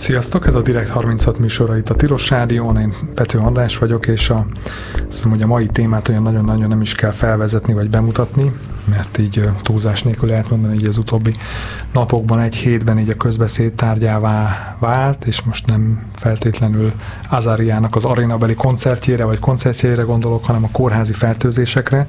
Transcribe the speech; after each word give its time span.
Sziasztok, 0.00 0.46
ez 0.46 0.54
a 0.54 0.62
Direkt 0.62 0.88
36 0.88 1.38
műsora 1.38 1.76
itt 1.76 1.88
a 1.88 1.94
Tilos 1.94 2.30
Rádión, 2.30 2.76
én 2.76 2.94
Pető 3.14 3.38
András 3.38 3.78
vagyok, 3.78 4.06
és 4.06 4.30
a, 4.30 4.46
azt 5.08 5.24
hogy 5.24 5.42
a 5.42 5.46
mai 5.46 5.66
témát 5.66 6.08
olyan 6.08 6.22
nagyon-nagyon 6.22 6.68
nem 6.68 6.80
is 6.80 6.94
kell 6.94 7.10
felvezetni 7.10 7.72
vagy 7.72 7.90
bemutatni, 7.90 8.52
mert 8.84 9.18
így 9.18 9.48
túlzás 9.62 10.02
nélkül 10.02 10.28
lehet 10.28 10.50
mondani, 10.50 10.74
hogy 10.74 10.84
az 10.84 10.96
utóbbi 10.96 11.34
napokban, 11.92 12.40
egy 12.40 12.54
hétben 12.54 12.98
így 12.98 13.08
a 13.08 13.14
közbeszéd 13.14 13.72
tárgyává 13.72 14.76
vált, 14.78 15.24
és 15.24 15.42
most 15.42 15.66
nem 15.66 16.02
feltétlenül 16.14 16.92
Azáriának 17.30 17.96
az 17.96 18.04
arénabeli 18.04 18.54
koncertjére 18.54 19.24
vagy 19.24 19.38
koncertjére 19.38 20.02
gondolok, 20.02 20.44
hanem 20.44 20.64
a 20.64 20.68
kórházi 20.72 21.12
fertőzésekre, 21.12 22.06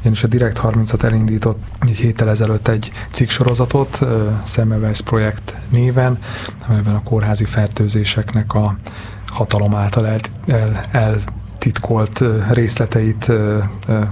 ugyanis 0.00 0.22
a 0.22 0.26
Direkt 0.26 0.58
36 0.58 1.02
elindított 1.02 1.62
egy 1.80 1.96
héttel 1.96 2.28
ezelőtt 2.28 2.68
egy 2.68 2.92
cikksorozatot, 3.10 3.98
Semmelweis 4.44 5.00
projekt 5.00 5.54
néven, 5.68 6.18
amelyben 6.68 6.94
a 6.94 7.02
kórházi 7.02 7.44
fertőzéseknek 7.44 8.54
a 8.54 8.76
hatalom 9.26 9.74
által 9.74 10.06
el, 10.06 10.18
el, 10.46 10.84
el 10.90 11.18
titkolt 11.66 12.22
részleteit 12.50 13.32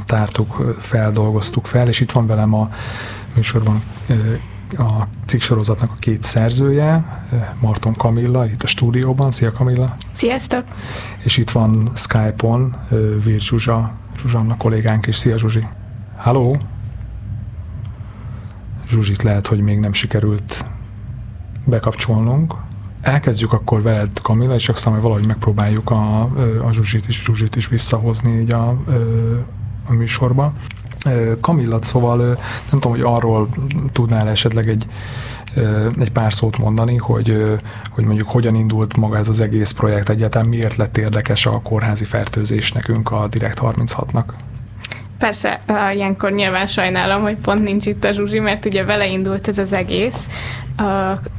tártuk, 0.04 0.76
feldolgoztuk 0.78 1.66
fel, 1.66 1.88
és 1.88 2.00
itt 2.00 2.12
van 2.12 2.26
velem 2.26 2.54
a 2.54 2.70
műsorban 3.34 3.82
a 4.78 5.06
cikksorozatnak 5.26 5.90
a 5.90 5.98
két 5.98 6.22
szerzője, 6.22 7.04
Marton 7.60 7.94
Kamilla, 7.94 8.46
itt 8.46 8.62
a 8.62 8.66
stúdióban. 8.66 9.32
Szia 9.32 9.52
Kamilla! 9.52 9.96
Sziasztok! 10.12 10.64
És 11.24 11.36
itt 11.36 11.50
van 11.50 11.90
Skype-on 11.94 12.76
Vír 13.24 13.40
Zsuzsa, 13.40 13.92
Zsuzsanna 14.20 14.56
kollégánk 14.56 15.06
is. 15.06 15.16
Szia 15.16 15.38
Zsuzsi! 15.38 15.66
Halló! 16.16 16.56
Zsuzsit 18.88 19.22
lehet, 19.22 19.46
hogy 19.46 19.60
még 19.60 19.78
nem 19.78 19.92
sikerült 19.92 20.64
bekapcsolnunk. 21.64 22.54
Elkezdjük 23.04 23.52
akkor 23.52 23.82
veled, 23.82 24.20
Kamilla, 24.22 24.54
és 24.54 24.68
aztán 24.68 24.92
majd 24.92 25.04
valahogy 25.04 25.26
megpróbáljuk 25.26 25.90
a, 25.90 26.20
a 26.66 26.72
Zsuzsit 26.72 27.08
is, 27.08 27.22
Zsuzsit 27.24 27.56
is 27.56 27.68
visszahozni 27.68 28.40
így 28.40 28.52
a, 28.52 28.68
a 29.88 29.92
műsorba. 29.92 30.52
Kamilla, 31.40 31.82
szóval 31.82 32.16
nem 32.70 32.80
tudom, 32.80 32.90
hogy 32.90 33.00
arról 33.00 33.48
tudnál 33.92 34.28
esetleg 34.28 34.68
egy, 34.68 34.86
egy 35.98 36.10
pár 36.12 36.32
szót 36.32 36.58
mondani, 36.58 36.96
hogy, 36.96 37.58
hogy 37.90 38.04
mondjuk 38.04 38.28
hogyan 38.28 38.54
indult 38.54 38.96
maga 38.96 39.16
ez 39.16 39.28
az 39.28 39.40
egész 39.40 39.70
projekt 39.70 40.08
egyáltalán, 40.08 40.48
miért 40.48 40.76
lett 40.76 40.96
érdekes 40.96 41.46
a 41.46 41.60
kórházi 41.62 42.04
fertőzés 42.04 42.72
nekünk 42.72 43.10
a 43.10 43.28
Direkt 43.28 43.60
36-nak? 43.62 44.24
Persze, 45.18 45.60
ilyenkor 45.94 46.30
nyilván 46.32 46.66
sajnálom, 46.66 47.22
hogy 47.22 47.36
pont 47.36 47.62
nincs 47.62 47.86
itt 47.86 48.04
a 48.04 48.12
Zsuzsi, 48.12 48.38
mert 48.38 48.64
ugye 48.64 48.84
vele 48.84 49.06
indult 49.06 49.48
ez 49.48 49.58
az 49.58 49.72
egész. 49.72 50.28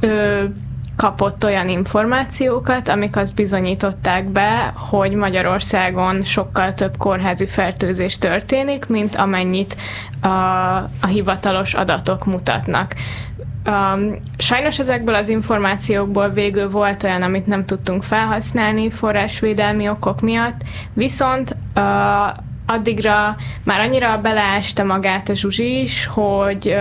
Ő 0.00 0.54
kapott 0.96 1.44
olyan 1.44 1.68
információkat, 1.68 2.88
amik 2.88 3.16
azt 3.16 3.34
bizonyították 3.34 4.24
be, 4.24 4.72
hogy 4.76 5.12
Magyarországon 5.12 6.22
sokkal 6.22 6.74
több 6.74 6.96
kórházi 6.96 7.46
fertőzés 7.46 8.18
történik, 8.18 8.86
mint 8.86 9.16
amennyit 9.16 9.76
a, 10.20 10.28
a 11.00 11.06
hivatalos 11.08 11.74
adatok 11.74 12.24
mutatnak. 12.24 12.94
Um, 13.68 14.16
sajnos 14.38 14.78
ezekből 14.78 15.14
az 15.14 15.28
információkból 15.28 16.28
végül 16.28 16.70
volt 16.70 17.02
olyan, 17.02 17.22
amit 17.22 17.46
nem 17.46 17.64
tudtunk 17.64 18.02
felhasználni 18.02 18.90
forrásvédelmi 18.90 19.88
okok 19.88 20.20
miatt, 20.20 20.60
viszont 20.92 21.56
uh, 21.76 21.82
addigra 22.66 23.36
már 23.64 23.80
annyira 23.80 24.20
beleásta 24.20 24.84
magát 24.84 25.28
a 25.28 25.34
Zsuzsi 25.34 25.80
is, 25.80 26.06
hogy 26.06 26.76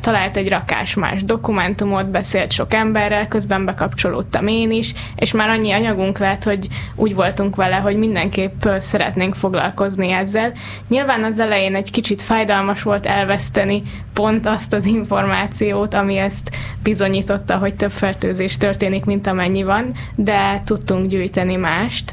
talált 0.00 0.36
egy 0.36 0.48
rakás 0.48 0.94
más 0.94 1.24
dokumentumot, 1.24 2.10
beszélt 2.10 2.52
sok 2.52 2.74
emberrel, 2.74 3.28
közben 3.28 3.64
bekapcsolódtam 3.64 4.46
én 4.46 4.70
is, 4.70 4.94
és 5.16 5.32
már 5.32 5.48
annyi 5.48 5.72
anyagunk 5.72 6.18
lett, 6.18 6.42
hogy 6.42 6.66
úgy 6.94 7.14
voltunk 7.14 7.56
vele, 7.56 7.76
hogy 7.76 7.96
mindenképp 7.96 8.66
szeretnénk 8.78 9.34
foglalkozni 9.34 10.10
ezzel. 10.10 10.52
Nyilván 10.88 11.24
az 11.24 11.38
elején 11.38 11.74
egy 11.74 11.90
kicsit 11.90 12.22
fájdalmas 12.22 12.82
volt 12.82 13.06
elveszteni 13.06 13.82
pont 14.12 14.46
azt 14.46 14.72
az 14.72 14.84
információt, 14.84 15.94
ami 15.94 16.16
ezt 16.16 16.50
bizonyította, 16.82 17.56
hogy 17.56 17.74
több 17.74 17.90
fertőzés 17.90 18.56
történik, 18.56 19.04
mint 19.04 19.26
amennyi 19.26 19.62
van, 19.62 19.92
de 20.14 20.62
tudtunk 20.64 21.06
gyűjteni 21.06 21.56
mást. 21.56 22.12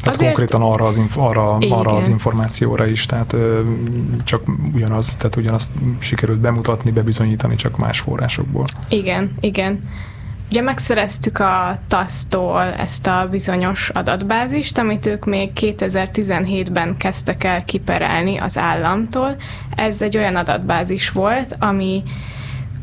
Tehát 0.00 0.14
Azért... 0.14 0.34
konkrétan 0.34 0.62
arra 0.62 0.86
az, 0.86 0.96
inf- 0.96 1.16
arra, 1.16 1.56
arra 1.56 1.92
az 1.92 2.08
információra 2.08 2.86
is, 2.86 3.06
tehát 3.06 3.32
ö, 3.32 3.62
csak 4.24 4.42
ugyanaz, 4.74 5.16
tehát 5.16 5.36
ugyanazt 5.36 5.72
sikerült 5.98 6.38
bemutatni, 6.38 6.90
bebizonyítani, 6.90 7.54
csak 7.54 7.76
más 7.76 8.00
forrásokból. 8.00 8.64
Igen, 8.88 9.34
igen. 9.40 9.88
Ugye 10.50 10.62
megszereztük 10.62 11.38
a 11.38 11.74
TASZ-tól 11.88 12.62
ezt 12.62 13.06
a 13.06 13.28
bizonyos 13.30 13.88
adatbázist, 13.88 14.78
amit 14.78 15.06
ők 15.06 15.24
még 15.24 15.50
2017-ben 15.54 16.96
kezdtek 16.96 17.44
el 17.44 17.64
kiperelni 17.64 18.38
az 18.38 18.58
államtól. 18.58 19.36
Ez 19.76 20.02
egy 20.02 20.16
olyan 20.16 20.36
adatbázis 20.36 21.10
volt, 21.10 21.56
ami 21.58 22.02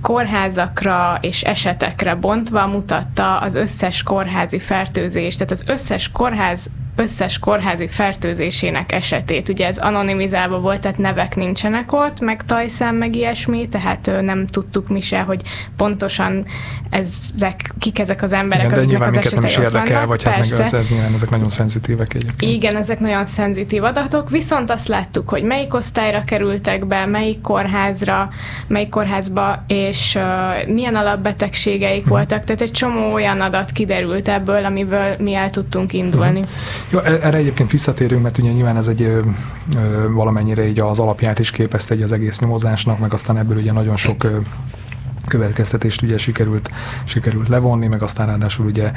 kórházakra 0.02 1.18
és 1.22 1.44
esetekre 1.44 2.16
bontva 2.16 2.68
mutatta 2.68 3.38
az 3.38 3.56
összes 3.56 4.04
kórházi 4.04 4.60
fertőzést, 4.60 5.38
tehát 5.38 5.52
az 5.52 5.64
összes 5.68 6.12
kórház 6.12 6.70
összes 6.98 7.40
kórházi 7.40 7.88
fertőzésének 7.88 8.92
esetét. 8.92 9.50
Ugye 9.50 9.68
ez 9.68 9.78
anonimizálva 9.78 10.60
volt, 10.60 10.82
tehát 10.82 10.98
nevek 10.98 11.36
nincsenek 11.36 11.94
ott, 11.94 12.20
meg 12.20 12.46
tajszám, 12.46 12.96
meg 12.96 13.16
ilyesmi, 13.16 13.68
tehát 13.70 14.12
nem 14.22 14.46
tudtuk 14.46 14.88
mi 14.88 15.02
se, 15.02 15.20
hogy 15.20 15.42
pontosan 15.76 16.46
ezek, 16.90 17.74
kik 17.80 18.00
ezek 18.00 18.24
az 18.24 18.34
emberek, 18.34 18.66
Igen, 18.66 18.80
de 18.80 18.86
nyilván 18.86 19.10
minket 19.10 19.32
nem 19.32 19.44
is 19.44 19.58
érdekel, 19.58 19.94
vannak. 19.94 20.08
vagy 20.08 20.24
hát 20.24 20.38
meg 20.38 20.60
ez 20.60 20.90
nyilván 20.90 21.14
ezek 21.14 21.30
nagyon 21.30 21.50
szenzitívek 21.50 22.14
egyébként. 22.14 22.52
Igen, 22.52 22.76
ezek 22.76 23.00
nagyon 23.00 23.26
szenzitív 23.26 23.84
adatok, 23.84 24.30
viszont 24.30 24.70
azt 24.70 24.88
láttuk, 24.88 25.30
hogy 25.30 25.44
melyik 25.44 25.74
osztályra 25.74 26.24
kerültek 26.24 26.86
be, 26.86 27.06
melyik 27.06 27.42
kórházra, 27.42 28.30
melyik 28.68 28.90
kórházba, 28.90 29.64
és 29.68 30.16
uh, 30.16 30.74
milyen 30.74 30.96
alapbetegségeik 30.96 32.02
hmm. 32.02 32.12
voltak, 32.12 32.44
tehát 32.44 32.62
egy 32.62 32.72
csomó 32.72 33.14
olyan 33.14 33.42
adat 33.42 33.72
kiderült 33.72 34.28
ebből, 34.28 34.66
amiből 34.66 35.16
mi 35.20 35.34
el 35.34 35.50
tudtunk 35.50 35.94
indulni. 35.94 36.40
Hmm. 36.40 36.50
Jó, 36.90 37.00
e- 37.00 37.20
erre 37.22 37.38
egyébként 37.38 37.72
visszatérünk, 37.72 38.22
mert 38.22 38.38
ugye 38.38 38.52
nyilván 38.52 38.78
ez 38.78 38.88
egy 38.88 39.02
ö, 39.02 39.22
ö, 39.76 40.12
valamennyire 40.12 40.68
így 40.68 40.80
az 40.80 41.00
alapját 41.00 41.40
is 41.40 41.52
képezte 41.52 41.94
egy 41.94 42.02
az 42.02 42.12
egész 42.12 42.40
nyomozásnak, 42.40 43.00
meg 43.00 43.14
aztán 43.14 43.38
ebből 43.38 43.58
ugye 43.58 43.72
nagyon 43.72 43.96
sok 43.96 44.24
ö, 44.24 44.38
következtetést 45.28 46.02
ugye 46.02 46.18
sikerült, 46.18 46.70
sikerült 47.04 47.48
levonni, 47.48 47.88
meg 47.88 48.02
aztán 48.02 48.28
ráadásul 48.28 48.66
ugye 48.66 48.92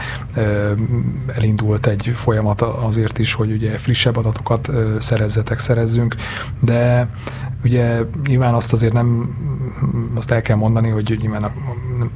elindult 1.34 1.86
egy 1.86 2.12
folyamat 2.14 2.62
azért 2.62 3.18
is, 3.18 3.32
hogy 3.32 3.52
ugye 3.52 3.78
frissebb 3.78 4.16
adatokat 4.16 4.70
szerezzetek, 4.98 5.58
szerezzünk, 5.58 6.14
de 6.60 7.08
Ugye 7.64 8.00
nyilván 8.26 8.54
azt 8.54 8.72
azért 8.72 8.92
nem, 8.92 9.38
azt 10.14 10.30
el 10.30 10.42
kell 10.42 10.56
mondani, 10.56 10.88
hogy 10.88 11.18
nyilván 11.20 11.42
a, 11.42 11.52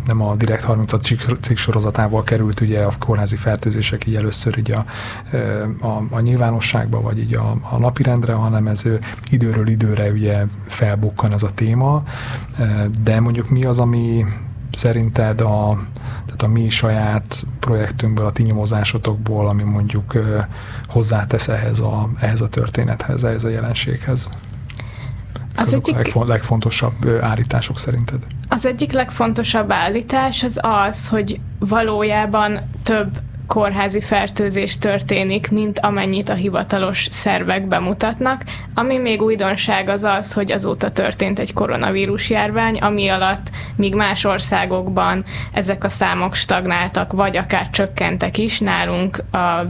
nem 0.06 0.22
a 0.22 0.34
Direkt 0.34 0.64
30 0.64 1.00
cikk 1.40 1.56
sorozatával 1.56 2.22
került 2.22 2.60
ugye 2.60 2.82
a 2.82 2.92
kórházi 2.98 3.36
fertőzések 3.36 4.06
így 4.06 4.16
először 4.16 4.58
így 4.58 4.72
a, 4.72 4.84
a, 5.86 6.02
a 6.10 6.20
nyilvánosságba, 6.20 7.00
vagy 7.00 7.18
így 7.18 7.34
a, 7.34 7.56
a 7.70 7.78
napirendre, 7.78 8.32
hanem 8.32 8.66
ez 8.66 8.82
időről 9.30 9.68
időre 9.68 10.10
ugye 10.10 10.44
felbukkan 10.66 11.32
ez 11.32 11.42
a 11.42 11.50
téma, 11.54 12.02
de 13.02 13.20
mondjuk 13.20 13.50
mi 13.50 13.64
az, 13.64 13.78
ami 13.78 14.24
szerinted 14.72 15.40
a, 15.40 15.78
tehát 16.24 16.42
a 16.42 16.48
mi 16.48 16.68
saját 16.68 17.46
projektünkből, 17.60 18.26
a 18.26 18.32
ti 18.32 18.42
nyomozásotokból, 18.42 19.48
ami 19.48 19.62
mondjuk 19.62 20.18
hozzátesz 20.88 21.48
ehhez 21.48 21.80
a, 21.80 22.10
ehhez 22.20 22.40
a 22.40 22.48
történethez, 22.48 23.24
ehhez 23.24 23.44
a 23.44 23.48
jelenséghez? 23.48 24.30
Az 25.56 25.66
azok 25.66 25.88
egyik, 25.88 26.14
a 26.14 26.24
legfontosabb 26.24 27.20
állítások 27.20 27.78
szerinted? 27.78 28.18
Az 28.48 28.66
egyik 28.66 28.92
legfontosabb 28.92 29.72
állítás 29.72 30.42
az 30.42 30.60
az, 30.62 31.08
hogy 31.08 31.40
valójában 31.58 32.60
több 32.82 33.18
kórházi 33.46 34.00
fertőzés 34.00 34.78
történik, 34.78 35.50
mint 35.50 35.78
amennyit 35.78 36.28
a 36.28 36.34
hivatalos 36.34 37.06
szervek 37.10 37.66
bemutatnak. 37.66 38.42
Ami 38.74 38.98
még 38.98 39.22
újdonság 39.22 39.88
az 39.88 40.04
az, 40.04 40.32
hogy 40.32 40.52
azóta 40.52 40.90
történt 40.90 41.38
egy 41.38 41.52
koronavírus 41.52 42.30
járvány, 42.30 42.78
ami 42.78 43.08
alatt 43.08 43.50
míg 43.76 43.94
más 43.94 44.24
országokban 44.24 45.24
ezek 45.52 45.84
a 45.84 45.88
számok 45.88 46.34
stagnáltak, 46.34 47.12
vagy 47.12 47.36
akár 47.36 47.70
csökkentek 47.70 48.38
is, 48.38 48.60
nálunk 48.60 49.22
a 49.32 49.66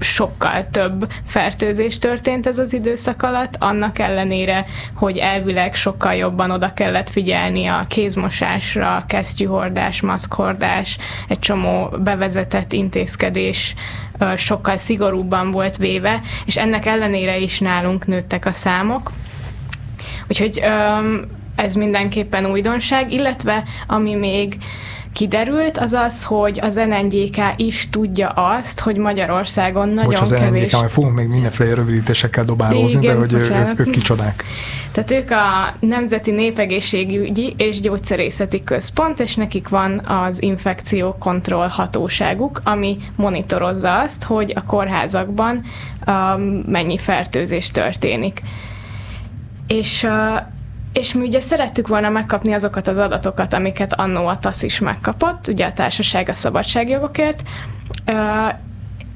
sokkal 0.00 0.68
több 0.70 1.10
fertőzés 1.26 1.98
történt 1.98 2.46
ez 2.46 2.58
az 2.58 2.72
időszak 2.72 3.22
alatt, 3.22 3.56
annak 3.58 3.98
ellenére, 3.98 4.64
hogy 4.94 5.18
elvileg 5.18 5.74
sokkal 5.74 6.14
jobban 6.14 6.50
oda 6.50 6.72
kellett 6.72 7.10
figyelni 7.10 7.66
a 7.66 7.84
kézmosásra, 7.88 9.04
kesztyűhordás, 9.08 10.00
maszkhordás, 10.00 10.98
egy 11.28 11.38
csomó 11.38 11.88
bevezetett 11.98 12.72
intézkedés 12.72 13.74
sokkal 14.36 14.76
szigorúbban 14.76 15.50
volt 15.50 15.76
véve, 15.76 16.20
és 16.44 16.56
ennek 16.56 16.86
ellenére 16.86 17.38
is 17.38 17.60
nálunk 17.60 18.06
nőttek 18.06 18.46
a 18.46 18.52
számok. 18.52 19.10
Úgyhogy 20.28 20.62
ez 21.56 21.74
mindenképpen 21.74 22.46
újdonság, 22.46 23.12
illetve 23.12 23.62
ami 23.86 24.14
még 24.14 24.56
kiderült, 25.14 25.78
az 25.78 25.92
az, 25.92 26.24
hogy 26.24 26.60
az 26.62 26.74
NNGK 26.74 27.38
is 27.56 27.88
tudja 27.90 28.28
azt, 28.28 28.80
hogy 28.80 28.96
Magyarországon 28.96 29.88
nagyon 29.88 30.04
Bocs, 30.04 30.20
az 30.20 30.30
kevés... 30.30 30.72
NNGK, 30.72 30.88
fogunk 30.88 31.14
még 31.14 31.26
mindenféle 31.26 31.74
rövidítésekkel 31.74 32.44
dobálózni, 32.44 33.02
Igen, 33.02 33.14
de 33.14 33.20
hogy 33.20 33.32
ők, 33.32 33.80
ők 33.80 33.90
kicsodák. 33.90 34.44
Tehát 34.92 35.10
ők 35.10 35.30
a 35.30 35.74
Nemzeti 35.80 36.30
Népegészségügyi 36.30 37.54
és 37.56 37.80
Gyógyszerészeti 37.80 38.64
Központ, 38.64 39.20
és 39.20 39.34
nekik 39.34 39.68
van 39.68 39.98
az 39.98 40.42
infekció 40.42 41.16
kontroll 41.18 41.68
hatóságuk, 41.68 42.60
ami 42.64 42.96
monitorozza 43.16 43.98
azt, 43.98 44.24
hogy 44.24 44.52
a 44.56 44.64
kórházakban 44.64 45.64
um, 46.06 46.42
mennyi 46.66 46.98
fertőzés 46.98 47.70
történik. 47.70 48.42
És 49.66 50.02
uh, 50.02 50.36
és 50.94 51.14
mi 51.14 51.26
ugye 51.26 51.40
szerettük 51.40 51.88
volna 51.88 52.08
megkapni 52.08 52.52
azokat 52.52 52.88
az 52.88 52.98
adatokat, 52.98 53.52
amiket 53.52 53.94
annó 53.94 54.26
a 54.26 54.38
TASZ 54.38 54.62
is 54.62 54.78
megkapott, 54.78 55.48
ugye 55.48 55.66
a 55.66 55.72
Társaság 55.72 56.28
a 56.28 56.34
Szabadságjogokért, 56.34 57.42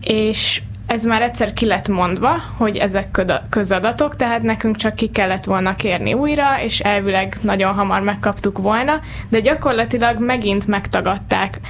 és 0.00 0.62
ez 0.86 1.04
már 1.04 1.22
egyszer 1.22 1.52
ki 1.52 1.66
lett 1.66 1.88
mondva, 1.88 2.36
hogy 2.56 2.76
ezek 2.76 3.24
közadatok, 3.50 4.16
tehát 4.16 4.42
nekünk 4.42 4.76
csak 4.76 4.94
ki 4.94 5.10
kellett 5.10 5.44
volna 5.44 5.76
kérni 5.76 6.14
újra, 6.14 6.62
és 6.62 6.80
elvileg 6.80 7.36
nagyon 7.40 7.74
hamar 7.74 8.00
megkaptuk 8.00 8.58
volna, 8.58 9.00
de 9.28 9.40
gyakorlatilag 9.40 10.20
megint 10.20 10.66
megtagadták 10.66 11.60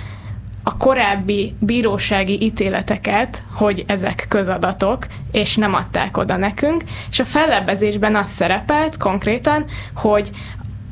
a 0.68 0.76
korábbi 0.76 1.54
bírósági 1.58 2.42
ítéleteket, 2.42 3.42
hogy 3.52 3.84
ezek 3.86 4.26
közadatok, 4.28 5.06
és 5.32 5.56
nem 5.56 5.74
adták 5.74 6.16
oda 6.16 6.36
nekünk, 6.36 6.84
és 7.10 7.20
a 7.20 7.24
fellebbezésben 7.24 8.16
az 8.16 8.30
szerepelt 8.30 8.96
konkrétan, 8.96 9.64
hogy 9.94 10.30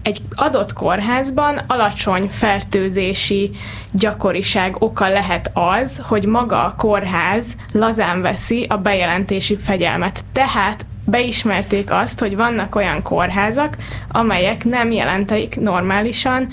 egy 0.02 0.20
adott 0.34 0.72
kórházban 0.72 1.60
alacsony 1.66 2.28
fertőzési 2.28 3.50
gyakoriság 3.92 4.82
oka 4.82 5.08
lehet 5.08 5.50
az, 5.54 6.00
hogy 6.04 6.26
maga 6.26 6.64
a 6.64 6.74
kórház 6.76 7.56
lazán 7.72 8.22
veszi 8.22 8.66
a 8.68 8.76
bejelentési 8.76 9.56
fegyelmet. 9.56 10.24
Tehát 10.32 10.86
beismerték 11.06 11.90
azt, 11.90 12.20
hogy 12.20 12.36
vannak 12.36 12.74
olyan 12.74 13.02
kórházak, 13.02 13.76
amelyek 14.08 14.64
nem 14.64 14.90
jelenteik 14.90 15.60
normálisan 15.60 16.48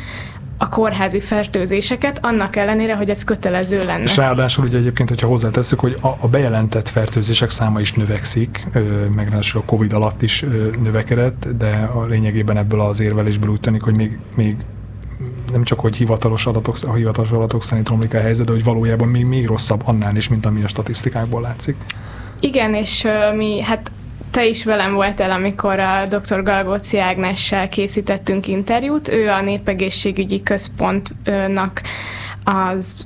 a 0.64 0.70
kórházi 0.70 1.20
fertőzéseket, 1.20 2.20
annak 2.22 2.56
ellenére, 2.56 2.96
hogy 2.96 3.10
ez 3.10 3.24
kötelező 3.24 3.84
lenne. 3.84 4.04
És 4.04 4.18
ráadásul 4.18 4.66
ugye 4.66 4.78
egyébként, 4.78 5.10
hogyha 5.10 5.28
hozzátesszük, 5.28 5.80
hogy 5.80 5.98
a, 6.02 6.08
a 6.08 6.28
bejelentett 6.28 6.90
fertőzések 6.90 7.50
száma 7.50 7.80
is 7.80 7.94
növekszik, 7.94 8.68
meg 9.16 9.28
ráadásul 9.30 9.62
a 9.62 9.66
Covid 9.66 9.94
alatt 9.94 10.22
is 10.22 10.46
növekedett, 10.84 11.48
de 11.58 11.90
a 11.94 12.06
lényegében 12.06 12.58
ebből 12.58 12.82
az 12.82 13.00
érvelésből 13.00 13.50
úgy 13.50 13.60
tűnik, 13.60 13.82
hogy 13.82 13.96
még, 13.96 14.20
még 14.36 14.56
nem 15.52 15.64
csak, 15.64 15.80
hogy 15.80 15.96
hivatalos 15.96 16.46
adatok, 16.46 16.76
a 16.88 16.94
hivatalos 16.94 17.32
adatok 17.32 17.64
szerint 17.64 17.90
romlik 17.90 18.14
a 18.14 18.20
helyzet, 18.20 18.46
de 18.46 18.52
hogy 18.52 18.64
valójában 18.64 19.08
még, 19.08 19.26
még 19.26 19.46
rosszabb 19.46 19.82
annál 19.86 20.16
is, 20.16 20.28
mint 20.28 20.46
ami 20.46 20.64
a 20.64 20.68
statisztikákból 20.68 21.42
látszik. 21.42 21.76
Igen, 22.40 22.74
és 22.74 23.08
mi 23.36 23.62
hát 23.62 23.92
te 24.34 24.46
is 24.46 24.64
velem 24.64 24.94
voltál, 24.94 25.32
amikor 25.32 25.80
a 25.80 26.06
dr. 26.06 26.44
Galgóci 26.44 27.00
Ágnessel 27.00 27.70
készítettünk 27.70 28.48
interjút. 28.48 29.08
Ő 29.08 29.30
a 29.30 29.42
Népegészségügyi 29.42 30.44
Központnak 30.44 31.82
az 32.44 33.06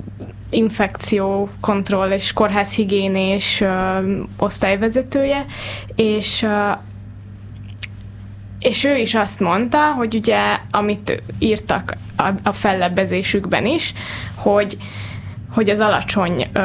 infekció 0.50 1.48
kontroll 1.60 2.10
és 2.10 2.32
kórházhigiénés 2.32 3.62
osztályvezetője, 4.38 5.44
és 5.94 6.46
és 8.58 8.84
ő 8.84 8.96
is 8.96 9.14
azt 9.14 9.40
mondta, 9.40 9.92
hogy 9.92 10.14
ugye, 10.14 10.40
amit 10.70 11.22
írtak 11.38 11.96
a, 12.16 12.28
a 12.42 12.52
fellebbezésükben 12.52 13.66
is, 13.66 13.92
hogy 14.34 14.76
hogy 15.58 15.70
az 15.70 15.80
alacsony 15.80 16.48
ö, 16.52 16.60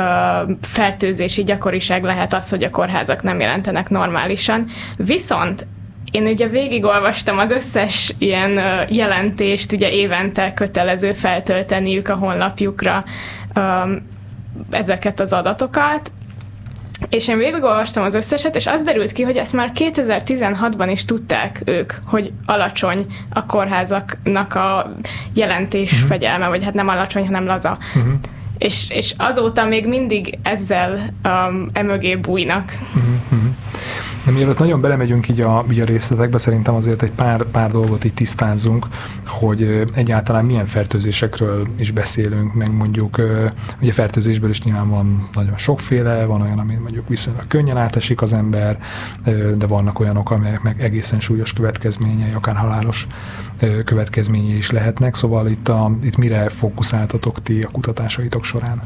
fertőzési 0.62 1.44
gyakoriság 1.44 2.04
lehet 2.04 2.34
az, 2.34 2.50
hogy 2.50 2.64
a 2.64 2.70
kórházak 2.70 3.24
nem 3.24 3.40
jelentenek 3.40 3.90
normálisan. 3.90 4.66
Viszont 4.98 5.66
én 6.12 6.26
ugye 6.26 6.48
végigolvastam 6.48 7.38
az 7.38 7.52
összes 7.52 8.14
ilyen 8.18 8.60
jelentést, 8.90 9.72
ugye 9.72 9.92
évente 9.92 10.54
kötelező 10.54 11.14
feltölteniük 11.14 12.10
a 12.10 12.16
honlapjukra 12.16 13.04
ezeket 14.70 15.20
az 15.20 15.34
adatokat, 15.34 16.12
és 17.10 17.28
én 17.28 17.38
végigolvastam 17.38 18.04
az 18.04 18.14
összeset, 18.14 18.56
és 18.56 18.68
az 18.68 18.82
derült 18.82 19.12
ki, 19.12 19.24
hogy 19.24 19.38
ezt 19.38 19.54
már 19.54 19.72
2016-ban 19.76 20.88
is 20.92 21.06
tudták 21.06 21.62
ők, 21.66 21.94
hogy 22.06 22.32
alacsony 22.46 23.06
a 23.30 23.46
kórházaknak 23.46 24.56
a 24.56 24.94
jelentés 25.34 25.92
uh-huh. 25.92 26.08
fegyelme, 26.08 26.48
vagy 26.48 26.64
hát 26.64 26.74
nem 26.74 26.88
alacsony, 26.88 27.26
hanem 27.26 27.46
laza. 27.46 27.78
Uh-huh 27.96 28.14
és, 28.64 28.86
és 28.90 29.14
azóta 29.18 29.66
még 29.66 29.88
mindig 29.88 30.38
ezzel 30.44 31.14
um, 31.24 31.70
emögé 31.74 32.16
bújnak. 32.16 32.78
Uh-huh. 32.96 33.40
De 34.26 34.32
mielőtt 34.32 34.58
nagyon 34.58 34.82
belemegyünk 34.82 35.30
így 35.30 35.42
a, 35.42 35.66
így 35.72 35.80
a 35.80 35.86
részletekbe, 35.86 36.38
szerintem 36.38 36.76
azért 36.76 37.02
egy 37.02 37.12
pár, 37.12 37.44
pár 37.44 37.72
dolgot 37.72 38.04
így 38.04 38.14
tisztázunk, 38.14 38.88
hogy 39.28 39.84
egyáltalán 39.94 40.46
milyen 40.46 40.66
fertőzésekről 40.66 41.68
is 41.78 41.92
beszélünk, 41.92 42.54
meg 42.54 42.72
mondjuk, 42.72 43.22
ugye 43.82 43.92
fertőzésből 43.92 44.50
is 44.50 44.62
nyilván 44.62 44.90
van 44.90 45.30
nagyon 45.34 45.58
sokféle, 45.58 46.26
van 46.26 46.42
olyan, 46.42 46.60
ami 46.60 46.76
mondjuk 46.76 47.08
viszonylag 47.08 47.48
könnyen 47.48 47.78
átesik 47.78 48.22
az 48.22 48.34
ember, 48.34 48.80
de 49.58 49.68
vannak 49.68 50.00
olyanok, 50.00 50.32
amelyek 50.32 50.62
meg 50.62 50.82
egészen 50.82 51.20
súlyos 51.20 51.54
következményei, 51.54 52.32
akár 52.34 52.56
halálos 52.56 53.08
következményei 53.86 54.58
is 54.58 54.72
lehetnek, 54.72 55.16
szóval 55.16 55.48
itt, 55.48 55.70
a, 55.70 55.92
itt 56.04 56.18
mire 56.18 56.50
fókuszáltatok 56.50 57.42
ti 57.42 57.62
a 57.62 57.70
kutatásaitok 57.72 58.44
során? 58.44 58.82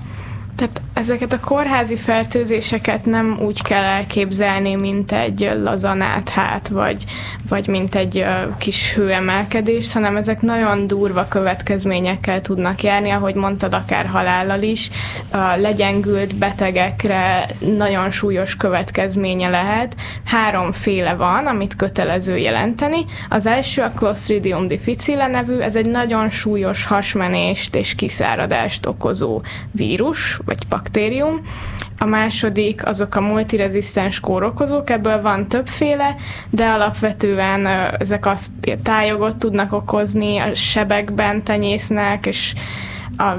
Tehát 0.57 0.81
ezeket 0.94 1.33
a 1.33 1.39
kórházi 1.39 1.95
fertőzéseket 1.95 3.06
nem 3.06 3.38
úgy 3.42 3.62
kell 3.62 3.83
elképzelni, 3.83 4.75
mint 4.75 5.12
egy 5.12 5.50
hát, 6.30 6.68
vagy, 6.68 7.06
vagy 7.50 7.68
mint 7.68 7.95
egy 7.95 8.25
kis 8.57 8.94
hőemelkedést, 8.94 9.94
hanem 9.94 10.15
ezek 10.15 10.42
nagyon 10.42 10.88
durva 10.88 11.27
következményekkel 11.27 12.42
tudnak 12.42 12.83
járni, 12.83 13.09
ahogy 13.09 13.36
mondtad, 13.36 13.74
akár 13.74 14.06
halállal 14.06 14.62
is. 14.62 14.89
Uh, 15.33 15.62
legyengült 15.62 16.36
betegekre 16.36 17.45
nagyon 17.77 18.12
súlyos 18.12 18.56
következménye 18.56 19.50
lehet. 19.50 19.95
Háromféle 20.25 21.13
van, 21.13 21.45
amit 21.45 21.75
kötelező 21.75 22.38
jelenteni. 22.38 23.06
Az 23.30 23.45
első 23.45 23.81
a 23.81 23.92
Clostridium 23.95 24.68
difficile 24.68 25.27
nevű, 25.27 25.57
ez 25.57 25.75
egy 25.75 25.89
nagyon 25.89 26.30
súlyos 26.30 26.86
hasmenést 26.86 27.76
és 27.76 27.95
kiszáradást 27.95 28.85
okozó 28.85 29.42
vírus, 29.71 30.40
vagy 30.47 30.68
baktérium. 30.69 31.42
A 31.99 32.06
második 32.06 32.87
azok 32.87 33.16
a 33.16 33.21
multirezisztens 33.21 34.19
kórokozók, 34.19 34.89
ebből 34.89 35.21
van 35.21 35.47
többféle, 35.47 36.16
de 36.49 36.66
alapvetően 36.66 37.68
ezek 37.99 38.25
azt 38.25 38.51
tájogot 38.83 39.35
tudnak 39.35 39.73
okozni, 39.73 40.37
a 40.37 40.54
sebekben 40.54 41.44
tenyésznek, 41.44 42.25
és 42.25 42.54
a, 43.18 43.31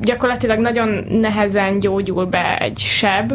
gyakorlatilag 0.00 0.58
nagyon 0.58 1.04
nehezen 1.10 1.78
gyógyul 1.78 2.26
be 2.26 2.58
egy 2.58 2.78
seb, 2.78 3.32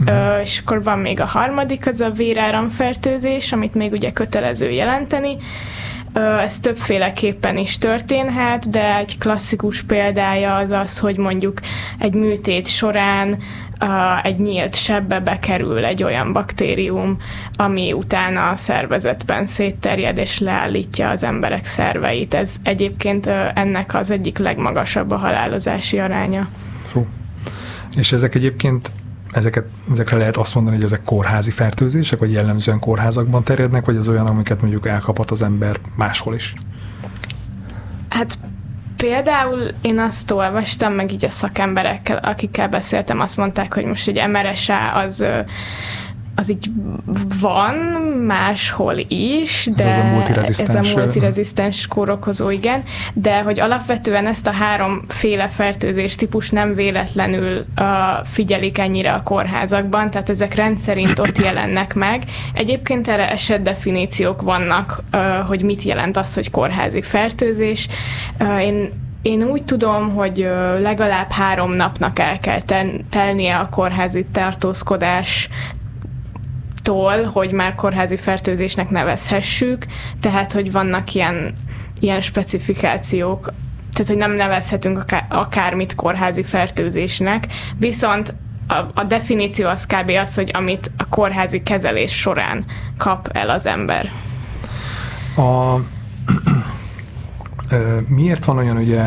Uh-huh. 0.00 0.40
és 0.42 0.58
akkor 0.58 0.82
van 0.82 0.98
még 0.98 1.20
a 1.20 1.24
harmadik, 1.24 1.86
az 1.86 2.00
a 2.00 2.10
véráramfertőzés, 2.10 3.52
amit 3.52 3.74
még 3.74 3.92
ugye 3.92 4.12
kötelező 4.12 4.70
jelenteni, 4.70 5.36
ez 6.14 6.58
többféleképpen 6.58 7.56
is 7.56 7.78
történhet, 7.78 8.70
de 8.70 8.96
egy 8.96 9.18
klasszikus 9.18 9.82
példája 9.82 10.56
az 10.56 10.70
az, 10.70 10.98
hogy 10.98 11.16
mondjuk 11.16 11.60
egy 11.98 12.14
műtét 12.14 12.66
során 12.66 13.38
egy 14.22 14.38
nyílt 14.38 14.74
sebbe 14.74 15.20
bekerül 15.20 15.84
egy 15.84 16.02
olyan 16.02 16.32
baktérium, 16.32 17.16
ami 17.56 17.92
utána 17.92 18.48
a 18.48 18.56
szervezetben 18.56 19.46
szétterjed 19.46 20.18
és 20.18 20.38
leállítja 20.38 21.10
az 21.10 21.24
emberek 21.24 21.66
szerveit. 21.66 22.34
Ez 22.34 22.56
egyébként 22.62 23.26
ennek 23.54 23.94
az 23.94 24.10
egyik 24.10 24.38
legmagasabb 24.38 25.10
a 25.10 25.16
halálozási 25.16 25.98
aránya. 25.98 26.48
Hú. 26.92 27.06
És 27.96 28.12
ezek 28.12 28.34
egyébként 28.34 28.90
ezeket, 29.36 29.66
ezekre 29.92 30.16
lehet 30.16 30.36
azt 30.36 30.54
mondani, 30.54 30.76
hogy 30.76 30.84
ezek 30.84 31.02
kórházi 31.02 31.50
fertőzések, 31.50 32.18
vagy 32.18 32.32
jellemzően 32.32 32.78
kórházakban 32.78 33.44
terjednek, 33.44 33.84
vagy 33.84 33.96
az 33.96 34.08
olyan, 34.08 34.26
amiket 34.26 34.60
mondjuk 34.60 34.86
elkaphat 34.86 35.30
az 35.30 35.42
ember 35.42 35.76
máshol 35.96 36.34
is? 36.34 36.54
Hát 38.08 38.38
például 38.96 39.70
én 39.80 39.98
azt 39.98 40.30
olvastam, 40.30 40.92
meg 40.92 41.12
így 41.12 41.24
a 41.24 41.30
szakemberekkel, 41.30 42.16
akikkel 42.16 42.68
beszéltem, 42.68 43.20
azt 43.20 43.36
mondták, 43.36 43.74
hogy 43.74 43.84
most 43.84 44.08
egy 44.08 44.28
MRSA 44.28 44.92
az 44.92 45.26
az 46.34 46.50
így 46.50 46.70
van 47.40 47.74
máshol 48.26 48.96
is, 49.08 49.68
de 49.76 49.86
ez, 49.86 49.98
az 49.98 50.04
a 50.04 50.08
multirezisztens, 50.08 50.88
ez 50.88 50.96
a 50.96 50.98
multirezisztens 51.00 51.86
kórokozó, 51.86 52.50
igen, 52.50 52.82
de 53.12 53.42
hogy 53.42 53.60
alapvetően 53.60 54.26
ezt 54.26 54.46
a 54.46 54.50
háromféle 54.50 55.48
fertőzés 55.48 56.14
típus 56.14 56.50
nem 56.50 56.74
véletlenül 56.74 57.64
uh, 57.80 57.86
figyelik 58.24 58.78
ennyire 58.78 59.12
a 59.12 59.22
kórházakban, 59.22 60.10
tehát 60.10 60.28
ezek 60.28 60.54
rendszerint 60.54 61.18
ott 61.18 61.38
jelennek 61.44 61.94
meg. 61.94 62.22
Egyébként 62.52 63.08
erre 63.08 63.30
esetdefiníciók 63.30 64.42
vannak, 64.42 65.02
uh, 65.12 65.20
hogy 65.46 65.62
mit 65.62 65.82
jelent 65.82 66.16
az, 66.16 66.34
hogy 66.34 66.50
kórházi 66.50 67.02
fertőzés. 67.02 67.88
Uh, 68.40 68.62
én 68.62 69.02
én 69.22 69.42
úgy 69.42 69.64
tudom, 69.64 70.14
hogy 70.14 70.48
legalább 70.80 71.30
három 71.30 71.72
napnak 71.72 72.18
el 72.18 72.38
kell 72.38 72.62
ten, 72.62 73.04
telnie 73.10 73.56
a 73.56 73.68
kórházi 73.68 74.24
tartózkodás 74.32 75.48
tól, 76.84 77.22
hogy 77.22 77.52
már 77.52 77.74
kórházi 77.74 78.16
fertőzésnek 78.16 78.90
nevezhessük, 78.90 79.86
tehát 80.20 80.52
hogy 80.52 80.72
vannak 80.72 81.14
ilyen, 81.14 81.54
ilyen 82.00 82.20
specifikációk, 82.20 83.52
tehát 83.92 84.06
hogy 84.06 84.16
nem 84.16 84.32
nevezhetünk 84.32 84.98
akár, 84.98 85.26
akármit 85.28 85.94
kórházi 85.94 86.42
fertőzésnek, 86.42 87.46
viszont 87.78 88.34
a, 88.66 88.74
a 88.94 89.04
definíció 89.04 89.68
az 89.68 89.86
kb. 89.86 90.10
az, 90.10 90.34
hogy 90.34 90.50
amit 90.54 90.90
a 90.96 91.08
kórházi 91.08 91.62
kezelés 91.62 92.12
során 92.20 92.64
kap 92.98 93.28
el 93.32 93.50
az 93.50 93.66
ember. 93.66 94.12
A, 95.36 95.74
miért 98.08 98.44
van 98.44 98.58
olyan 98.58 98.76
ugye 98.76 99.02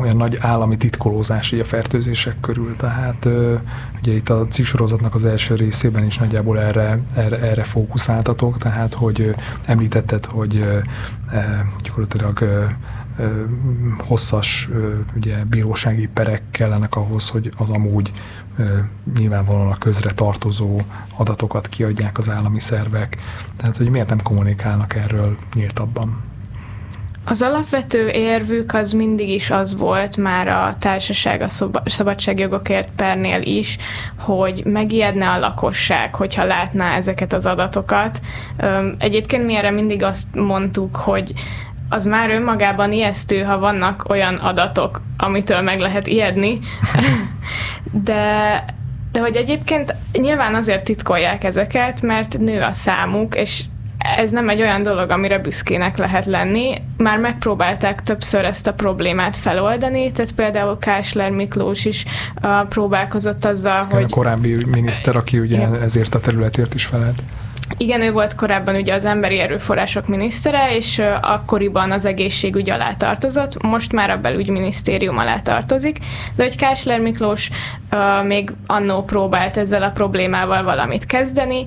olyan 0.00 0.16
nagy 0.16 0.38
állami 0.40 0.76
titkolózás 0.76 1.52
a 1.52 1.64
fertőzések 1.64 2.40
körül, 2.40 2.76
tehát 2.76 3.28
ugye 4.00 4.12
itt 4.12 4.28
a 4.28 4.46
cisorozatnak 4.46 5.14
az 5.14 5.24
első 5.24 5.54
részében 5.54 6.04
is 6.04 6.18
nagyjából 6.18 6.60
erre, 6.60 7.00
erre, 7.14 7.38
erre 7.40 7.62
fókuszáltatok, 7.62 8.58
tehát 8.58 8.94
hogy 8.94 9.34
említetted, 9.64 10.24
hogy 10.24 10.64
gyakorlatilag 11.82 12.44
hosszas 14.06 14.68
ugye, 15.16 15.44
bírósági 15.44 16.06
perek 16.06 16.42
kellenek 16.50 16.96
ahhoz, 16.96 17.28
hogy 17.28 17.50
az 17.56 17.70
amúgy 17.70 18.12
nyilvánvalóan 19.16 19.70
a 19.70 19.78
közre 19.78 20.12
tartozó 20.12 20.80
adatokat 21.16 21.68
kiadják 21.68 22.18
az 22.18 22.30
állami 22.30 22.60
szervek. 22.60 23.16
Tehát, 23.56 23.76
hogy 23.76 23.90
miért 23.90 24.08
nem 24.08 24.22
kommunikálnak 24.22 24.94
erről 24.94 25.36
nyíltabban? 25.54 26.27
Az 27.30 27.42
alapvető 27.42 28.08
érvük 28.08 28.74
az 28.74 28.92
mindig 28.92 29.28
is 29.28 29.50
az 29.50 29.76
volt 29.76 30.16
már 30.16 30.48
a 30.48 30.76
társaság 30.78 31.40
a 31.40 31.48
szabadságjogokért 31.84 32.88
pernél 32.96 33.42
is, 33.42 33.76
hogy 34.18 34.62
megijedne 34.64 35.28
a 35.28 35.38
lakosság, 35.38 36.14
hogyha 36.14 36.44
látná 36.44 36.96
ezeket 36.96 37.32
az 37.32 37.46
adatokat. 37.46 38.20
Egyébként 38.98 39.44
mi 39.44 39.56
erre 39.56 39.70
mindig 39.70 40.02
azt 40.02 40.34
mondtuk, 40.34 40.96
hogy 40.96 41.32
az 41.88 42.06
már 42.06 42.30
önmagában 42.30 42.92
ijesztő, 42.92 43.42
ha 43.42 43.58
vannak 43.58 44.04
olyan 44.08 44.34
adatok, 44.34 45.00
amitől 45.16 45.60
meg 45.60 45.80
lehet 45.80 46.06
ijedni, 46.06 46.58
de 48.04 48.64
de 49.12 49.20
hogy 49.20 49.36
egyébként 49.36 49.94
nyilván 50.12 50.54
azért 50.54 50.84
titkolják 50.84 51.44
ezeket, 51.44 52.02
mert 52.02 52.38
nő 52.38 52.60
a 52.60 52.72
számuk, 52.72 53.34
és 53.34 53.64
ez 53.98 54.30
nem 54.30 54.48
egy 54.48 54.60
olyan 54.60 54.82
dolog, 54.82 55.10
amire 55.10 55.38
büszkének 55.38 55.96
lehet 55.96 56.26
lenni. 56.26 56.82
Már 56.96 57.18
megpróbálták 57.18 58.02
többször 58.02 58.44
ezt 58.44 58.66
a 58.66 58.72
problémát 58.72 59.36
feloldani, 59.36 60.12
tehát 60.12 60.32
például 60.32 60.78
Kásler 60.78 61.30
Miklós 61.30 61.84
is 61.84 62.04
uh, 62.42 62.68
próbálkozott 62.68 63.44
azzal, 63.44 63.84
Igen, 63.84 63.96
hogy... 63.96 64.06
A 64.10 64.14
korábbi 64.14 64.56
miniszter, 64.66 65.16
aki 65.16 65.38
ugye 65.38 65.56
Igen. 65.56 65.82
ezért 65.82 66.14
a 66.14 66.20
területért 66.20 66.74
is 66.74 66.84
felelt. 66.84 67.22
Igen, 67.76 68.00
ő 68.00 68.12
volt 68.12 68.34
korábban 68.34 68.74
ugye 68.74 68.94
az 68.94 69.04
emberi 69.04 69.38
erőforrások 69.38 70.06
minisztere, 70.06 70.76
és 70.76 71.02
akkoriban 71.20 71.90
az 71.90 72.04
egészségügy 72.04 72.70
alá 72.70 72.94
tartozott, 72.94 73.62
most 73.62 73.92
már 73.92 74.10
a 74.10 74.16
belügyminisztérium 74.16 75.18
alá 75.18 75.40
tartozik, 75.40 75.98
de 76.36 76.42
hogy 76.42 76.56
Kásler 76.56 77.00
Miklós 77.00 77.50
uh, 77.92 78.26
még 78.26 78.52
annó 78.66 79.02
próbált 79.02 79.56
ezzel 79.56 79.82
a 79.82 79.90
problémával 79.90 80.62
valamit 80.62 81.06
kezdeni, 81.06 81.66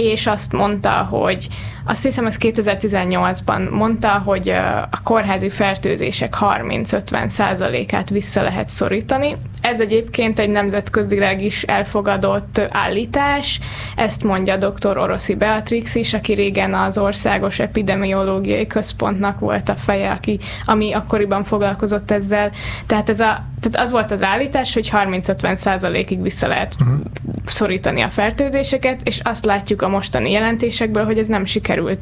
és 0.00 0.26
azt 0.26 0.52
mondta, 0.52 0.90
hogy 0.90 1.48
azt 1.84 2.02
hiszem, 2.02 2.26
ez 2.26 2.36
2018-ban 2.40 3.70
mondta, 3.70 4.22
hogy 4.24 4.48
a 4.90 5.02
kórházi 5.04 5.48
fertőzések 5.48 6.36
30-50 6.40 7.28
százalékát 7.28 8.10
vissza 8.10 8.42
lehet 8.42 8.68
szorítani. 8.68 9.36
Ez 9.60 9.80
egyébként 9.80 10.38
egy 10.38 10.48
nemzetközileg 10.48 11.42
is 11.42 11.62
elfogadott 11.62 12.60
állítás, 12.70 13.60
ezt 13.96 14.24
mondja 14.24 14.56
dr. 14.56 14.98
Oroszi 14.98 15.34
Beatrix 15.34 15.94
is, 15.94 16.14
aki 16.14 16.32
régen 16.32 16.74
az 16.74 16.98
Országos 16.98 17.58
Epidemiológiai 17.58 18.66
Központnak 18.66 19.38
volt 19.38 19.68
a 19.68 19.74
feje, 19.74 20.10
aki, 20.10 20.38
ami 20.64 20.92
akkoriban 20.92 21.44
foglalkozott 21.44 22.10
ezzel. 22.10 22.50
Tehát, 22.86 23.08
ez 23.08 23.20
a, 23.20 23.44
tehát 23.60 23.86
az 23.86 23.90
volt 23.90 24.10
az 24.10 24.22
állítás, 24.22 24.74
hogy 24.74 24.90
30-50 24.92 25.56
százalékig 25.56 26.22
vissza 26.22 26.48
lehet 26.48 26.76
uh-huh. 26.80 26.98
szorítani 27.44 28.00
a 28.00 28.08
fertőzéseket, 28.08 29.00
és 29.04 29.20
azt 29.22 29.44
látjuk 29.44 29.82
a 29.82 29.88
mostani 29.88 30.30
jelentésekből, 30.30 31.04
hogy 31.04 31.18
ez 31.18 31.26
nem 31.26 31.44
sikerült. 31.44 32.00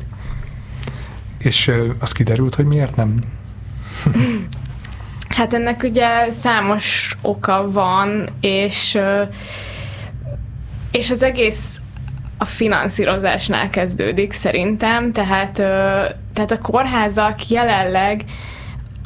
És 1.39 1.73
az 1.99 2.13
kiderült, 2.13 2.55
hogy 2.55 2.65
miért 2.65 2.97
nem? 2.97 3.23
hát 5.37 5.55
ennek 5.55 5.83
ugye 5.83 6.31
számos 6.31 7.17
oka 7.23 7.71
van, 7.71 8.29
és 8.41 8.99
és 10.91 11.11
az 11.11 11.23
egész 11.23 11.81
a 12.39 12.45
finanszírozásnál 12.45 13.71
kezdődik 13.71 14.33
szerintem, 14.33 15.13
tehát, 15.13 15.53
tehát 16.33 16.51
a 16.51 16.59
kórházak 16.59 17.49
jelenleg 17.49 18.25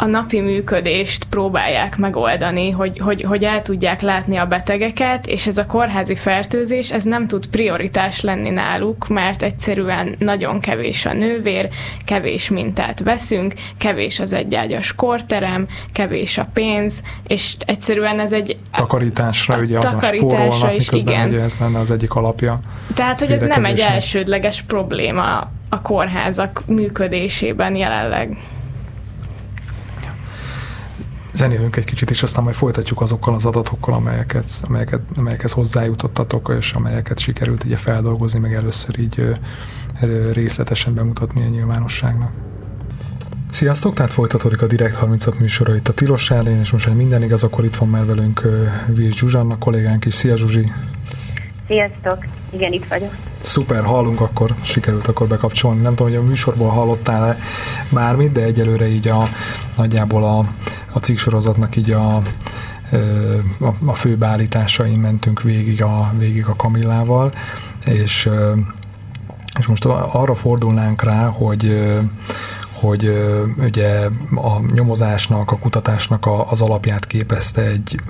a 0.03 0.07
napi 0.07 0.41
működést 0.41 1.25
próbálják 1.25 1.97
megoldani, 1.97 2.71
hogy, 2.71 2.99
hogy, 2.99 3.23
hogy 3.23 3.45
el 3.45 3.63
tudják 3.63 4.01
látni 4.01 4.37
a 4.37 4.47
betegeket, 4.47 5.27
és 5.27 5.47
ez 5.47 5.59
a 5.59 5.67
kórházi 5.67 6.15
fertőzés, 6.15 6.93
ez 6.93 7.05
nem 7.05 7.27
tud 7.27 7.47
prioritás 7.47 8.21
lenni 8.21 8.51
náluk, 8.51 9.09
mert 9.09 9.43
egyszerűen 9.43 10.15
nagyon 10.19 10.61
kevés 10.61 11.07
a 11.07 11.13
nővér, 11.13 11.69
kevés 12.05 12.51
mintát 12.51 13.01
veszünk, 13.01 13.55
kevés 13.79 14.21
az 14.21 14.33
egyágyas 14.33 14.95
korterem, 14.95 15.67
kevés 15.93 16.39
a 16.39 16.49
pénz, 16.53 17.03
és 17.27 17.57
egyszerűen 17.67 18.21
ez 18.21 18.33
egy... 18.33 18.57
Takarításra, 18.77 19.59
ugye 19.59 19.79
azon 19.79 20.01
spórolnak, 20.01 20.75
is, 20.75 20.91
miközben 20.91 21.15
igen. 21.15 21.29
Ugye 21.29 21.41
ez 21.41 21.57
lenne 21.61 21.79
az 21.79 21.91
egyik 21.91 22.15
alapja. 22.15 22.59
Tehát, 22.95 23.19
hogy 23.19 23.31
ez 23.31 23.43
nem 23.43 23.65
egy 23.65 23.81
elsődleges 23.81 24.63
probléma 24.63 25.51
a 25.69 25.81
kórházak 25.83 26.63
működésében 26.67 27.75
jelenleg 27.77 28.37
zenélünk 31.33 31.77
egy 31.77 31.85
kicsit, 31.85 32.11
és 32.11 32.23
aztán 32.23 32.45
majd 32.45 32.57
folytatjuk 32.57 33.01
azokkal 33.01 33.35
az 33.35 33.47
adatokkal, 33.47 33.95
amelyeket, 33.95 34.47
amelyeket, 34.69 35.01
amelyekhez 35.17 35.53
hozzájutottatok, 35.53 36.55
és 36.59 36.73
amelyeket 36.73 37.19
sikerült 37.19 37.65
ugye 37.65 37.77
feldolgozni, 37.77 38.39
meg 38.39 38.55
először 38.55 38.99
így 38.99 39.37
részletesen 40.33 40.95
bemutatni 40.95 41.43
a 41.43 41.49
nyilvánosságnak. 41.49 42.31
Sziasztok! 43.51 43.95
Tehát 43.95 44.13
folytatódik 44.13 44.63
a 44.63 44.67
Direkt 44.67 44.97
35 44.97 45.39
műsora 45.39 45.75
itt 45.75 45.89
a 45.89 45.93
Tilos 45.93 46.31
Ellén, 46.31 46.61
és 46.61 46.71
most, 46.71 46.87
hogy 46.87 46.97
minden 46.97 47.23
igaz, 47.23 47.45
akkor 47.45 47.65
itt 47.65 47.77
van 47.77 47.89
már 47.89 48.07
velünk 48.07 48.43
Víz 48.87 49.15
Zsuzsanna 49.15 49.59
kollégánk 49.59 50.05
is. 50.05 50.15
Szia 50.15 50.37
Zsuzsi! 50.37 50.73
Sziasztok! 51.67 52.27
Igen, 52.51 52.73
itt 52.73 52.87
vagyok. 52.89 53.15
Szuper, 53.43 53.85
hallunk 53.85 54.21
akkor, 54.21 54.55
sikerült 54.63 55.07
akkor 55.07 55.27
bekapcsolni. 55.27 55.81
Nem 55.81 55.95
tudom, 55.95 56.13
hogy 56.13 56.21
a 56.21 56.27
műsorból 56.29 56.69
hallottál-e 56.69 57.39
bármit, 57.89 58.33
de 58.33 58.43
egyelőre 58.43 58.87
így 58.87 59.09
a 59.09 59.29
nagyjából 59.77 60.25
a, 60.25 60.47
a 60.93 60.99
cikksorozatnak 60.99 61.77
így 61.77 61.91
a, 61.91 62.17
a, 63.61 63.75
a 63.85 63.95
fő 63.95 64.17
beállításain 64.17 64.99
mentünk 64.99 65.43
végig 65.43 65.83
a, 65.83 66.13
végig 66.19 66.47
a 66.47 66.57
Kamillával, 66.57 67.33
és, 67.85 68.31
és 69.59 69.67
most 69.67 69.85
arra 69.85 70.35
fordulnánk 70.35 71.03
rá, 71.03 71.27
hogy 71.27 71.91
hogy 72.73 73.13
ugye 73.59 74.09
a 74.35 74.61
nyomozásnak, 74.75 75.51
a 75.51 75.59
kutatásnak 75.59 76.29
az 76.49 76.61
alapját 76.61 77.07
képezte 77.07 77.63
egy 77.63 78.01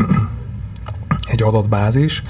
egy 1.27 1.43
adatbázis, 1.43 2.23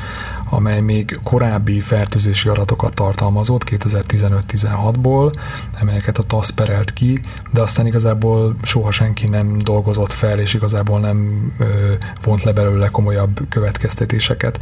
amely 0.52 0.80
még 0.80 1.18
korábbi 1.22 1.80
fertőzési 1.80 2.48
adatokat 2.48 2.94
tartalmazott 2.94 3.64
2015-16-ból, 3.70 5.34
amelyeket 5.80 6.18
a 6.18 6.22
TASZ 6.22 6.50
perelt 6.50 6.92
ki, 6.92 7.20
de 7.52 7.62
aztán 7.62 7.86
igazából 7.86 8.56
soha 8.62 8.90
senki 8.90 9.28
nem 9.28 9.58
dolgozott 9.58 10.12
fel, 10.12 10.38
és 10.38 10.54
igazából 10.54 11.00
nem 11.00 11.52
ö, 11.58 11.92
vont 12.22 12.42
le 12.42 12.52
belőle 12.52 12.88
komolyabb 12.88 13.40
következtetéseket. 13.48 14.60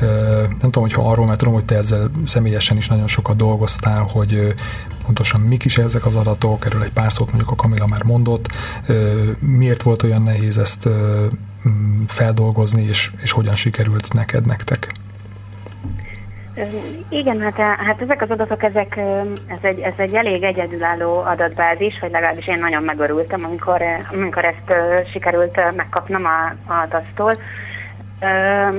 Ö, 0.00 0.06
nem 0.48 0.58
tudom, 0.58 0.82
hogyha 0.82 1.10
arról, 1.10 1.26
mert 1.26 1.38
tudom, 1.38 1.54
hogy 1.54 1.64
te 1.64 1.76
ezzel 1.76 2.10
személyesen 2.24 2.76
is 2.76 2.88
nagyon 2.88 3.06
sokat 3.06 3.36
dolgoztál, 3.36 4.02
hogy 4.02 4.34
ö, 4.34 4.50
pontosan 5.04 5.40
mik 5.40 5.64
is 5.64 5.78
ezek 5.78 6.06
az 6.06 6.16
adatok, 6.16 6.66
erről 6.66 6.82
egy 6.82 6.92
pár 6.92 7.12
szót 7.12 7.28
mondjuk 7.28 7.50
a 7.50 7.54
Kamila 7.54 7.86
már 7.86 8.02
mondott, 8.02 8.48
ö, 8.86 9.30
miért 9.38 9.82
volt 9.82 10.02
olyan 10.02 10.22
nehéz 10.22 10.58
ezt 10.58 10.86
ö, 10.86 11.26
feldolgozni, 12.06 12.82
és, 12.82 13.12
és 13.22 13.30
hogyan 13.30 13.54
sikerült 13.54 14.12
neked, 14.12 14.46
nektek? 14.46 14.94
Igen, 17.08 17.40
hát, 17.40 17.56
hát 17.56 18.00
ezek 18.00 18.22
az 18.22 18.30
adatok, 18.30 18.62
ezek, 18.62 18.96
ez, 19.46 19.58
egy, 19.62 19.78
ez 19.78 19.92
egy 19.96 20.14
elég 20.14 20.42
egyedülálló 20.42 21.18
adatbázis, 21.18 21.98
vagy 22.00 22.10
legalábbis 22.10 22.48
én 22.48 22.58
nagyon 22.58 22.82
megörültem, 22.82 23.44
amikor, 23.44 23.82
amikor 24.12 24.44
ezt 24.44 24.72
sikerült 25.12 25.74
megkapnom 25.76 26.24
a, 26.24 26.72
a 26.72 26.86
DASZ-tól. 26.88 27.34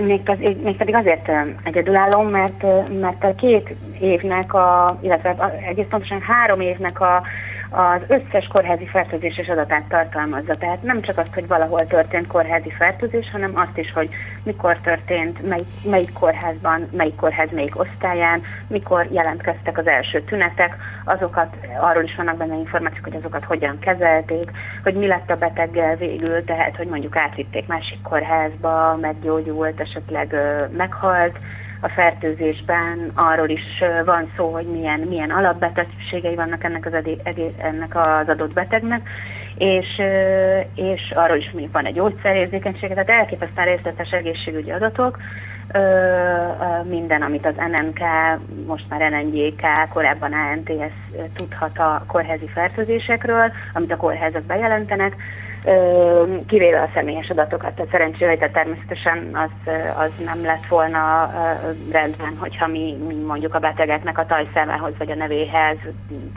Még, 0.06 0.22
még 0.64 0.78
pedig 0.78 0.96
azért 0.96 1.32
egyedülálló, 1.64 2.22
mert, 2.22 2.66
mert 3.00 3.36
két 3.36 3.76
évnek, 4.00 4.54
a, 4.54 4.98
illetve 5.02 5.36
egész 5.68 5.86
pontosan 5.90 6.22
három 6.22 6.60
évnek 6.60 7.02
a, 7.02 7.24
az 7.74 8.02
összes 8.08 8.48
kórházi 8.48 8.86
fertőzéses 8.86 9.48
adatát 9.48 9.84
tartalmazza. 9.84 10.58
Tehát 10.58 10.84
nem 10.84 11.02
csak 11.02 11.18
azt, 11.18 11.34
hogy 11.34 11.48
valahol 11.48 11.86
történt 11.86 12.28
kórházi 12.28 12.70
fertőzés, 12.70 13.30
hanem 13.32 13.52
azt 13.54 13.78
is, 13.78 13.92
hogy 13.94 14.10
mikor 14.44 14.78
történt, 14.78 15.48
mely, 15.48 15.64
melyik 15.84 16.14
kórházban, 16.14 16.88
melyik 16.92 17.16
kórház 17.16 17.50
melyik 17.52 17.80
osztályán, 17.80 18.42
mikor 18.68 19.08
jelentkeztek 19.12 19.78
az 19.78 19.88
első 19.88 20.22
tünetek, 20.22 20.76
azokat, 21.04 21.56
arról 21.80 22.04
is 22.04 22.16
vannak 22.16 22.38
benne 22.38 22.56
információk, 22.56 23.04
hogy 23.04 23.16
azokat 23.16 23.44
hogyan 23.44 23.80
kezelték, 23.80 24.52
hogy 24.84 24.94
mi 24.94 25.08
lett 25.08 25.30
a 25.30 25.38
beteggel 25.38 25.96
végül, 25.96 26.44
tehát 26.44 26.76
hogy 26.76 26.88
mondjuk 26.88 27.16
átvitték 27.16 27.68
másik 27.68 28.02
kórházba, 28.02 28.98
meggyógyult, 29.02 29.80
esetleg 29.80 30.36
meghalt, 30.78 31.38
a 31.82 31.90
fertőzésben 31.90 33.12
arról 33.14 33.50
is 33.50 33.84
van 34.06 34.32
szó, 34.36 34.52
hogy 34.52 34.66
milyen, 34.66 35.00
milyen 35.00 35.30
alapbetegségei 35.30 36.36
vannak 36.36 36.64
ennek 36.64 36.86
az, 36.86 36.94
edé, 36.94 37.54
ennek 37.58 37.96
az 37.96 38.28
adott 38.30 38.54
betegnek, 38.54 39.10
és, 39.58 40.02
és 40.76 41.12
arról 41.12 41.38
is 41.38 41.50
mondjuk 41.52 41.74
van 41.74 41.86
egy 41.86 41.94
gyógyszerérzékenysége, 41.94 42.94
tehát 42.94 43.20
elképesztően 43.20 43.68
részletes 43.68 44.12
egészségügyi 44.12 44.72
adatok, 44.72 45.18
minden, 46.84 47.22
amit 47.22 47.46
az 47.46 47.54
NMK, 47.56 48.00
most 48.68 48.86
már 48.90 49.12
NNGK, 49.12 49.62
korábban 49.94 50.34
ANTS 50.34 50.94
tudhat 51.36 51.78
a 51.78 52.04
kórházi 52.08 52.48
fertőzésekről, 52.48 53.52
amit 53.74 53.92
a 53.92 53.98
kórházak 53.98 54.44
bejelentenek, 54.44 55.16
kivéve 56.48 56.82
a 56.82 56.90
személyes 56.94 57.30
adatokat. 57.30 57.74
Tehát 57.74 57.92
szerencsére, 57.92 58.38
tehát 58.38 58.54
természetesen 58.54 59.30
az, 59.34 59.74
az 59.98 60.12
nem 60.26 60.44
lett 60.44 60.66
volna 60.66 61.32
rendben, 61.92 62.38
hogyha 62.40 62.68
mi, 62.68 62.98
mi 63.08 63.14
mondjuk 63.14 63.56
a 63.56 63.60
betegeknek 63.60 64.18
a 64.18 64.26
tajszámához, 64.26 64.94
vagy 64.98 65.12
a 65.12 65.16
nevéhez, 65.16 65.78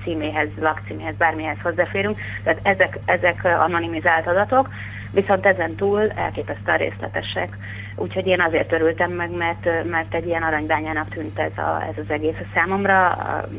címéhez, 0.02 0.48
lakcíméhez, 0.60 1.14
bármihez 1.16 1.56
hozzáférünk. 1.62 2.18
Tehát 2.42 2.60
ezek, 2.62 2.98
ezek 3.04 3.44
anonimizált 3.44 4.26
adatok, 4.26 4.68
viszont 5.10 5.46
ezen 5.46 5.74
túl 5.74 6.10
elképesztően 6.10 6.78
részletesek. 6.78 7.56
Úgyhogy 7.96 8.26
én 8.26 8.40
azért 8.40 8.72
örültem 8.72 9.10
meg, 9.10 9.30
mert, 9.30 9.68
mert 9.90 10.14
egy 10.14 10.26
ilyen 10.26 10.42
aranybányának 10.42 11.08
tűnt 11.08 11.38
ez, 11.38 11.58
a, 11.58 11.84
ez 11.88 12.04
az 12.04 12.10
egész 12.10 12.38
a 12.40 12.46
számomra. 12.54 13.16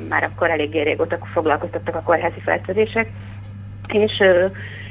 Már 0.10 0.24
akkor 0.24 0.50
eléggé 0.50 0.82
régóta 0.82 1.18
foglalkoztattak 1.34 1.96
a 1.96 2.02
kórházi 2.02 2.40
fertőzések, 2.40 3.10
és 3.88 4.24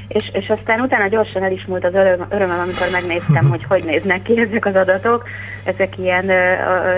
és, 0.07 0.29
és 0.33 0.49
aztán 0.49 0.79
utána 0.79 1.07
gyorsan 1.07 1.43
el 1.43 1.51
is 1.51 1.65
múlt 1.65 1.85
az 1.85 1.93
öröm, 1.93 2.25
örömem, 2.29 2.59
amikor 2.59 2.87
megnéztem, 2.91 3.49
hogy 3.53 3.63
hogy 3.63 3.83
néznek 3.83 4.21
ki 4.21 4.39
ezek 4.39 4.65
az 4.65 4.75
adatok. 4.75 5.23
Ezek 5.65 5.97
ilyen, 5.97 6.29
ö, 6.29 6.97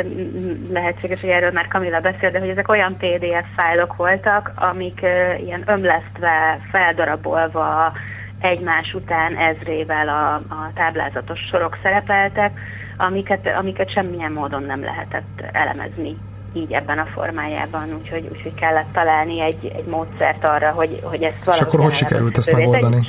lehetséges, 0.72 1.20
hogy 1.20 1.30
erről 1.30 1.52
már 1.52 1.68
Kamila 1.68 2.00
beszél, 2.00 2.32
de 2.32 2.40
hogy 2.40 2.50
ezek 2.50 2.70
olyan 2.70 2.98
PDF 2.98 3.46
fájlok 3.56 3.96
voltak, 3.96 4.52
amik 4.56 5.00
ö, 5.02 5.34
ilyen 5.34 5.64
ömlesztve, 5.66 6.60
feldarabolva, 6.72 7.94
egymás 8.42 8.94
után 8.94 9.36
ezrével 9.36 10.10
a, 10.10 10.34
a 10.34 10.72
táblázatos 10.74 11.40
sorok 11.40 11.78
szerepeltek, 11.84 12.60
amiket, 12.98 13.48
amiket 13.58 13.92
semmilyen 13.92 14.32
módon 14.32 14.64
nem 14.64 14.84
lehetett 14.84 15.44
elemezni 15.52 16.18
így 16.54 16.74
ebben 16.74 17.00
a 17.00 17.06
formájában, 17.06 17.94
úgyhogy, 18.02 18.28
úgyhogy 18.32 18.54
kellett 18.54 18.94
találni 18.94 19.42
egy, 19.42 19.72
egy 19.76 19.86
módszert 19.86 20.50
arra, 20.50 20.70
hogy, 20.70 21.00
hogy 21.04 21.24
ezt 21.24 21.44
valahogy... 21.44 21.68
És 21.68 21.74
akkor 21.74 21.80
hogy 21.80 21.94
sikerült 21.94 22.38
ezt 22.38 22.52
megoldani? 22.52 23.08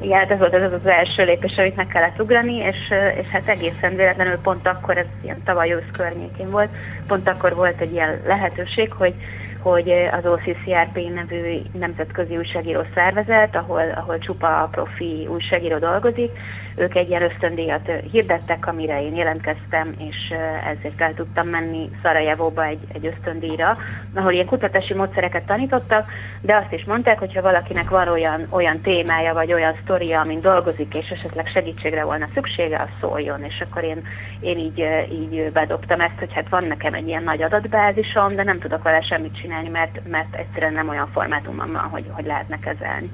Igen, 0.00 0.18
hát 0.18 0.30
ez 0.30 0.38
volt 0.38 0.54
az, 0.54 0.72
az 0.72 0.86
első 0.86 1.24
lépés, 1.24 1.56
amit 1.56 1.76
meg 1.76 1.86
kellett 1.86 2.20
ugrani, 2.20 2.56
és, 2.56 2.76
és 3.20 3.26
hát 3.26 3.48
egészen 3.48 3.96
véletlenül 3.96 4.36
pont 4.36 4.66
akkor, 4.66 4.96
ez 4.96 5.06
ilyen 5.22 5.42
tavaly 5.44 5.72
ősz 5.72 5.90
környékén 5.92 6.50
volt, 6.50 6.68
pont 7.06 7.28
akkor 7.28 7.54
volt 7.54 7.80
egy 7.80 7.92
ilyen 7.92 8.20
lehetőség, 8.26 8.92
hogy 8.92 9.14
hogy 9.58 9.90
az 9.90 10.30
OCCRP 10.30 10.98
nevű 11.14 11.60
nemzetközi 11.72 12.36
újságíró 12.36 12.80
szervezet, 12.94 13.56
ahol, 13.56 13.92
ahol 13.94 14.18
csupa 14.18 14.68
profi 14.70 15.26
újságíró 15.30 15.78
dolgozik, 15.78 16.30
ők 16.78 16.94
egy 16.94 17.08
ilyen 17.08 17.22
ösztöndíjat 17.22 17.90
hirdettek, 18.10 18.66
amire 18.66 19.02
én 19.02 19.14
jelentkeztem, 19.14 19.94
és 19.98 20.34
ezért 20.76 21.00
el 21.00 21.14
tudtam 21.14 21.48
menni 21.48 21.90
Szarajevóba 22.02 22.64
egy, 22.64 22.80
egy 22.92 23.06
ösztöndíjra, 23.06 23.76
ahol 24.14 24.32
ilyen 24.32 24.46
kutatási 24.46 24.94
módszereket 24.94 25.46
tanítottak, 25.46 26.10
de 26.40 26.56
azt 26.56 26.72
is 26.72 26.84
mondták, 26.84 27.18
hogy 27.18 27.34
ha 27.34 27.42
valakinek 27.42 27.88
van 27.88 28.08
olyan, 28.08 28.46
olyan 28.50 28.80
témája, 28.80 29.34
vagy 29.34 29.52
olyan 29.52 29.74
sztoria, 29.82 30.20
amin 30.20 30.40
dolgozik, 30.40 30.94
és 30.94 31.08
esetleg 31.08 31.46
segítségre 31.46 32.04
volna 32.04 32.28
szüksége, 32.34 32.78
az 32.78 32.88
szóljon, 33.00 33.44
és 33.44 33.64
akkor 33.68 33.84
én, 33.84 34.02
én 34.40 34.58
így, 34.58 34.84
így 35.12 35.52
bedobtam 35.52 36.00
ezt, 36.00 36.18
hogy 36.18 36.32
hát 36.32 36.48
van 36.48 36.64
nekem 36.64 36.94
egy 36.94 37.08
ilyen 37.08 37.22
nagy 37.22 37.42
adatbázisom, 37.42 38.34
de 38.34 38.42
nem 38.42 38.58
tudok 38.58 38.82
vele 38.82 39.00
semmit 39.00 39.40
csinálni, 39.40 39.68
mert, 39.68 40.00
mert 40.10 40.34
egyszerűen 40.34 40.72
nem 40.72 40.88
olyan 40.88 41.08
formátumban 41.12 41.72
van, 41.72 41.82
hogy, 41.82 42.04
hogy 42.10 42.26
lehetne 42.26 42.58
kezelni 42.58 43.10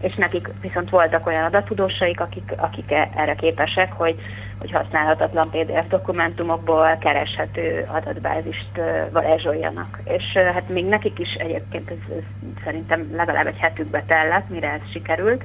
és 0.00 0.14
nekik 0.14 0.48
viszont 0.60 0.90
voltak 0.90 1.26
olyan 1.26 1.44
adatudósaik, 1.44 2.20
akik, 2.20 2.52
akik 2.56 2.90
e- 2.90 3.10
erre 3.14 3.34
képesek, 3.34 3.92
hogy, 3.92 4.14
hogy 4.58 4.70
használhatatlan 4.70 5.50
PDF 5.50 5.88
dokumentumokból 5.88 6.96
kereshető 7.00 7.86
adatbázist 7.88 8.70
varázsoljanak. 9.12 10.00
És 10.04 10.32
hát 10.32 10.68
még 10.68 10.84
nekik 10.84 11.18
is 11.18 11.32
egyébként 11.32 11.90
ez, 11.90 12.16
ez 12.16 12.22
szerintem 12.64 13.12
legalább 13.16 13.46
egy 13.46 13.58
hetükbe 13.58 14.04
tellett, 14.06 14.48
mire 14.48 14.72
ez 14.72 14.90
sikerült, 14.92 15.44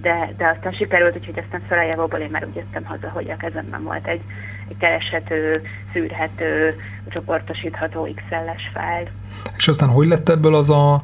de, 0.00 0.32
de 0.36 0.46
aztán 0.56 0.72
sikerült, 0.72 1.16
úgyhogy 1.16 1.38
aztán 1.38 1.62
Szarajevóból 1.68 2.18
én 2.18 2.30
már 2.30 2.44
úgy 2.44 2.54
jöttem 2.54 2.84
haza, 2.84 3.10
hogy 3.10 3.30
a 3.30 3.36
kezemben 3.36 3.82
volt 3.82 4.06
egy, 4.06 4.20
egy 4.68 4.76
kereshető, 4.76 5.62
szűrhető, 5.92 6.76
csoportosítható 7.08 8.08
XL-es 8.14 8.70
fájl. 8.72 9.08
És 9.56 9.68
aztán 9.68 9.88
hogy 9.88 10.06
lett 10.06 10.28
ebből 10.28 10.54
az 10.54 10.70
a 10.70 11.02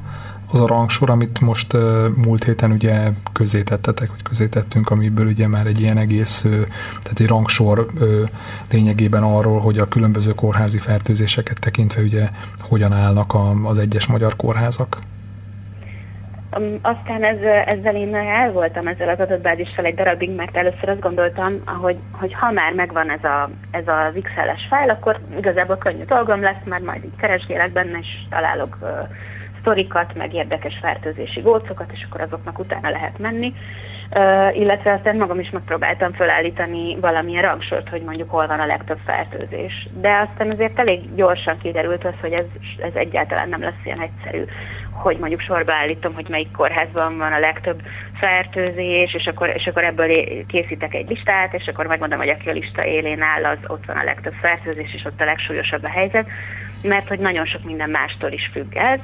az 0.55 0.61
a 0.61 0.67
rangsor, 0.67 1.11
amit 1.11 1.41
most 1.41 1.73
múlt 2.25 2.45
héten 2.45 2.71
ugye 2.71 3.11
közzétettetek, 3.33 4.09
vagy 4.09 4.23
közzétettünk, 4.23 4.91
amiből 4.91 5.27
ugye 5.27 5.49
már 5.49 5.67
egy 5.67 5.81
ilyen 5.81 5.97
egész, 5.97 6.41
tehát 7.03 7.21
egy 7.21 7.27
rangsor 7.27 7.87
lényegében 8.71 9.23
arról, 9.23 9.61
hogy 9.61 9.79
a 9.79 9.89
különböző 9.89 10.33
kórházi 10.35 10.79
fertőzéseket 10.79 11.61
tekintve 11.61 12.03
ugye 12.03 12.29
hogyan 12.61 12.93
állnak 12.93 13.35
a, 13.35 13.51
az 13.65 13.79
egyes 13.79 14.07
magyar 14.07 14.37
kórházak? 14.37 14.99
Aztán 16.83 17.25
ez, 17.25 17.39
ezzel 17.67 17.95
én 17.95 18.15
el 18.15 18.53
voltam 18.53 18.87
ezzel 18.87 19.09
az 19.09 19.21
adatbázissal 19.21 19.85
egy 19.85 19.95
darabig, 19.95 20.35
mert 20.35 20.57
először 20.57 20.89
azt 20.89 21.01
gondoltam, 21.01 21.63
hogy, 21.65 21.97
hogy 22.11 22.35
ha 22.35 22.51
már 22.51 22.73
megvan 22.73 23.11
ez, 23.11 23.25
a, 23.25 23.51
ez 23.71 23.87
az 23.87 24.13
XL-es 24.23 24.67
fájl, 24.69 24.91
akkor 24.91 25.19
igazából 25.39 25.77
könnyű 25.77 26.05
dolgom 26.05 26.43
lesz, 26.43 26.65
mert 26.65 26.85
majd 26.85 27.05
így 27.05 27.17
keresgélek 27.17 27.73
benne, 27.73 27.99
és 27.99 28.07
találok 28.31 28.79
uh, 28.81 28.89
sztorikat, 29.65 30.15
meg 30.15 30.35
érdekes 30.35 30.79
fertőzési 30.81 31.41
gócokat, 31.41 31.91
és 31.93 32.07
akkor 32.09 32.21
azoknak 32.21 32.59
utána 32.59 32.91
lehet 32.91 33.19
menni. 33.19 33.53
Uh, 34.11 34.59
illetve 34.59 34.93
aztán 34.93 35.17
magam 35.17 35.41
is 35.41 35.51
megpróbáltam 35.51 36.13
felállítani 36.13 36.97
valamilyen 37.01 37.43
rangsort, 37.43 37.89
hogy 37.89 38.03
mondjuk 38.03 38.31
hol 38.31 38.47
van 38.47 38.61
a 38.61 38.67
legtöbb 38.67 38.99
fertőzés. 39.05 39.89
De 40.01 40.29
aztán 40.29 40.51
azért 40.51 40.79
elég 40.79 41.15
gyorsan 41.15 41.59
kiderült 41.59 42.05
az, 42.05 42.13
hogy 42.21 42.33
ez, 42.33 42.45
ez 42.83 42.95
egyáltalán 42.95 43.49
nem 43.49 43.61
lesz 43.61 43.85
ilyen 43.85 44.01
egyszerű, 44.01 44.45
hogy 44.91 45.19
mondjuk 45.19 45.41
sorba 45.41 45.73
állítom, 45.73 46.15
hogy 46.15 46.29
melyik 46.29 46.51
kórházban 46.51 47.19
van 47.19 47.33
a 47.33 47.39
legtöbb 47.39 47.83
fertőzés, 48.15 49.15
és 49.15 49.27
akkor, 49.27 49.49
és 49.49 49.67
akkor 49.67 49.85
ebből 49.85 50.25
készítek 50.47 50.95
egy 50.95 51.09
listát, 51.09 51.55
és 51.55 51.67
akkor 51.67 51.87
megmondom, 51.87 52.19
hogy 52.19 52.29
aki 52.29 52.49
a 52.49 52.53
lista 52.53 52.85
élén 52.85 53.23
áll, 53.23 53.45
az 53.45 53.59
ott 53.67 53.85
van 53.87 53.97
a 53.97 54.05
legtöbb 54.05 54.35
fertőzés, 54.41 54.95
és 54.95 55.05
ott 55.05 55.21
a 55.21 55.25
legsúlyosabb 55.25 55.85
a 55.85 55.89
helyzet, 55.89 56.27
mert 56.83 57.09
hogy 57.09 57.19
nagyon 57.19 57.47
sok 57.47 57.65
minden 57.65 57.91
mástól 57.91 58.33
is 58.33 58.51
függ 58.53 58.75
ez, 58.75 59.01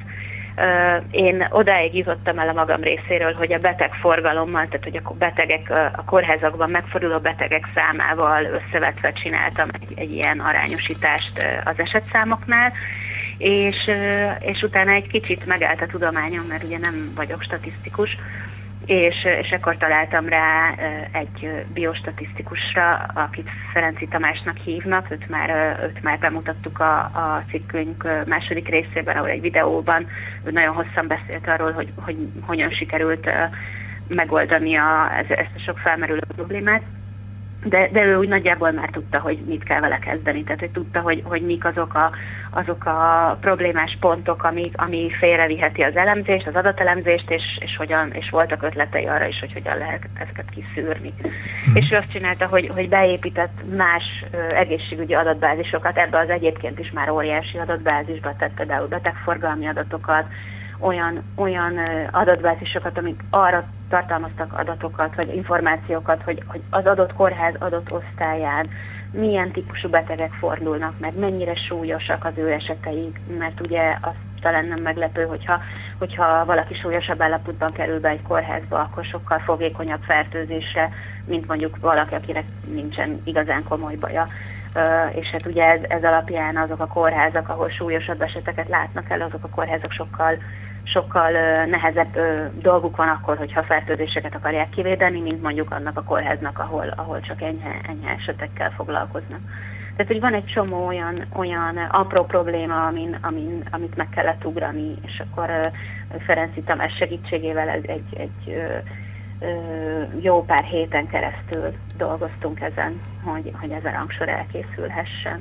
én 1.11 1.47
odáig 1.49 1.95
jutottam 1.95 2.39
el 2.39 2.49
a 2.49 2.53
magam 2.53 2.81
részéről, 2.81 3.33
hogy 3.33 3.53
a 3.53 3.59
betegforgalommal, 3.59 4.65
tehát 4.65 4.83
hogy 4.83 4.99
a 5.03 5.13
betegek, 5.13 5.69
a 5.95 6.03
kórházakban 6.05 6.69
megforduló 6.69 7.19
betegek 7.19 7.67
számával 7.75 8.43
összevetve 8.43 9.11
csináltam 9.11 9.69
egy, 9.73 9.99
egy 9.99 10.11
ilyen 10.11 10.39
arányosítást 10.39 11.61
az 11.63 11.79
esetszámoknál, 11.79 12.71
és, 13.37 13.91
és 14.39 14.61
utána 14.61 14.91
egy 14.91 15.07
kicsit 15.07 15.45
megállt 15.45 15.81
a 15.81 15.85
tudományom, 15.85 16.45
mert 16.45 16.63
ugye 16.63 16.77
nem 16.77 17.11
vagyok 17.15 17.41
statisztikus, 17.41 18.17
és, 18.85 19.27
és 19.41 19.51
akkor 19.51 19.77
találtam 19.77 20.27
rá 20.27 20.75
egy 21.11 21.65
biostatisztikusra, 21.73 22.93
akit 23.13 23.49
Ferenci 23.73 24.07
Tamásnak 24.07 24.57
hívnak, 24.57 25.11
őt 25.11 25.29
már, 25.29 25.79
őt 25.83 26.03
már 26.03 26.19
bemutattuk 26.19 26.79
a, 26.79 26.99
a 26.99 27.43
cikkünk 27.49 28.07
második 28.25 28.67
részében, 28.67 29.17
ahol 29.17 29.29
egy 29.29 29.41
videóban. 29.41 30.07
Ő 30.43 30.51
nagyon 30.51 30.73
hosszan 30.73 31.07
beszélt 31.07 31.47
arról, 31.47 31.71
hogy, 31.71 31.91
hogy 31.95 32.17
hogyan 32.41 32.71
sikerült 32.71 33.29
megoldani 34.07 34.75
a, 34.75 35.17
ezt 35.17 35.55
a 35.55 35.59
sok 35.65 35.77
felmerülő 35.77 36.21
problémát 36.35 36.81
de, 37.63 37.89
de 37.91 38.03
ő 38.03 38.17
úgy 38.17 38.27
nagyjából 38.27 38.71
már 38.71 38.89
tudta, 38.89 39.19
hogy 39.19 39.37
mit 39.37 39.63
kell 39.63 39.79
vele 39.79 39.99
kezdeni, 39.99 40.43
tehát 40.43 40.59
hogy 40.59 40.69
tudta, 40.69 40.99
hogy, 40.99 41.21
hogy 41.23 41.41
mik 41.41 41.65
azok 41.65 41.93
a, 41.93 42.11
azok 42.49 42.85
a 42.85 43.37
problémás 43.41 43.97
pontok, 43.99 44.43
ami, 44.43 44.71
ami 44.75 45.11
félreviheti 45.19 45.81
az 45.81 45.95
elemzést, 45.95 46.47
az 46.47 46.55
adatelemzést, 46.55 47.29
és, 47.31 47.43
és, 47.59 47.75
hogyan, 47.77 48.11
és 48.11 48.29
voltak 48.29 48.63
ötletei 48.63 49.05
arra 49.05 49.25
is, 49.25 49.39
hogy 49.39 49.53
hogyan 49.53 49.77
lehet 49.77 50.07
ezeket 50.13 50.49
kiszűrni. 50.49 51.13
Hmm. 51.21 51.75
És 51.75 51.91
ő 51.91 51.95
azt 51.95 52.11
csinálta, 52.11 52.47
hogy, 52.47 52.69
hogy 52.73 52.89
beépített 52.89 53.75
más 53.75 54.25
egészségügyi 54.53 55.13
adatbázisokat, 55.13 55.97
ebbe 55.97 56.17
az 56.17 56.29
egyébként 56.29 56.79
is 56.79 56.91
már 56.91 57.09
óriási 57.09 57.57
adatbázisba 57.57 58.35
tett 58.35 58.53
például 58.53 58.87
betegforgalmi 58.87 59.67
adatokat, 59.67 60.25
olyan, 60.81 61.23
olyan 61.35 61.79
adatbázisokat, 62.11 62.97
amik 62.97 63.23
arra 63.29 63.65
tartalmaztak 63.89 64.53
adatokat, 64.59 65.15
vagy 65.15 65.35
információkat, 65.35 66.21
hogy, 66.23 66.43
hogy 66.47 66.61
az 66.69 66.85
adott 66.85 67.13
kórház 67.13 67.53
adott 67.59 67.91
osztályán 67.91 68.69
milyen 69.11 69.51
típusú 69.51 69.89
betegek 69.89 70.33
fordulnak 70.33 70.93
meg, 70.99 71.17
mennyire 71.19 71.55
súlyosak 71.55 72.25
az 72.25 72.33
ő 72.35 72.51
eseteik, 72.51 73.19
mert 73.37 73.61
ugye 73.61 73.97
az 74.01 74.13
talán 74.41 74.65
nem 74.65 74.81
meglepő, 74.81 75.25
hogyha, 75.25 75.61
hogyha 75.97 76.45
valaki 76.45 76.73
súlyosabb 76.73 77.21
állapotban 77.21 77.71
kerül 77.71 77.99
be 77.99 78.09
egy 78.09 78.21
kórházba, 78.21 78.79
akkor 78.79 79.03
sokkal 79.03 79.39
fogékonyabb 79.39 80.01
fertőzésre, 80.01 80.89
mint 81.25 81.47
mondjuk 81.47 81.77
valaki, 81.79 82.15
akinek 82.15 82.43
nincsen 82.73 83.21
igazán 83.23 83.63
komoly 83.63 83.95
baja. 83.95 84.27
És 85.11 85.27
hát 85.27 85.45
ugye 85.45 85.63
ez, 85.63 85.79
ez 85.87 86.03
alapján 86.03 86.57
azok 86.57 86.79
a 86.79 86.87
kórházak, 86.87 87.49
ahol 87.49 87.69
súlyosabb 87.69 88.21
eseteket 88.21 88.69
látnak 88.69 89.09
el, 89.09 89.21
azok 89.21 89.43
a 89.43 89.49
kórházak 89.55 89.91
sokkal 89.91 90.37
sokkal 90.83 91.31
nehezebb 91.65 92.17
dolguk 92.61 92.95
van 92.95 93.07
akkor, 93.07 93.37
hogyha 93.37 93.63
fertőzéseket 93.63 94.35
akarják 94.35 94.69
kivédeni, 94.69 95.19
mint 95.19 95.41
mondjuk 95.41 95.71
annak 95.71 95.97
a 95.97 96.03
kórháznak, 96.03 96.59
ahol, 96.59 96.93
ahol 96.95 97.19
csak 97.19 97.41
enyhe, 97.41 97.79
enyhe 97.87 98.11
esetekkel 98.11 98.71
foglalkoznak. 98.71 99.39
Tehát, 99.95 100.11
hogy 100.11 100.19
van 100.19 100.33
egy 100.33 100.45
csomó 100.45 100.85
olyan, 100.85 101.25
olyan 101.33 101.77
apró 101.77 102.25
probléma, 102.25 102.85
amin, 102.85 103.17
amin, 103.21 103.63
amit 103.71 103.95
meg 103.95 104.09
kellett 104.09 104.45
ugrani, 104.45 104.95
és 105.05 105.19
akkor 105.19 105.71
Ferenci 106.19 106.61
Tamás 106.61 106.95
segítségével 106.95 107.69
egy, 107.69 107.85
egy, 107.85 108.15
egy 108.17 108.63
jó 110.19 110.45
pár 110.45 110.63
héten 110.63 111.07
keresztül 111.07 111.73
dolgoztunk 111.97 112.59
ezen, 112.59 113.01
hogy, 113.23 113.51
hogy 113.59 113.71
ez 113.71 113.85
a 113.85 113.91
rangsor 113.91 114.29
elkészülhessen. 114.29 115.39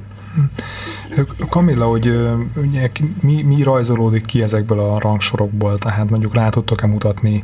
Kamilla, 1.49 1.87
hogy 1.87 2.09
ugye, 2.57 2.90
mi, 3.21 3.43
mi 3.43 3.62
rajzolódik 3.62 4.27
ki 4.27 4.43
ezekből 4.43 4.81
a 4.81 4.99
rangsorokból? 4.99 5.79
Tehát 5.79 6.11
mondjuk 6.11 6.35
rá 6.35 6.49
tudtok-e 6.49 6.87
mutatni 6.87 7.43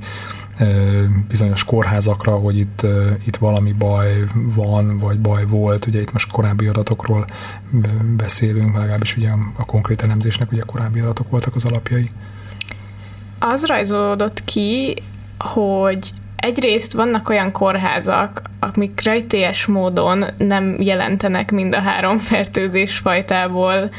bizonyos 1.29 1.65
kórházakra, 1.65 2.37
hogy 2.37 2.59
itt, 2.59 2.87
itt 3.27 3.37
valami 3.37 3.73
baj 3.73 4.25
van, 4.35 4.99
vagy 4.99 5.19
baj 5.21 5.47
volt. 5.47 5.87
Ugye 5.87 6.01
itt 6.01 6.13
most 6.13 6.31
korábbi 6.31 6.67
adatokról 6.67 7.25
beszélünk, 8.17 8.77
legalábbis 8.77 9.17
ugye 9.17 9.31
a 9.57 9.65
konkrét 9.65 10.03
elemzésnek 10.03 10.53
ugye 10.53 10.63
korábbi 10.67 11.01
adatok 11.01 11.31
voltak 11.31 11.55
az 11.55 11.65
alapjai. 11.65 12.09
Az 13.39 13.65
rajzolódott 13.65 14.45
ki, 14.45 15.03
hogy 15.39 16.13
egyrészt 16.37 16.93
vannak 16.93 17.29
olyan 17.29 17.53
kórházak, 17.53 18.43
amik 18.61 19.01
rejtélyes 19.05 19.67
módon 19.67 20.25
nem 20.37 20.77
jelentenek 20.81 21.51
mind 21.51 21.75
a 21.75 21.81
három 21.81 22.19
fertőzés 22.19 22.97
fajtából. 22.97 23.91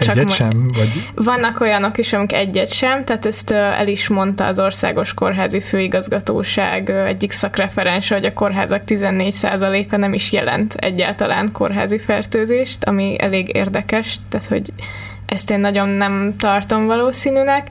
Csak 0.00 0.16
egyet 0.16 0.30
sem? 0.30 0.70
Vagy... 0.74 1.08
Vannak 1.14 1.60
olyanok 1.60 1.98
is, 1.98 2.12
amik 2.12 2.32
egyet 2.32 2.72
sem, 2.72 3.04
tehát 3.04 3.26
ezt 3.26 3.50
el 3.50 3.88
is 3.88 4.08
mondta 4.08 4.46
az 4.46 4.60
Országos 4.60 5.14
Kórházi 5.14 5.60
Főigazgatóság 5.60 6.90
egyik 6.90 7.32
szakreferense, 7.32 8.14
hogy 8.14 8.24
a 8.24 8.32
kórházak 8.32 8.82
14%-a 8.86 9.96
nem 9.96 10.12
is 10.12 10.32
jelent 10.32 10.74
egyáltalán 10.74 11.52
kórházi 11.52 11.98
fertőzést, 11.98 12.84
ami 12.84 13.16
elég 13.18 13.54
érdekes, 13.54 14.16
tehát 14.28 14.46
hogy 14.46 14.72
ezt 15.34 15.50
én 15.50 15.60
nagyon 15.60 15.88
nem 15.88 16.34
tartom 16.38 16.86
valószínűnek. 16.86 17.68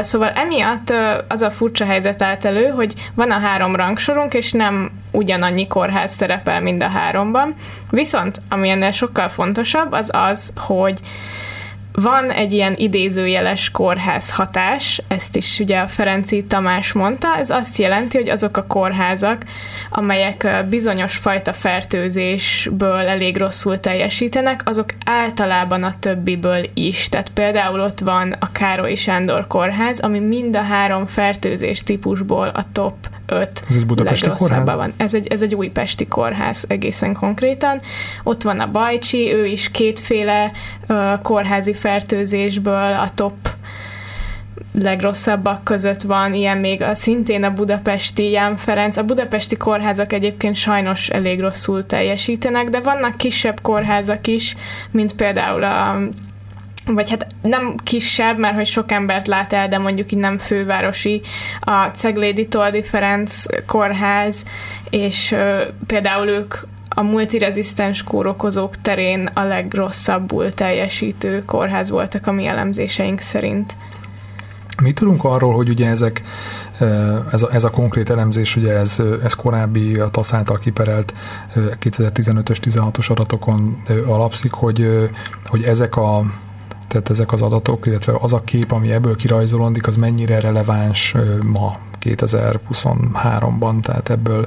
Szóval 0.00 0.28
emiatt 0.28 0.92
az 1.28 1.42
a 1.42 1.50
furcsa 1.50 1.84
helyzet 1.84 2.22
állt 2.22 2.44
elő, 2.44 2.68
hogy 2.68 2.94
van 3.14 3.30
a 3.30 3.38
három 3.38 3.76
rangsorunk, 3.76 4.34
és 4.34 4.52
nem 4.52 4.90
ugyanannyi 5.10 5.66
kórház 5.66 6.12
szerepel 6.14 6.60
mind 6.60 6.82
a 6.82 6.88
háromban. 6.88 7.54
Viszont, 7.90 8.40
ami 8.48 8.68
ennél 8.68 8.90
sokkal 8.90 9.28
fontosabb, 9.28 9.92
az 9.92 10.08
az, 10.12 10.52
hogy 10.56 10.98
van 11.92 12.30
egy 12.30 12.52
ilyen 12.52 12.74
idézőjeles 12.76 13.70
kórház 13.70 14.32
hatás, 14.32 15.02
ezt 15.08 15.36
is 15.36 15.58
ugye 15.58 15.78
a 15.78 15.88
Ferenci 15.88 16.44
Tamás 16.44 16.92
mondta, 16.92 17.36
ez 17.36 17.50
azt 17.50 17.78
jelenti, 17.78 18.16
hogy 18.16 18.28
azok 18.28 18.56
a 18.56 18.66
kórházak, 18.66 19.42
amelyek 19.90 20.64
bizonyos 20.68 21.16
fajta 21.16 21.52
fertőzésből 21.52 23.06
elég 23.06 23.36
rosszul 23.36 23.80
teljesítenek, 23.80 24.62
azok 24.64 24.94
általában 25.04 25.82
a 25.82 25.98
többiből 25.98 26.70
is. 26.74 27.08
Tehát 27.08 27.30
például 27.30 27.80
ott 27.80 28.00
van 28.00 28.34
a 28.38 28.52
Károly 28.52 28.94
Sándor 28.94 29.46
kórház, 29.46 30.00
ami 30.00 30.18
mind 30.18 30.56
a 30.56 30.62
három 30.62 31.06
fertőzés 31.06 31.82
típusból 31.82 32.48
a 32.48 32.64
top 32.72 32.94
5 33.30 33.62
Ez 33.68 33.76
egy 33.76 33.86
budapesti 33.86 34.30
kórház? 34.36 34.74
Van. 34.74 34.92
Ez 34.96 35.14
egy, 35.14 35.26
ez 35.26 35.42
egy 35.42 35.54
újpesti 35.54 36.06
kórház 36.06 36.64
egészen 36.68 37.14
konkrétan. 37.14 37.80
Ott 38.22 38.42
van 38.42 38.60
a 38.60 38.70
Bajcsi, 38.70 39.32
ő 39.32 39.46
is 39.46 39.70
kétféle 39.70 40.52
uh, 40.88 41.22
kórházi 41.22 41.74
fertőzésből 41.74 42.92
a 42.92 43.10
top 43.14 43.34
legrosszabbak 44.74 45.64
között 45.64 46.02
van, 46.02 46.34
ilyen 46.34 46.58
még 46.58 46.82
a, 46.82 46.94
szintén 46.94 47.44
a 47.44 47.52
budapesti 47.52 48.30
Ján 48.30 48.56
Ferenc. 48.56 48.96
A 48.96 49.04
budapesti 49.04 49.56
kórházak 49.56 50.12
egyébként 50.12 50.56
sajnos 50.56 51.08
elég 51.08 51.40
rosszul 51.40 51.86
teljesítenek, 51.86 52.68
de 52.68 52.80
vannak 52.80 53.16
kisebb 53.16 53.60
kórházak 53.62 54.26
is, 54.26 54.56
mint 54.90 55.12
például 55.12 55.64
a 55.64 55.98
vagy 56.94 57.10
hát 57.10 57.26
nem 57.42 57.74
kisebb, 57.84 58.38
mert 58.38 58.54
hogy 58.54 58.66
sok 58.66 58.92
embert 58.92 59.26
lát 59.26 59.52
el, 59.52 59.68
de 59.68 59.78
mondjuk 59.78 60.12
így 60.12 60.18
nem 60.18 60.38
fővárosi, 60.38 61.20
a 61.60 61.84
Ceglédi 61.84 62.48
Toldi 62.48 62.82
Ferenc 62.82 63.44
kórház, 63.66 64.44
és 64.90 65.32
ö, 65.32 65.62
például 65.86 66.28
ők 66.28 66.54
a 66.88 67.02
multirezisztens 67.02 68.02
kórokozók 68.02 68.80
terén 68.80 69.30
a 69.34 69.42
legrosszabbul 69.42 70.54
teljesítő 70.54 71.44
kórház 71.44 71.90
voltak 71.90 72.26
a 72.26 72.32
mi 72.32 72.46
elemzéseink 72.46 73.20
szerint. 73.20 73.76
Mi 74.82 74.92
tudunk 74.92 75.24
arról, 75.24 75.54
hogy 75.54 75.68
ugye 75.68 75.88
ezek, 75.88 76.22
ez 77.32 77.42
a, 77.42 77.48
ez 77.52 77.64
a 77.64 77.70
konkrét 77.70 78.10
elemzés, 78.10 78.56
ugye 78.56 78.72
ez, 78.72 79.02
ez 79.22 79.34
korábbi 79.34 79.94
a 79.94 80.08
TASZ 80.08 80.32
által 80.32 80.58
kiperelt 80.58 81.14
2015-ös, 81.54 82.58
16-os 82.62 83.10
adatokon 83.10 83.82
alapszik, 84.06 84.52
hogy, 84.52 84.86
hogy 85.46 85.62
ezek 85.62 85.96
a 85.96 86.24
tehát 86.90 87.10
ezek 87.10 87.32
az 87.32 87.42
adatok, 87.42 87.86
illetve 87.86 88.12
az 88.20 88.32
a 88.32 88.42
kép, 88.44 88.72
ami 88.72 88.92
ebből 88.92 89.16
kirajzolódik, 89.16 89.86
az 89.86 89.96
mennyire 89.96 90.40
releváns 90.40 91.14
ma 91.44 91.72
2023-ban, 92.00 93.80
tehát 93.80 94.10
ebből 94.10 94.46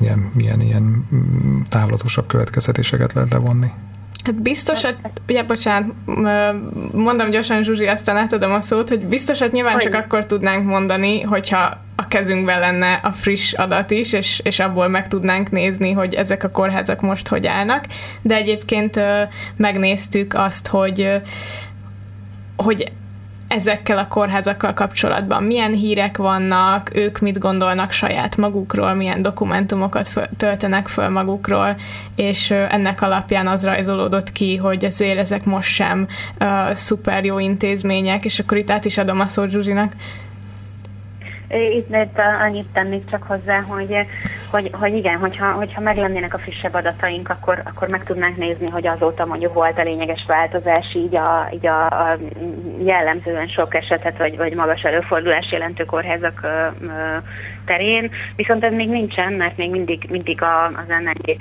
igen, 0.00 0.30
milyen 0.34 0.60
ilyen 0.60 1.06
mm, 1.14 1.60
távlatosabb 1.68 2.26
következtetéseket 2.26 3.12
lehet 3.12 3.30
levonni. 3.30 3.70
Hát 4.24 4.42
biztos, 4.42 4.82
hogy, 4.82 4.96
ugye 5.28 5.42
bocsánat, 5.42 5.94
mondom 6.92 7.30
gyorsan 7.30 7.62
Zsuzsi, 7.62 7.86
aztán 7.86 8.16
átadom 8.16 8.52
a 8.52 8.60
szót, 8.60 8.88
hogy 8.88 9.06
biztos, 9.06 9.38
hogy 9.38 9.52
nyilván 9.52 9.78
csak 9.78 9.94
akkor 9.94 10.26
tudnánk 10.26 10.64
mondani, 10.64 11.20
hogyha 11.20 11.86
a 11.96 12.08
kezünkben 12.08 12.60
lenne 12.60 12.92
a 13.02 13.12
friss 13.12 13.52
adat 13.52 13.90
is, 13.90 14.12
és, 14.12 14.40
és 14.44 14.58
abból 14.58 14.88
meg 14.88 15.08
tudnánk 15.08 15.50
nézni, 15.50 15.92
hogy 15.92 16.14
ezek 16.14 16.44
a 16.44 16.50
kórházak 16.50 17.00
most 17.00 17.28
hogy 17.28 17.46
állnak, 17.46 17.84
de 18.22 18.34
egyébként 18.34 19.00
megnéztük 19.56 20.34
azt, 20.34 20.66
hogy 20.66 21.20
hogy 22.64 22.92
ezekkel 23.48 23.98
a 23.98 24.08
kórházakkal 24.08 24.72
kapcsolatban 24.72 25.42
milyen 25.42 25.72
hírek 25.72 26.16
vannak, 26.16 26.90
ők 26.94 27.18
mit 27.18 27.38
gondolnak 27.38 27.92
saját 27.92 28.36
magukról, 28.36 28.94
milyen 28.94 29.22
dokumentumokat 29.22 30.08
föl, 30.08 30.26
töltenek 30.36 30.88
föl 30.88 31.08
magukról, 31.08 31.76
és 32.14 32.50
ennek 32.50 33.02
alapján 33.02 33.46
az 33.46 33.64
rajzolódott 33.64 34.32
ki, 34.32 34.56
hogy 34.56 34.84
azért 34.84 35.18
ezek 35.18 35.44
most 35.44 35.74
sem 35.74 36.06
uh, 36.40 36.74
szuper 36.74 37.24
jó 37.24 37.38
intézmények, 37.38 38.24
és 38.24 38.38
akkor 38.38 38.56
itt 38.56 38.70
át 38.70 38.84
is 38.84 38.98
adom 38.98 39.20
a 39.20 39.26
szót 39.26 39.50
Zsuzsinak. 39.50 39.92
Itt, 41.50 41.94
itt 41.94 42.18
annyit 42.40 42.66
tennék 42.72 43.10
csak 43.10 43.22
hozzá, 43.22 43.60
hogy, 43.60 43.96
hogy, 44.50 44.70
hogy 44.72 44.94
igen, 44.94 45.18
hogyha, 45.18 45.52
hogyha 45.52 45.80
meg 45.80 45.96
lennének 45.96 46.34
a 46.34 46.38
frissebb 46.38 46.74
adataink, 46.74 47.28
akkor, 47.30 47.62
akkor 47.64 47.88
meg 47.88 48.04
tudnánk 48.04 48.36
nézni, 48.36 48.68
hogy 48.68 48.86
azóta 48.86 49.26
mondjuk 49.26 49.54
volt 49.54 49.78
a 49.78 49.82
lényeges 49.82 50.24
változás 50.26 50.94
így 50.94 51.16
a, 51.16 51.48
így 51.54 51.66
a, 51.66 51.86
a 51.86 52.18
jellemzően 52.84 53.48
sok 53.48 53.74
esetet, 53.74 54.18
vagy, 54.18 54.36
vagy 54.36 54.54
magas 54.54 54.82
előfordulás 54.82 55.50
jelentő 55.50 55.84
kórházak 55.84 56.40
ö, 56.42 56.86
ö, 56.86 57.16
terén, 57.64 58.10
viszont 58.36 58.64
ez 58.64 58.72
még 58.72 58.88
nincsen, 58.88 59.32
mert 59.32 59.56
még 59.56 59.70
mindig, 59.70 60.06
mindig 60.10 60.42
a, 60.42 60.64
az 60.64 60.86
NNG 60.86 61.36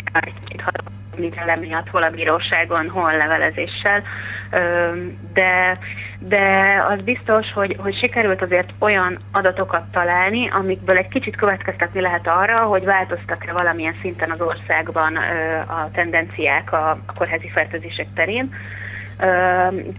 mindenre 1.17 1.55
miatt, 1.55 1.89
hol 1.89 2.03
a 2.03 2.09
bíróságon, 2.09 2.89
hol 2.89 3.17
levelezéssel, 3.17 4.03
de, 5.33 5.77
de 6.19 6.75
az 6.89 7.01
biztos, 7.01 7.51
hogy, 7.53 7.75
hogy 7.79 7.97
sikerült 7.97 8.41
azért 8.41 8.69
olyan 8.79 9.17
adatokat 9.31 9.83
találni, 9.91 10.49
amikből 10.49 10.97
egy 10.97 11.07
kicsit 11.07 11.35
következtetni 11.35 12.01
lehet 12.01 12.27
arra, 12.27 12.59
hogy 12.59 12.83
változtak-e 12.83 13.51
valamilyen 13.51 13.95
szinten 14.01 14.31
az 14.31 14.41
országban 14.41 15.15
a 15.67 15.89
tendenciák 15.91 16.71
a 16.73 16.99
kórházi 17.17 17.49
fertőzések 17.49 18.07
terén. 18.15 18.53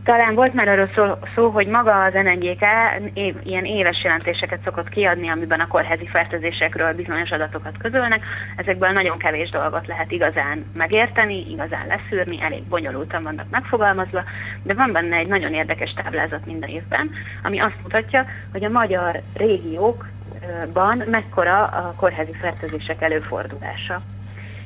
Talán 0.05 0.35
volt 0.35 0.55
már 0.55 0.69
arról 0.69 0.91
szó, 0.95 1.05
szó 1.35 1.49
hogy 1.49 1.67
maga 1.67 2.03
az 2.03 2.13
NNGK 2.13 2.65
év, 3.13 3.35
ilyen 3.43 3.65
éves 3.65 4.03
jelentéseket 4.03 4.61
szokott 4.65 4.89
kiadni, 4.89 5.29
amiben 5.29 5.61
a 5.61 5.67
kórházi 5.67 6.07
fertőzésekről 6.07 6.93
bizonyos 6.93 7.31
adatokat 7.31 7.77
közölnek. 7.79 8.25
Ezekből 8.57 8.91
nagyon 8.91 9.19
kevés 9.19 9.51
dolgot 9.51 9.87
lehet 9.87 10.11
igazán 10.11 10.65
megérteni, 10.75 11.51
igazán 11.51 11.87
leszűrni, 11.87 12.43
elég 12.43 12.63
bonyolultan 12.63 13.23
vannak 13.23 13.51
megfogalmazva, 13.51 14.23
de 14.63 14.75
van 14.75 14.93
benne 14.93 15.17
egy 15.17 15.29
nagyon 15.29 15.55
érdekes 15.55 15.93
táblázat 15.93 16.47
minden 16.47 16.71
évben, 16.71 17.11
ami 17.43 17.61
azt 17.61 17.83
mutatja, 17.83 18.25
hogy 18.53 18.65
a 18.65 18.69
magyar 18.69 19.21
régiókban 19.37 21.03
mekkora 21.11 21.65
a 21.65 21.95
kórházi 21.97 22.33
fertőzések 22.33 23.03
előfordulása 23.03 24.01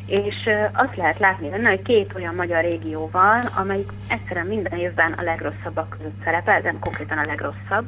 és 0.07 0.49
azt 0.73 0.97
lehet 0.97 1.19
látni 1.19 1.49
benne, 1.49 1.69
hogy 1.69 1.83
két 1.83 2.15
olyan 2.17 2.35
magyar 2.35 2.65
régió 2.65 3.09
van, 3.13 3.41
amelyik 3.59 3.91
egyszerűen 4.09 4.47
minden 4.47 4.79
évben 4.79 5.13
a 5.13 5.23
legrosszabbak 5.23 5.89
között 5.89 6.23
szerepel, 6.25 6.61
nem 6.61 6.79
konkrétan 6.79 7.19
a 7.19 7.27
legrosszabb, 7.27 7.85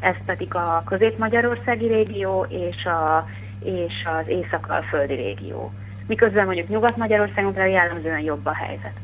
ez 0.00 0.14
pedig 0.26 0.54
a 0.54 0.82
közép-magyarországi 0.86 1.88
régió 1.88 2.46
és, 2.48 2.84
a, 2.84 3.28
és 3.64 3.94
az 4.20 4.28
észak-alföldi 4.28 5.14
régió. 5.14 5.72
Miközben 6.06 6.44
mondjuk 6.44 6.68
Nyugat-Magyarországon 6.68 7.52
pedig 7.52 7.72
jellemzően 7.72 8.20
jobb 8.20 8.46
a 8.46 8.54
helyzet. 8.54 8.94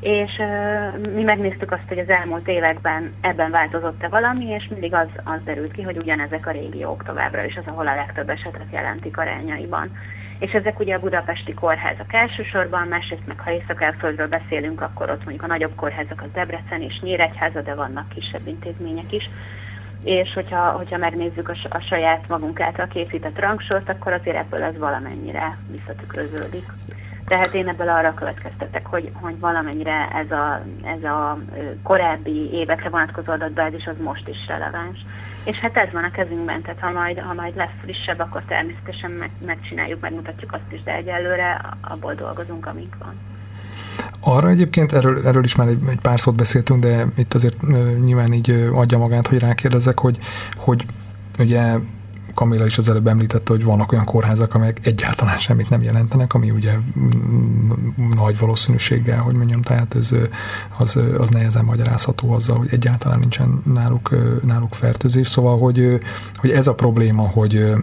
És 0.00 0.42
mi 1.14 1.22
megnéztük 1.22 1.72
azt, 1.72 1.88
hogy 1.88 1.98
az 1.98 2.08
elmúlt 2.08 2.48
években 2.48 3.12
ebben 3.20 3.50
változott-e 3.50 4.08
valami, 4.08 4.44
és 4.44 4.68
mindig 4.70 4.94
az, 4.94 5.08
az 5.24 5.38
derült 5.44 5.72
ki, 5.72 5.82
hogy 5.82 5.96
ugyanezek 5.96 6.46
a 6.46 6.50
régiók 6.50 7.04
továbbra 7.04 7.44
is 7.44 7.56
az, 7.56 7.66
ahol 7.66 7.86
a 7.86 7.94
legtöbb 7.94 8.28
esetet 8.28 8.72
jelentik 8.72 9.16
arányaiban 9.18 9.90
és 10.38 10.52
ezek 10.52 10.80
ugye 10.80 10.94
a 10.94 11.00
budapesti 11.00 11.54
kórházak 11.54 12.12
elsősorban, 12.12 12.88
másrészt 12.88 13.26
meg 13.26 13.40
ha 13.40 13.52
észak 13.52 14.28
beszélünk, 14.28 14.80
akkor 14.80 15.10
ott 15.10 15.24
mondjuk 15.24 15.42
a 15.42 15.46
nagyobb 15.46 15.74
kórházak 15.74 16.22
az 16.22 16.32
Debrecen 16.32 16.82
és 16.82 17.00
Nyíregyháza, 17.00 17.60
de 17.60 17.74
vannak 17.74 18.08
kisebb 18.08 18.46
intézmények 18.46 19.12
is. 19.12 19.30
És 20.04 20.32
hogyha, 20.32 20.70
hogyha 20.70 20.96
megnézzük 20.96 21.48
a, 21.48 21.56
a 21.68 21.80
saját 21.80 22.28
magunk 22.28 22.60
által 22.60 22.86
készített 22.86 23.40
rangsort, 23.40 23.88
akkor 23.88 24.12
azért 24.12 24.36
ebből 24.36 24.62
ez 24.62 24.78
valamennyire 24.78 25.56
visszatükröződik. 25.70 26.64
Tehát 27.26 27.54
én 27.54 27.68
ebből 27.68 27.88
arra 27.88 28.14
következtetek, 28.14 28.86
hogy, 28.86 29.10
hogy 29.12 29.38
valamennyire 29.38 30.08
ez 30.14 30.30
a, 30.30 30.62
ez 30.84 31.04
a 31.04 31.38
korábbi 31.82 32.50
évekre 32.52 32.88
vonatkozó 32.88 33.32
adatbázis 33.32 33.86
az 33.86 33.96
most 34.02 34.28
is 34.28 34.46
releváns. 34.48 34.98
És 35.44 35.56
hát 35.56 35.76
ez 35.76 35.92
van 35.92 36.04
a 36.04 36.10
kezünkben, 36.10 36.62
tehát 36.62 36.80
ha 36.80 36.90
majd, 36.90 37.18
ha 37.18 37.34
majd 37.34 37.56
lesz 37.56 37.80
frissebb, 37.82 38.18
akkor 38.18 38.42
természetesen 38.48 39.10
meg, 39.10 39.30
megcsináljuk, 39.46 40.00
megmutatjuk 40.00 40.52
azt 40.52 40.72
is, 40.72 40.82
de 40.82 40.94
egyelőre 40.94 41.76
abból 41.80 42.14
dolgozunk, 42.14 42.66
amink 42.66 42.96
van. 42.98 43.14
Arra 44.20 44.48
egyébként, 44.48 44.92
erről, 44.92 45.26
erről 45.26 45.44
is 45.44 45.56
már 45.56 45.68
egy, 45.68 45.80
egy 45.88 46.00
pár 46.00 46.20
szót 46.20 46.34
beszéltünk, 46.34 46.82
de 46.82 47.06
itt 47.16 47.34
azért 47.34 47.56
nyilván 48.04 48.32
így 48.32 48.50
adja 48.72 48.98
magát, 48.98 49.26
hogy 49.26 49.38
rákérdezek, 49.38 49.98
hogy, 49.98 50.18
hogy 50.56 50.84
ugye 51.38 51.74
Kamila 52.34 52.64
is 52.64 52.78
az 52.78 52.88
előbb 52.88 53.06
említette, 53.06 53.52
hogy 53.52 53.64
vannak 53.64 53.92
olyan 53.92 54.04
kórházak, 54.04 54.54
amelyek 54.54 54.86
egyáltalán 54.86 55.36
semmit 55.36 55.68
nem 55.68 55.82
jelentenek, 55.82 56.34
ami 56.34 56.50
ugye 56.50 56.74
nagy 58.14 58.38
valószínűséggel, 58.38 59.20
hogy 59.20 59.34
mondjam, 59.34 59.62
tehát 59.62 59.94
ez, 59.94 60.10
az, 60.76 60.98
az 61.18 61.28
nehezen 61.28 61.64
magyarázható 61.64 62.32
azzal, 62.32 62.58
hogy 62.58 62.68
egyáltalán 62.70 63.18
nincsen 63.18 63.62
náluk, 63.74 64.14
náluk 64.44 64.74
fertőzés. 64.74 65.28
Szóval, 65.28 65.58
hogy, 65.58 66.00
hogy 66.36 66.50
ez 66.50 66.66
a 66.66 66.74
probléma, 66.74 67.22
hogy 67.22 67.74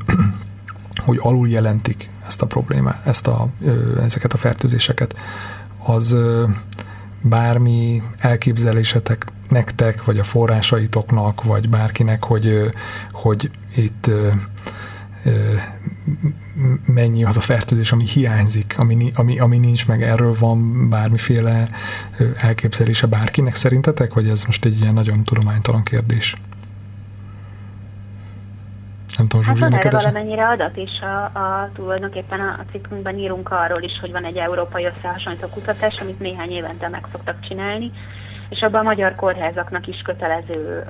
hogy 1.06 1.20
alul 1.22 1.48
jelentik 1.48 2.10
ezt 2.28 2.42
a 2.42 2.46
problémát, 2.46 3.06
ezt 3.06 3.28
a, 3.28 3.48
ezeket 4.00 4.34
a 4.34 4.38
fertőzéseket, 4.38 5.16
az 5.84 6.16
bármi 7.22 8.04
elképzelésetek 8.18 9.26
nektek, 9.52 10.04
vagy 10.04 10.20
a 10.20 10.24
forrásaitoknak, 10.24 11.44
vagy 11.44 11.70
bárkinek, 11.70 12.24
hogy, 12.24 12.72
hogy 13.12 13.52
itt 13.76 14.12
mennyi 16.86 17.24
az 17.24 17.38
a 17.38 17.42
fertőzés, 17.42 17.92
ami 17.92 18.06
hiányzik, 18.06 18.76
ami, 18.78 19.12
ami, 19.16 19.40
ami 19.40 19.58
nincs 19.58 19.88
meg, 19.88 20.04
erről 20.04 20.36
van 20.40 20.90
bármiféle 20.90 21.68
elképzelése 22.38 23.08
bárkinek 23.08 23.56
szerintetek, 23.56 24.14
vagy 24.14 24.28
ez 24.30 24.44
most 24.44 24.66
egy 24.66 24.80
ilyen 24.80 24.94
nagyon 24.94 25.24
tudománytalan 25.24 25.84
kérdés? 25.84 26.36
Nem 29.18 29.28
tudom, 29.28 29.46
Zsuzsi, 29.46 29.62
hát 29.62 29.72
van 29.72 29.80
erre 29.80 29.90
valamennyire 29.90 30.48
adat 30.48 30.78
is, 30.78 30.90
a, 31.02 31.40
a, 31.40 31.70
tulajdonképpen 31.74 32.40
a, 32.40 32.60
a 32.60 32.66
cikkünkben 32.72 33.18
írunk 33.18 33.52
arról 33.52 33.82
is, 33.82 34.00
hogy 34.02 34.12
van 34.12 34.26
egy 34.26 34.38
európai 34.38 34.86
összehasonlító 34.86 35.48
kutatás, 35.48 36.00
amit 36.02 36.20
néhány 36.20 36.52
évente 36.52 36.88
meg 36.88 37.06
szoktak 37.12 37.40
csinálni, 37.48 37.92
és 38.52 38.62
abban 38.62 38.80
a 38.80 38.84
magyar 38.84 39.16
kórházaknak 39.16 39.88
is 39.88 40.02
kötelező 40.02 40.84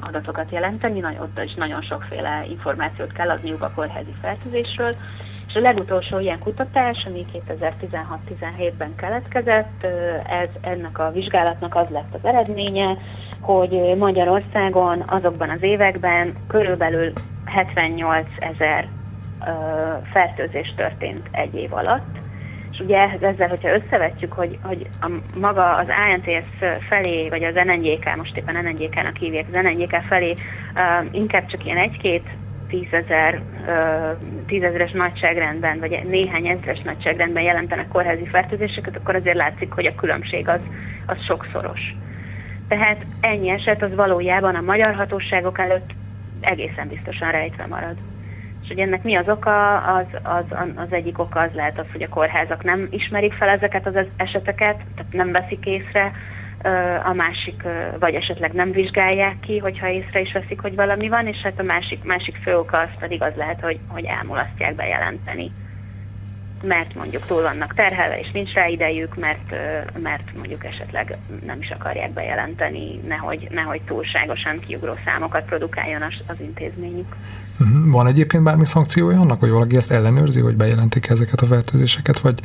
adatokat 0.00 0.50
jelenteni, 0.50 1.02
ott 1.20 1.44
is 1.44 1.54
nagyon 1.54 1.82
sokféle 1.82 2.44
információt 2.48 3.12
kell 3.12 3.30
adniuk 3.30 3.62
a 3.62 3.72
kórházi 3.74 4.14
fertőzésről, 4.20 4.92
és 5.48 5.54
a 5.54 5.60
legutolsó 5.60 6.18
ilyen 6.18 6.38
kutatás, 6.38 7.04
ami 7.06 7.26
2016-17-ben 7.48 8.94
keletkezett, 8.94 9.86
ez, 10.26 10.48
ennek 10.60 10.98
a 10.98 11.10
vizsgálatnak 11.10 11.74
az 11.74 11.86
lett 11.88 12.14
az 12.14 12.24
eredménye, 12.24 12.96
hogy 13.40 13.96
Magyarországon 13.98 15.02
azokban 15.06 15.50
az 15.50 15.62
években 15.62 16.34
körülbelül 16.46 17.12
78 17.44 18.26
ezer 18.38 18.88
fertőzés 20.12 20.74
történt 20.76 21.28
egy 21.30 21.54
év 21.54 21.72
alatt, 21.72 22.25
és 22.76 22.82
ugye 22.82 23.08
ezzel, 23.20 23.48
hogyha 23.48 23.74
összevetjük, 23.74 24.32
hogy, 24.32 24.58
hogy 24.62 24.86
a, 25.00 25.10
maga 25.38 25.74
az 25.76 25.86
ANTS 25.88 26.84
felé, 26.88 27.28
vagy 27.28 27.42
az 27.42 27.54
NNJK, 27.54 28.16
most 28.16 28.36
éppen 28.36 28.64
NNJK-nak 28.64 29.16
hívják, 29.16 29.44
az 29.52 29.62
NNJK 29.62 30.02
felé 30.08 30.30
uh, 30.30 31.06
inkább 31.10 31.46
csak 31.46 31.64
ilyen 31.64 31.76
egy-két 31.76 32.28
tízezer, 32.68 33.42
tízezeres 34.46 34.90
nagyságrendben, 34.90 35.78
vagy 35.78 36.00
néhány 36.08 36.46
ezeres 36.46 36.80
nagyságrendben 36.82 37.42
jelentenek 37.42 37.88
kórházi 37.88 38.26
fertőzéseket, 38.26 38.96
akkor 38.96 39.14
azért 39.14 39.36
látszik, 39.36 39.72
hogy 39.72 39.86
a 39.86 39.94
különbség 39.94 40.48
az, 40.48 40.60
az 41.06 41.24
sokszoros. 41.24 41.94
Tehát 42.68 43.06
ennyi 43.20 43.48
eset 43.48 43.82
az 43.82 43.94
valójában 43.94 44.54
a 44.54 44.60
magyar 44.60 44.94
hatóságok 44.94 45.58
előtt 45.58 45.90
egészen 46.40 46.88
biztosan 46.88 47.30
rejtve 47.30 47.66
marad. 47.66 47.96
És 48.66 48.72
hogy 48.72 48.80
ennek 48.82 49.02
mi 49.02 49.16
az 49.16 49.28
oka, 49.28 49.76
az, 49.76 50.06
az, 50.22 50.58
az 50.76 50.86
egyik 50.92 51.18
oka 51.18 51.40
az 51.40 51.50
lehet 51.54 51.78
az, 51.78 51.86
hogy 51.92 52.02
a 52.02 52.08
kórházak 52.08 52.64
nem 52.64 52.86
ismerik 52.90 53.32
fel 53.32 53.48
ezeket 53.48 53.86
az 53.86 53.94
eseteket, 54.16 54.76
tehát 54.94 55.12
nem 55.12 55.32
veszik 55.32 55.66
észre, 55.66 56.12
a 57.04 57.12
másik, 57.12 57.62
vagy 57.98 58.14
esetleg 58.14 58.52
nem 58.52 58.70
vizsgálják 58.70 59.40
ki, 59.40 59.58
hogyha 59.58 59.88
észre 59.88 60.20
is 60.20 60.32
veszik, 60.32 60.60
hogy 60.60 60.74
valami 60.74 61.08
van, 61.08 61.26
és 61.26 61.36
hát 61.36 61.58
a 61.58 61.62
másik, 61.62 62.04
másik 62.04 62.36
fő 62.42 62.58
oka 62.58 62.78
az 62.78 62.88
pedig 62.98 63.22
az 63.22 63.32
lehet, 63.36 63.60
hogy, 63.60 63.78
hogy 63.88 64.04
elmulasztják 64.04 64.74
bejelenteni 64.74 65.52
mert 66.62 66.94
mondjuk 66.94 67.26
túl 67.26 67.42
vannak 67.42 67.74
terhelve, 67.74 68.18
és 68.18 68.30
nincs 68.30 68.52
rá 68.52 68.66
idejük, 68.66 69.16
mert, 69.16 69.54
mert 70.02 70.36
mondjuk 70.36 70.64
esetleg 70.64 71.16
nem 71.46 71.60
is 71.60 71.70
akarják 71.70 72.12
bejelenteni, 72.12 73.00
nehogy, 73.06 73.48
nehogy 73.50 73.80
túlságosan 73.82 74.60
kiugró 74.60 74.92
számokat 75.04 75.44
produkáljon 75.44 76.02
az, 76.02 76.14
az 76.26 76.40
intézményük. 76.40 77.16
Mhm. 77.58 77.90
Van 77.90 78.06
egyébként 78.06 78.42
bármi 78.42 78.64
szankciója 78.64 79.20
annak, 79.20 79.40
hogy 79.40 79.50
valaki 79.50 79.76
ezt 79.76 79.90
ellenőrzi, 79.90 80.40
hogy 80.40 80.56
bejelentik 80.56 81.08
ezeket 81.08 81.40
a 81.40 81.46
fertőzéseket, 81.46 82.18
vagy, 82.18 82.40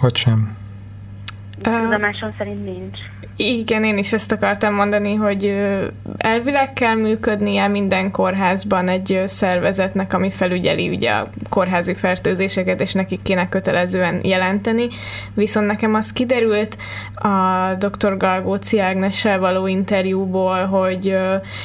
vagy 0.00 0.16
sem? 0.16 0.56
Tudomásom 1.62 2.32
szerint 2.38 2.64
nincs. 2.64 2.98
Igen, 3.42 3.84
én 3.84 3.98
is 3.98 4.12
ezt 4.12 4.32
akartam 4.32 4.74
mondani, 4.74 5.14
hogy 5.14 5.56
elvileg 6.16 6.72
kell 6.72 6.94
működnie 6.94 7.68
minden 7.68 8.10
kórházban 8.10 8.88
egy 8.88 9.22
szervezetnek, 9.26 10.12
ami 10.12 10.30
felügyeli 10.30 10.88
ugye 10.88 11.10
a 11.10 11.30
kórházi 11.48 11.94
fertőzéseket, 11.94 12.80
és 12.80 12.92
nekik 12.92 13.22
kéne 13.22 13.48
kötelezően 13.48 14.20
jelenteni. 14.22 14.88
Viszont 15.34 15.66
nekem 15.66 15.94
az 15.94 16.12
kiderült 16.12 16.76
a 17.14 17.74
dr. 17.78 18.16
Galgóci 18.16 18.78
Ágnessel 18.78 19.38
való 19.38 19.66
interjúból, 19.66 20.66
hogy 20.66 21.16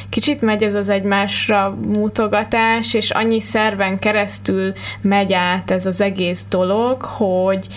kicsit 0.09 0.41
megy 0.41 0.63
ez 0.63 0.75
az 0.75 0.89
egymásra 0.89 1.77
mutogatás, 1.87 2.93
és 2.93 3.11
annyi 3.11 3.39
szerven 3.39 3.99
keresztül 3.99 4.73
megy 5.01 5.33
át 5.33 5.71
ez 5.71 5.85
az 5.85 6.01
egész 6.01 6.45
dolog, 6.49 7.01
hogy 7.01 7.67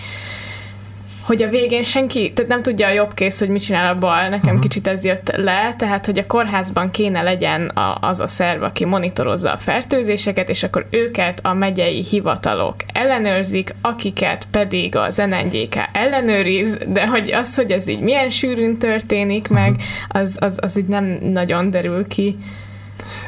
hogy 1.29 1.43
a 1.43 1.49
végén 1.49 1.83
senki, 1.83 2.33
tehát 2.33 2.51
nem 2.51 2.61
tudja 2.61 2.87
a 2.87 2.91
jobb 2.91 3.13
kész, 3.13 3.39
hogy 3.39 3.49
mit 3.49 3.61
csinál 3.61 3.93
a 3.93 3.97
bal, 3.97 4.21
nekem 4.21 4.45
uh-huh. 4.45 4.59
kicsit 4.59 4.87
ez 4.87 5.03
jött 5.03 5.31
le, 5.35 5.75
tehát 5.77 6.05
hogy 6.05 6.19
a 6.19 6.25
kórházban 6.25 6.91
kéne 6.91 7.21
legyen 7.21 7.67
a, 7.67 7.97
az 8.01 8.19
a 8.19 8.27
szerv, 8.27 8.63
aki 8.63 8.85
monitorozza 8.85 9.51
a 9.51 9.57
fertőzéseket, 9.57 10.49
és 10.49 10.63
akkor 10.63 10.87
őket 10.89 11.39
a 11.43 11.53
megyei 11.53 12.03
hivatalok 12.03 12.75
ellenőrzik, 12.93 13.73
akiket 13.81 14.47
pedig 14.51 14.95
az 14.95 15.15
NNGK 15.15 15.75
ellenőriz, 15.93 16.77
de 16.87 17.07
hogy 17.07 17.31
az, 17.31 17.55
hogy 17.55 17.71
ez 17.71 17.87
így 17.87 17.99
milyen 17.99 18.29
sűrűn 18.29 18.77
történik 18.77 19.47
meg, 19.47 19.69
uh-huh. 19.69 20.21
az, 20.21 20.37
az, 20.39 20.57
az 20.61 20.77
így 20.77 20.87
nem 20.87 21.19
nagyon 21.21 21.69
derül 21.69 22.07
ki. 22.07 22.37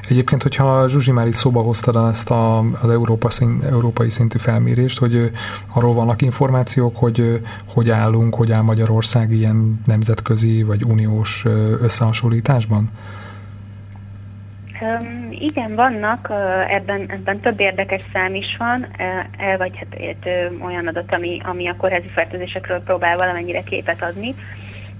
Egyébként, 0.10 0.42
hogyha 0.42 0.88
Zsuzsi 0.88 1.12
már 1.12 1.28
itt 1.28 1.34
szóba 1.34 1.62
hoztad 1.62 1.96
ezt 2.10 2.30
a, 2.30 2.60
az 2.60 2.90
Európa 2.90 3.30
szín, 3.30 3.60
európai 3.70 4.10
szintű 4.10 4.38
felmérést, 4.38 5.00
hogy 5.00 5.32
arról 5.74 5.94
vannak 5.94 6.22
információk, 6.22 6.98
hogy 6.98 7.42
hogy 7.74 7.90
állunk, 7.90 8.36
hogy 8.36 8.52
áll 8.52 8.62
Magyarország 8.62 9.32
ilyen 9.32 9.82
nemzetközi 9.86 10.64
vagy 10.64 10.84
uniós 10.84 11.46
összehasonlításban? 11.82 12.90
Igen, 15.30 15.76
vannak, 15.76 16.30
ebben, 16.70 17.12
ebben 17.12 17.40
több 17.40 17.60
érdekes 17.60 18.02
szám 18.14 18.36
is 18.36 18.58
van, 18.58 18.88
vagy 19.58 19.78
hát 19.78 20.00
olyan 20.62 20.88
adat, 20.88 21.14
ami, 21.14 21.42
ami 21.44 21.68
a 21.68 21.76
kórházi 21.76 22.08
fertőzésekről 22.08 22.80
próbál 22.80 23.18
valamennyire 23.18 23.62
képet 23.62 24.04
adni. 24.04 24.36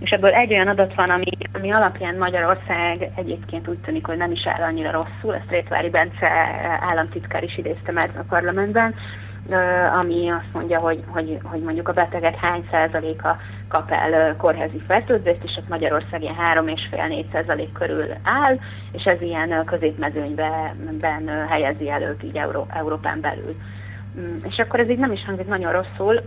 És 0.02 0.10
ebből 0.10 0.32
egy 0.32 0.54
olyan 0.54 0.68
adat 0.68 0.96
van, 0.96 1.10
ami, 1.10 1.32
ami 1.54 1.72
alapján 1.72 2.16
Magyarország 2.16 3.12
egyébként 3.16 3.68
úgy 3.68 3.78
tűnik, 3.78 4.06
hogy 4.06 4.18
nem 4.18 4.32
is 4.32 4.48
áll 4.48 4.62
annyira 4.62 4.92
rosszul, 4.92 5.36
ezt 5.36 5.50
Rétvári 5.50 5.90
Bence 5.90 6.28
államtitkár 6.82 7.44
is 7.44 7.58
idézte 7.58 7.92
meg 7.92 8.10
a 8.18 8.24
parlamentben, 8.30 8.96
ami 10.00 10.30
azt 10.30 10.54
mondja, 10.54 10.80
hogy, 10.80 11.04
hogy, 11.08 11.38
hogy 11.44 11.62
mondjuk 11.62 11.88
a 11.88 11.94
betegek 11.94 12.36
hány 12.36 12.68
százaléka 12.72 13.38
kap 13.68 13.92
el 13.92 14.36
kórházi 14.36 14.82
fertőzést, 14.88 15.44
és 15.44 15.52
az 15.56 15.64
Magyarország 15.70 16.22
ilyen 16.22 16.36
3,5-4 16.56 17.26
százalék 17.32 17.72
körül 17.72 18.06
áll, 18.24 18.58
és 18.92 19.04
ez 19.04 19.22
ilyen 19.22 19.66
középmezőnyben 19.66 21.48
helyezi 21.50 21.90
előtt 21.90 22.24
így 22.24 22.38
Euró, 22.38 22.68
Európán 22.74 23.22
belül. 23.22 23.56
Mm, 24.20 24.36
és 24.50 24.58
akkor 24.58 24.80
ez 24.80 24.90
így 24.90 25.00
nem 25.00 25.12
is 25.12 25.26
hangzik 25.26 25.48
nagyon 25.48 25.72
rosszul, 25.72 26.22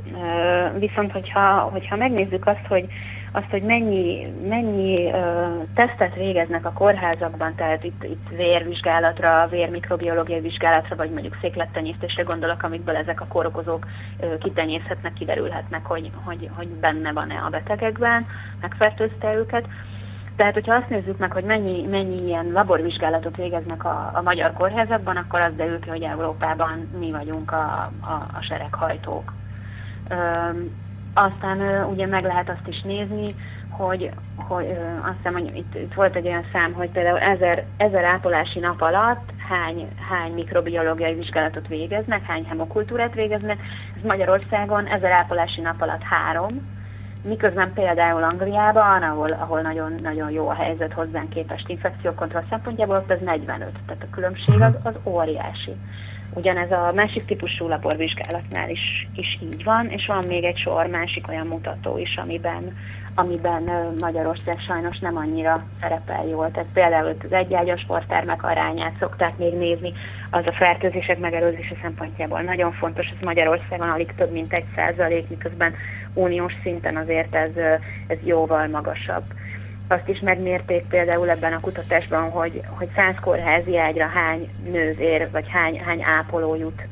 viszont 0.79 1.13
hogyha, 1.13 1.61
hogyha 1.73 1.97
megnézzük 1.97 2.47
azt, 2.47 2.67
hogy 2.69 2.87
azt, 3.37 3.51
hogy 3.51 3.63
mennyi, 3.63 4.33
mennyi 4.49 5.07
uh, 5.07 5.63
tesztet 5.75 6.15
végeznek 6.15 6.65
a 6.67 6.73
kórházakban, 6.73 7.55
tehát 7.55 7.85
itt, 7.85 8.05
itt 8.05 8.29
vérvizsgálatra, 8.37 9.47
vérmikrobiológiai 9.51 10.41
vizsgálatra, 10.41 10.97
vagy 10.97 11.11
mondjuk 11.11 11.39
széklettenyésztésre 11.41 12.23
gondolok, 12.23 12.63
amikből 12.63 12.97
ezek 12.97 13.21
a 13.21 13.27
kórokozók 13.27 13.87
uh, 14.21 14.39
kitenyészhetnek, 14.39 15.13
kiderülhetnek, 15.13 15.87
hogy, 15.87 16.11
hogy, 16.25 16.51
hogy 16.57 16.69
benne 16.69 17.13
van-e 17.13 17.43
a 17.47 17.49
betegekben, 17.49 18.27
megfertőzte 18.61 19.35
őket. 19.35 19.67
Tehát, 20.37 20.55
hogyha 20.55 20.75
azt 20.75 20.89
nézzük 20.89 21.19
meg, 21.19 21.33
hogy 21.33 21.45
mennyi, 21.45 21.87
mennyi 21.87 22.27
ilyen 22.27 22.53
laborvizsgálatot 22.53 23.37
végeznek 23.37 23.85
a, 23.85 24.11
a 24.15 24.23
magyar 24.23 24.53
kórházakban, 24.53 25.17
akkor 25.17 25.41
az 25.41 25.53
derül 25.57 25.81
ki, 25.81 25.89
hogy 25.89 26.03
Európában 26.03 26.89
mi 26.99 27.11
vagyunk 27.11 27.53
a, 27.53 27.91
a, 28.01 28.13
a 28.39 28.43
sereghajtók. 28.43 29.33
Aztán 31.15 31.85
ugye 31.91 32.07
meg 32.07 32.25
lehet 32.25 32.49
azt 32.49 32.69
is 32.69 32.83
nézni, 32.83 33.35
hogy, 33.69 34.11
hogy 34.37 34.67
azt 35.03 35.17
hiszem, 35.17 35.33
hogy 35.33 35.57
itt, 35.57 35.75
itt 35.75 35.95
volt 35.95 36.17
egy 36.17 36.27
olyan 36.27 36.45
szám, 36.53 36.73
hogy 36.73 36.91
például 36.91 37.19
ezer, 37.19 37.65
ezer 37.77 38.05
ápolási 38.05 38.59
nap 38.59 38.81
alatt 38.81 39.31
hány, 39.49 39.89
hány 40.09 40.33
mikrobiológiai 40.33 41.15
vizsgálatot 41.15 41.69
végeznek, 41.69 42.25
hány 42.25 42.45
hemokultúrát 42.45 43.15
végeznek. 43.15 43.59
Ez 43.97 44.03
Magyarországon 44.03 44.87
ezer 44.87 45.11
ápolási 45.11 45.61
nap 45.61 45.83
alatt 45.83 46.03
három, 46.03 46.73
miközben 47.23 47.73
például 47.73 48.23
Angliában, 48.23 49.03
ahol, 49.03 49.33
ahol 49.33 49.61
nagyon, 49.61 49.93
nagyon 50.03 50.31
jó 50.31 50.49
a 50.49 50.55
helyzet 50.55 50.93
hozzánk 50.93 51.29
képest 51.29 51.69
infekciókontroll 51.69 52.45
szempontjából, 52.51 52.97
ott 52.97 53.11
ez 53.11 53.21
45, 53.21 53.71
tehát 53.87 54.03
a 54.03 54.15
különbség 54.15 54.61
az, 54.61 54.75
az 54.83 54.95
óriási. 55.05 55.77
Ugyanez 56.33 56.71
a 56.71 56.93
másik 56.95 57.25
típusú 57.25 57.69
laborvizsgálatnál 57.69 58.71
is, 58.71 59.09
is 59.17 59.39
így 59.43 59.65
van, 59.65 59.89
és 59.89 60.07
van 60.07 60.25
még 60.25 60.45
egy 60.45 60.59
sor 60.59 60.87
másik 60.87 61.29
olyan 61.29 61.47
mutató 61.47 61.99
is, 61.99 62.17
amiben, 62.17 62.77
amiben 63.15 63.63
Magyarország 64.01 64.59
sajnos 64.61 64.99
nem 64.99 65.17
annyira 65.17 65.65
szerepel 65.81 66.27
jól. 66.27 66.51
Tehát 66.51 66.69
például 66.73 67.17
az 67.25 67.33
egyágyas 67.33 67.81
sporttermek 67.81 68.43
arányát 68.43 68.97
szokták 68.99 69.37
még 69.37 69.55
nézni, 69.55 69.93
az 70.31 70.47
a 70.47 70.53
fertőzések 70.53 71.19
megelőzése 71.19 71.77
szempontjából 71.83 72.41
nagyon 72.41 72.73
fontos, 72.73 73.07
ez 73.07 73.25
Magyarországon 73.25 73.91
alig 73.91 74.15
több 74.17 74.33
mint 74.33 74.53
egy 74.53 74.65
százalék, 74.75 75.29
miközben 75.29 75.75
uniós 76.15 76.53
szinten 76.63 76.97
azért 76.97 77.35
ez, 77.35 77.51
ez 78.07 78.19
jóval 78.25 78.69
magasabb. 78.69 79.25
Azt 79.89 80.09
is 80.09 80.21
megmérték 80.21 80.85
például 80.87 81.31
ebben 81.31 81.53
a 81.53 81.61
kutatásban, 81.61 82.31
hogy, 82.31 82.61
hogy 82.67 82.89
100 82.95 83.15
kórházi 83.21 83.79
ágyra 83.79 84.07
hány 84.07 84.49
nővér 84.71 85.31
vagy 85.31 85.49
hány, 85.49 85.81
hány 85.81 86.03
ápoló 86.03 86.55
jut. 86.55 86.83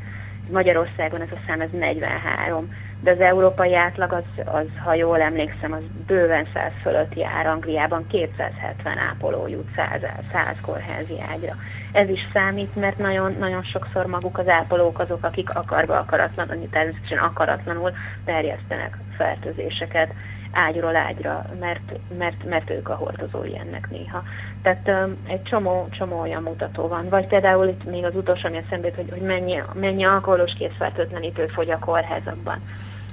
Magyarországon 0.50 1.20
ez 1.20 1.30
a 1.30 1.40
szám 1.46 1.60
ez 1.60 1.70
43, 1.70 2.74
de 3.00 3.10
az 3.10 3.20
európai 3.20 3.74
átlag 3.74 4.12
az, 4.12 4.44
az 4.44 4.66
ha 4.84 4.94
jól 4.94 5.20
emlékszem, 5.20 5.72
az 5.72 5.82
bőven 6.06 6.46
100 6.54 6.72
fölött 6.82 7.14
jár, 7.14 7.46
Angliában 7.46 8.06
270 8.06 8.98
ápoló 8.98 9.46
jut 9.48 9.68
100, 9.76 10.00
100 10.32 10.56
kórházi 10.60 11.14
ágyra. 11.32 11.54
Ez 11.92 12.08
is 12.08 12.20
számít, 12.32 12.76
mert 12.76 12.98
nagyon, 12.98 13.36
nagyon 13.38 13.62
sokszor 13.62 14.06
maguk 14.06 14.38
az 14.38 14.48
ápolók 14.48 14.98
azok, 14.98 15.24
akik 15.24 15.54
akarva 15.54 15.98
akaratlanul, 15.98 16.68
természetesen 16.70 17.18
akaratlanul 17.18 17.92
terjesztenek 18.24 18.96
fertőzéseket 19.16 20.12
ágyról 20.52 20.96
ágyra, 20.96 21.46
mert, 21.60 21.92
mert, 22.18 22.44
mert 22.44 22.70
ők 22.70 22.88
a 22.88 22.94
hordozói 22.94 23.58
ennek 23.58 23.90
néha. 23.90 24.22
Tehát 24.62 24.88
um, 24.88 25.16
egy 25.26 25.42
csomó, 25.42 25.88
csomó 25.90 26.20
olyan 26.20 26.42
mutató 26.42 26.88
van. 26.88 27.08
Vagy 27.08 27.26
például 27.26 27.68
itt 27.68 27.84
még 27.84 28.04
az 28.04 28.14
utolsó, 28.14 28.48
ami 28.48 28.56
eszembe 28.56 28.90
hogy, 28.96 29.10
hogy 29.10 29.20
mennyi, 29.20 29.62
mennyi 29.74 30.04
alkoholos 30.04 30.52
készfertőtlenítő 30.58 31.46
fogy 31.46 31.70
a 31.70 31.78
kórházakban. 31.78 32.58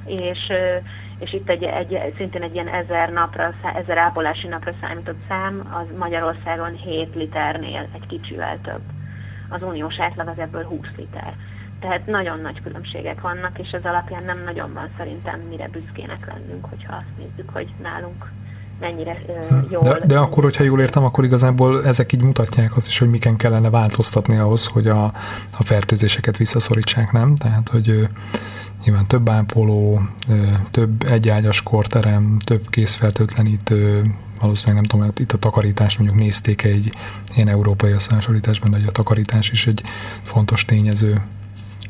És, 0.06 0.52
és 1.19 1.34
itt 1.34 1.49
egy, 1.49 1.63
egy, 1.63 2.13
szintén 2.17 2.41
egy 2.41 2.54
ilyen 2.54 2.67
ezer 2.67 3.10
napra, 3.10 3.54
ezer 3.75 3.97
ápolási 3.97 4.47
napra 4.47 4.73
számított 4.82 5.19
szám, 5.28 5.69
az 5.82 5.97
Magyarországon 5.97 6.75
7 6.75 7.15
liternél 7.15 7.88
egy 7.93 8.08
kicsivel 8.08 8.60
több. 8.63 8.82
Az 9.49 9.63
uniós 9.63 9.99
átlag 9.99 10.28
az 10.28 10.39
ebből 10.39 10.63
20 10.63 10.88
liter. 10.97 11.34
Tehát 11.79 12.05
nagyon 12.05 12.39
nagy 12.39 12.61
különbségek 12.61 13.21
vannak, 13.21 13.59
és 13.59 13.69
ez 13.71 13.83
alapján 13.83 14.23
nem 14.23 14.43
nagyon 14.43 14.73
van 14.73 14.89
szerintem 14.97 15.39
mire 15.49 15.67
büszkének 15.67 16.25
lennünk, 16.27 16.65
hogyha 16.65 16.95
azt 16.95 17.17
nézzük, 17.17 17.49
hogy 17.53 17.67
nálunk 17.81 18.31
mennyire 18.79 19.21
uh, 19.27 19.71
jól. 19.71 19.83
De, 19.83 20.05
de 20.05 20.17
akkor, 20.17 20.43
hogyha 20.43 20.63
jól 20.63 20.79
értem, 20.79 21.03
akkor 21.03 21.23
igazából 21.23 21.85
ezek 21.85 22.11
így 22.11 22.21
mutatják 22.21 22.75
azt 22.75 22.87
is, 22.87 22.99
hogy 22.99 23.09
miken 23.09 23.35
kellene 23.35 23.69
változtatni 23.69 24.37
ahhoz, 24.37 24.67
hogy 24.67 24.87
a, 24.87 25.03
a 25.57 25.63
fertőzéseket 25.63 26.37
visszaszorítsák, 26.37 27.11
nem? 27.11 27.35
Tehát, 27.35 27.69
hogy 27.69 27.89
uh, 27.89 28.07
nyilván 28.85 29.07
több 29.07 29.29
ápoló, 29.29 30.01
uh, 30.27 30.53
több 30.71 31.03
egyágyas 31.03 31.63
korterem, 31.63 32.37
több 32.43 32.69
készfertőtlenítő, 32.69 34.11
valószínűleg 34.41 34.75
nem 34.75 34.99
tudom, 34.99 35.13
itt 35.17 35.31
a 35.31 35.37
takarítás 35.37 35.97
mondjuk 35.97 36.19
nézték 36.19 36.63
egy 36.63 36.93
ilyen 37.35 37.47
európai 37.47 37.91
összehasonlításban, 37.91 38.71
hogy 38.71 38.85
a 38.87 38.91
takarítás 38.91 39.51
is 39.51 39.67
egy 39.67 39.81
fontos 40.21 40.65
tényező 40.65 41.21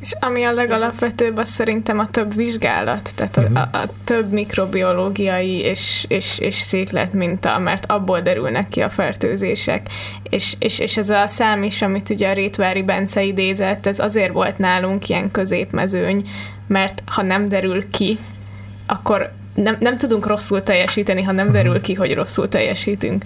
és 0.01 0.13
ami 0.19 0.43
a 0.43 0.51
legalapvetőbb, 0.51 1.37
az 1.37 1.49
szerintem 1.49 1.99
a 1.99 2.09
több 2.09 2.35
vizsgálat, 2.35 3.11
tehát 3.15 3.37
a, 3.37 3.41
a, 3.53 3.77
a 3.77 3.89
több 4.03 4.31
mikrobiológiai 4.31 5.59
és, 5.59 6.05
és, 6.07 6.39
és 6.39 6.55
széklet 6.55 7.13
minta, 7.13 7.59
mert 7.59 7.91
abból 7.91 8.21
derülnek 8.21 8.69
ki 8.69 8.81
a 8.81 8.89
fertőzések. 8.89 9.89
És, 10.23 10.55
és, 10.59 10.79
és 10.79 10.97
ez 10.97 11.09
a 11.09 11.27
szám 11.27 11.63
is, 11.63 11.81
amit 11.81 12.09
ugye 12.09 12.29
a 12.29 12.33
Rétvári 12.33 12.83
Bence 12.83 13.23
idézett, 13.23 13.85
ez 13.85 13.99
azért 13.99 14.33
volt 14.33 14.57
nálunk 14.57 15.09
ilyen 15.09 15.31
középmezőny, 15.31 16.29
mert 16.67 17.03
ha 17.05 17.21
nem 17.21 17.47
derül 17.47 17.89
ki, 17.89 18.17
akkor 18.85 19.31
nem, 19.53 19.77
nem 19.79 19.97
tudunk 19.97 20.27
rosszul 20.27 20.63
teljesíteni, 20.63 21.21
ha 21.21 21.31
nem 21.31 21.45
mhm. 21.45 21.53
derül 21.53 21.81
ki, 21.81 21.93
hogy 21.93 22.13
rosszul 22.13 22.49
teljesítünk. 22.49 23.23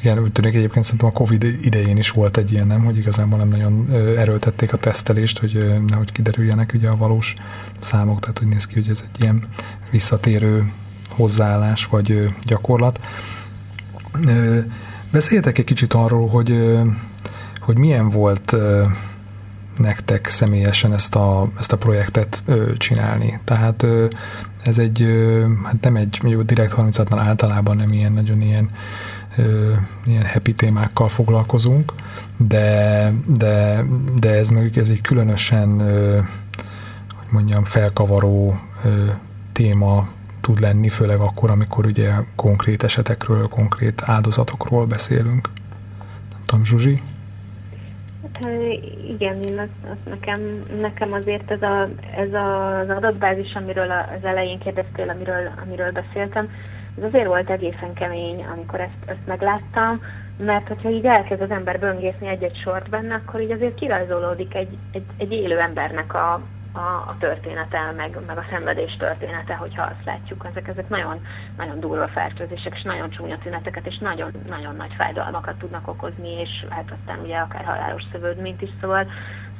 Igen, 0.00 0.18
úgy 0.18 0.32
tűnik 0.32 0.54
egyébként 0.54 0.84
szerintem 0.84 1.08
a 1.08 1.12
Covid 1.12 1.42
idején 1.42 1.96
is 1.96 2.10
volt 2.10 2.36
egy 2.36 2.52
ilyen, 2.52 2.66
nem, 2.66 2.84
hogy 2.84 2.98
igazából 2.98 3.38
nem 3.38 3.48
nagyon 3.48 3.90
erőltették 4.16 4.72
a 4.72 4.76
tesztelést, 4.76 5.38
hogy 5.38 5.80
nehogy 5.86 6.12
kiderüljenek 6.12 6.72
ugye 6.74 6.88
a 6.88 6.96
valós 6.96 7.34
számok, 7.78 8.20
tehát 8.20 8.40
úgy 8.42 8.48
néz 8.48 8.66
ki, 8.66 8.74
hogy 8.74 8.88
ez 8.88 9.04
egy 9.12 9.22
ilyen 9.22 9.48
visszatérő 9.90 10.72
hozzáállás 11.08 11.86
vagy 11.86 12.34
gyakorlat. 12.46 13.00
Beszéljetek 15.12 15.58
egy 15.58 15.64
kicsit 15.64 15.92
arról, 15.92 16.28
hogy, 16.28 16.78
hogy 17.60 17.78
milyen 17.78 18.08
volt 18.08 18.56
nektek 19.78 20.28
személyesen 20.28 20.92
ezt 20.92 21.14
a, 21.14 21.50
ezt 21.58 21.72
a 21.72 21.76
projektet 21.76 22.42
csinálni. 22.76 23.38
Tehát 23.44 23.86
ez 24.62 24.78
egy, 24.78 25.06
hát 25.64 25.80
nem 25.80 25.96
egy, 25.96 26.18
mondjuk 26.22 26.44
direkt 26.44 26.74
36-nál 26.76 27.18
általában 27.18 27.76
nem 27.76 27.92
ilyen 27.92 28.12
nagyon 28.12 28.42
ilyen 28.42 28.70
ilyen 30.04 30.26
happy 30.26 30.54
témákkal 30.54 31.08
foglalkozunk, 31.08 31.92
de, 32.36 33.12
de, 33.26 33.84
de 34.20 34.30
ez 34.30 34.48
mondjuk 34.48 34.76
ez 34.76 34.88
egy 34.88 35.00
különösen, 35.00 35.80
hogy 37.16 37.28
mondjam, 37.30 37.64
felkavaró 37.64 38.60
téma 39.52 40.08
tud 40.40 40.60
lenni, 40.60 40.88
főleg 40.88 41.18
akkor, 41.18 41.50
amikor 41.50 41.86
ugye 41.86 42.12
konkrét 42.34 42.82
esetekről, 42.82 43.48
konkrét 43.48 44.02
áldozatokról 44.04 44.86
beszélünk. 44.86 45.48
Nem 46.30 46.40
tudom, 46.46 46.64
Zsuzsi? 46.64 47.02
Hát, 48.22 48.52
igen, 49.08 49.42
én 49.42 49.58
az, 49.58 49.68
az 49.90 49.96
nekem, 50.10 50.40
nekem 50.80 51.12
azért 51.12 51.50
ez, 51.50 51.62
a, 51.62 51.88
ez 52.16 52.28
az 52.28 52.96
adatbázis, 52.96 53.54
amiről 53.54 53.90
az 53.90 54.24
elején 54.24 54.58
kérdeztél, 54.58 55.08
amiről, 55.08 55.50
amiről 55.64 55.92
beszéltem, 55.92 56.48
Ez 56.98 57.04
azért 57.04 57.26
volt 57.26 57.50
egészen 57.50 57.92
kemény, 57.94 58.44
amikor 58.44 58.80
ezt, 58.80 59.02
ezt 59.06 59.26
megláttam, 59.26 60.02
mert 60.38 60.68
hogyha 60.68 60.88
így 60.88 61.04
elkezd 61.04 61.40
az 61.40 61.50
ember 61.50 61.78
böngészni 61.78 62.28
egy-egy 62.28 62.60
sort 62.62 62.88
benne, 62.88 63.14
akkor 63.14 63.40
így 63.40 63.50
azért 63.50 63.74
kirajzolódik 63.74 64.54
egy, 64.54 64.78
egy, 64.92 65.04
egy 65.16 65.32
élő 65.32 65.58
embernek 65.58 66.14
a, 66.14 66.32
a, 66.72 66.78
a 66.78 67.16
története, 67.18 67.92
meg, 67.96 68.18
meg 68.26 68.36
a 68.36 68.44
szenvedés 68.50 68.96
története, 68.96 69.54
hogyha 69.54 69.82
azt 69.82 70.04
látjuk. 70.04 70.46
Ezek, 70.50 70.68
ezek 70.68 70.88
nagyon, 70.88 71.26
nagyon 71.56 71.80
durva 71.80 72.08
fertőzések, 72.08 72.74
és 72.74 72.82
nagyon 72.82 73.10
csúnya 73.10 73.38
tüneteket, 73.38 73.86
és 73.86 73.98
nagyon, 73.98 74.30
nagyon 74.48 74.76
nagy 74.76 74.92
fájdalmakat 74.96 75.58
tudnak 75.58 75.88
okozni, 75.88 76.40
és 76.40 76.66
hát 76.68 76.92
aztán 77.00 77.18
ugye 77.24 77.36
akár 77.36 77.64
halálos 77.64 78.02
szövődményt 78.12 78.62
is, 78.62 78.70
szóval 78.80 79.06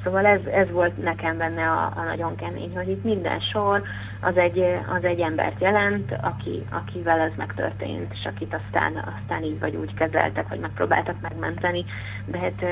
Szóval 0.05 0.27
ez, 0.27 0.41
ez 0.45 0.71
volt 0.71 1.03
nekem 1.03 1.37
benne 1.37 1.71
a, 1.71 1.93
a 1.97 2.03
nagyon 2.03 2.37
kemény, 2.37 2.77
hogy 2.77 2.89
itt 2.89 3.05
minden 3.05 3.41
sor 3.41 3.83
az 4.21 4.37
egy, 4.37 4.59
az 4.97 5.05
egy 5.05 5.21
embert 5.21 5.61
jelent, 5.61 6.13
aki, 6.21 6.65
akivel 6.71 7.21
ez 7.21 7.33
megtörtént, 7.37 8.13
és 8.13 8.25
akit 8.25 8.55
aztán, 8.55 8.93
aztán 9.21 9.43
így 9.43 9.59
vagy 9.59 9.77
úgy 9.77 9.95
kezeltek, 9.95 10.49
vagy 10.49 10.61
megpróbáltak 10.61 11.21
megmenteni, 11.21 11.85
de 12.25 12.39
hát 12.39 12.65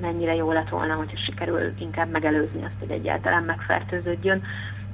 mennyire 0.00 0.34
jó 0.34 0.52
lett 0.52 0.68
volna, 0.68 0.94
hogyha 0.94 1.16
sikerül 1.16 1.72
inkább 1.78 2.10
megelőzni 2.10 2.64
azt, 2.64 2.78
hogy 2.78 2.90
egyáltalán 2.90 3.42
megfertőződjön, 3.42 4.42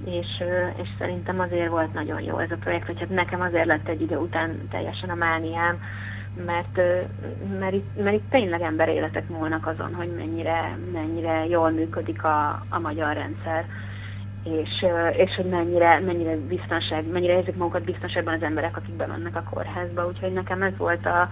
és, 0.05 0.43
és 0.83 0.89
szerintem 0.99 1.41
azért 1.41 1.71
volt 1.71 1.93
nagyon 1.95 2.21
jó 2.21 2.39
ez 2.39 2.51
a 2.51 2.57
projekt, 2.61 2.87
hogy 2.87 2.99
hát 2.99 3.09
nekem 3.09 3.41
azért 3.41 3.67
lett 3.67 3.89
egy 3.89 4.01
idő 4.01 4.17
után 4.17 4.69
teljesen 4.71 5.11
a 5.11 5.15
mániám, 5.15 5.79
mert, 6.47 6.81
mert, 7.59 7.73
itt, 7.73 8.03
mert 8.03 8.17
itt 8.17 8.31
tényleg 8.31 8.61
emberéletek 8.61 9.29
múlnak 9.29 9.67
azon, 9.67 9.95
hogy 9.95 10.15
mennyire, 10.17 10.79
mennyire 10.93 11.47
jól 11.47 11.71
működik 11.71 12.25
a, 12.25 12.63
a 12.69 12.79
magyar 12.79 13.15
rendszer, 13.15 13.65
és, 14.45 14.87
és 15.17 15.35
hogy 15.37 15.45
mennyire, 15.45 16.01
mennyire 16.01 16.37
biztonság, 16.37 17.07
mennyire 17.07 17.37
érzik 17.37 17.57
magukat 17.57 17.85
biztonságban 17.85 18.35
az 18.35 18.43
emberek, 18.43 18.77
akik 18.77 18.95
bemennek 18.95 19.37
a 19.37 19.43
kórházba. 19.51 20.07
Úgyhogy 20.07 20.33
nekem 20.33 20.63
ez 20.63 20.77
volt 20.77 21.07
a, 21.07 21.29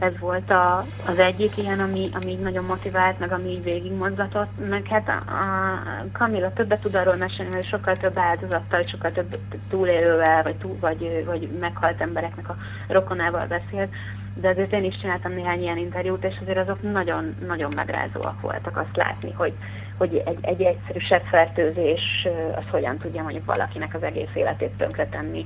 ez 0.00 0.18
volt 0.18 0.50
a, 0.50 0.84
az 1.06 1.18
egyik 1.18 1.56
ilyen, 1.56 1.80
ami, 1.80 2.08
ami 2.22 2.34
nagyon 2.34 2.64
motivált, 2.64 3.18
meg 3.18 3.32
ami 3.32 3.48
így 3.48 3.62
végigmozgatott, 3.62 4.68
meg 4.68 4.86
hát 4.86 5.08
a, 5.08 5.32
a 5.32 6.06
Kamila 6.12 6.52
többet 6.52 6.80
tud 6.80 6.94
arról 6.94 7.16
mesélni, 7.16 7.52
hogy 7.52 7.66
sokkal 7.66 7.96
több 7.96 8.18
áldozattal, 8.18 8.82
sokkal 8.82 9.12
több 9.12 9.36
túlélővel, 9.68 10.42
vagy, 10.42 10.56
túl, 10.56 10.76
vagy, 10.80 11.24
vagy 11.26 11.48
meghalt 11.60 12.00
embereknek 12.00 12.48
a 12.48 12.56
rokonával 12.88 13.46
beszélt, 13.46 13.92
de 14.40 14.48
azért 14.48 14.72
én 14.72 14.84
is 14.84 14.98
csináltam 15.00 15.32
néhány 15.32 15.62
ilyen 15.62 15.78
interjút, 15.78 16.24
és 16.24 16.34
azért 16.42 16.58
azok 16.58 16.92
nagyon, 16.92 17.36
nagyon 17.46 17.72
megrázóak 17.76 18.40
voltak 18.40 18.76
azt 18.76 18.96
látni, 18.96 19.32
hogy, 19.32 19.52
hogy 19.96 20.22
egy, 20.24 20.38
egy 20.40 20.62
egyszerű 20.62 20.98
fertőzés 21.30 22.26
az 22.56 22.64
hogyan 22.70 22.98
tudja 22.98 23.22
mondjuk 23.22 23.44
valakinek 23.44 23.94
az 23.94 24.02
egész 24.02 24.34
életét 24.34 24.70
tönkretenni, 24.70 25.44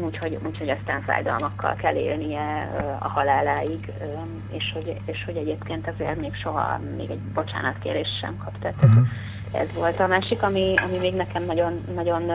úgyhogy, 0.00 0.38
úgyhogy 0.46 0.68
aztán 0.68 1.02
fájdalmakkal 1.02 1.74
kell 1.74 1.94
élnie 1.94 2.70
a 2.98 3.08
haláláig, 3.08 3.92
és 4.50 4.72
hogy, 4.74 4.96
és 5.04 5.24
hogy 5.24 5.36
egyébként 5.36 5.88
azért 5.88 6.20
még 6.20 6.34
soha 6.34 6.80
még 6.96 7.10
egy 7.10 7.20
bocsánatkérés 7.20 8.08
sem 8.20 8.36
kap. 8.44 8.58
Tehát 8.58 8.76
uh-huh. 8.82 9.06
ez 9.52 9.74
volt 9.74 10.00
a 10.00 10.06
másik, 10.06 10.42
ami, 10.42 10.74
ami 10.88 10.98
még 10.98 11.14
nekem 11.14 11.44
nagyon, 11.44 11.80
nagyon 11.94 12.30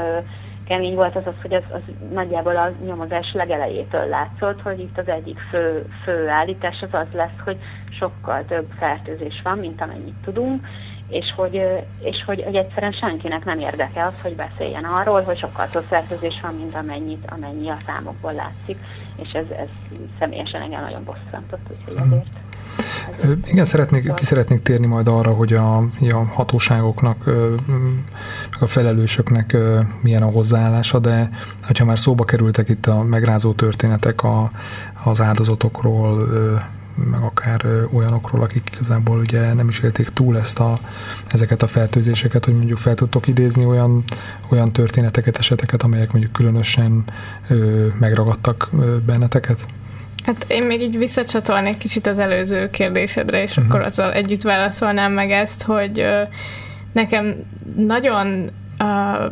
kemény 0.67 0.95
volt 0.95 1.15
az 1.15 1.25
az, 1.25 1.33
hogy 1.41 1.53
az, 1.53 1.63
az 1.71 1.81
nagyjából 2.13 2.55
a 2.55 2.71
nyomozás 2.85 3.33
legelejétől 3.33 4.05
látszott, 4.05 4.61
hogy 4.61 4.79
itt 4.79 4.97
az 4.97 5.07
egyik 5.07 5.39
fő, 5.49 5.85
fő 6.03 6.27
állítás 6.27 6.81
az 6.81 6.93
az 6.93 7.07
lesz, 7.13 7.39
hogy 7.43 7.57
sokkal 7.89 8.45
több 8.47 8.67
fertőzés 8.77 9.41
van, 9.43 9.57
mint 9.57 9.81
amennyit 9.81 10.15
tudunk, 10.23 10.67
és 11.09 11.33
hogy, 11.35 11.61
és 11.99 12.23
hogy, 12.25 12.43
hogy 12.43 12.55
egyszerűen 12.55 12.91
senkinek 12.91 13.45
nem 13.45 13.59
érdeke 13.59 14.05
az, 14.05 14.21
hogy 14.21 14.35
beszéljen 14.35 14.83
arról, 14.83 15.21
hogy 15.21 15.37
sokkal 15.37 15.67
több 15.67 15.83
fertőzés 15.83 16.39
van, 16.41 16.55
mint 16.55 16.75
amennyit, 16.75 17.31
amennyi 17.31 17.69
a 17.69 17.77
számokból 17.85 18.33
látszik, 18.33 18.77
és 19.21 19.31
ez, 19.31 19.49
ez 19.49 19.69
személyesen 20.19 20.61
engem 20.61 20.81
nagyon 20.81 21.03
bosszantott, 21.03 21.69
úgyhogy 21.71 21.95
ezért. 22.05 22.46
Igen, 23.45 23.65
szeretnék, 23.65 24.13
ki 24.13 24.23
szeretnék 24.25 24.61
térni 24.61 24.85
majd 24.85 25.07
arra, 25.07 25.31
hogy 25.31 25.53
a, 25.53 25.77
a 25.77 26.23
hatóságoknak, 26.33 27.25
meg 27.65 28.59
a 28.59 28.65
felelősöknek 28.65 29.57
milyen 30.01 30.21
a 30.21 30.31
hozzáállása, 30.31 30.99
de 30.99 31.29
hogyha 31.63 31.85
már 31.85 31.99
szóba 31.99 32.23
kerültek 32.23 32.69
itt 32.69 32.85
a 32.85 33.03
megrázó 33.03 33.53
történetek 33.53 34.23
a, 34.23 34.51
az 35.03 35.21
áldozatokról, 35.21 36.27
meg 37.11 37.21
akár 37.21 37.65
olyanokról, 37.91 38.41
akik 38.41 38.69
igazából 38.73 39.19
ugye 39.19 39.53
nem 39.53 39.67
is 39.67 39.79
élték 39.79 40.09
túl 40.09 40.37
ezt 40.37 40.59
a, 40.59 40.79
ezeket 41.31 41.61
a 41.61 41.67
fertőzéseket, 41.67 42.45
hogy 42.45 42.55
mondjuk 42.55 42.77
fel 42.77 42.95
tudtok 42.95 43.27
idézni 43.27 43.65
olyan, 43.65 44.03
olyan 44.49 44.71
történeteket, 44.71 45.37
eseteket, 45.37 45.83
amelyek 45.83 46.11
mondjuk 46.11 46.33
különösen 46.33 47.03
megragadtak 47.99 48.69
benneteket? 49.05 49.67
Hát 50.27 50.45
én 50.47 50.63
még 50.63 50.81
így 50.81 50.97
visszacsatolnék 50.97 51.77
kicsit 51.77 52.07
az 52.07 52.19
előző 52.19 52.69
kérdésedre, 52.69 53.41
és 53.41 53.49
uh-huh. 53.49 53.65
akkor 53.65 53.81
azzal 53.81 54.13
együtt 54.13 54.41
válaszolnám 54.41 55.11
meg 55.11 55.31
ezt, 55.31 55.63
hogy 55.63 55.99
ö, 55.99 56.21
nekem 56.93 57.35
nagyon 57.75 58.49
ö, 58.79 59.25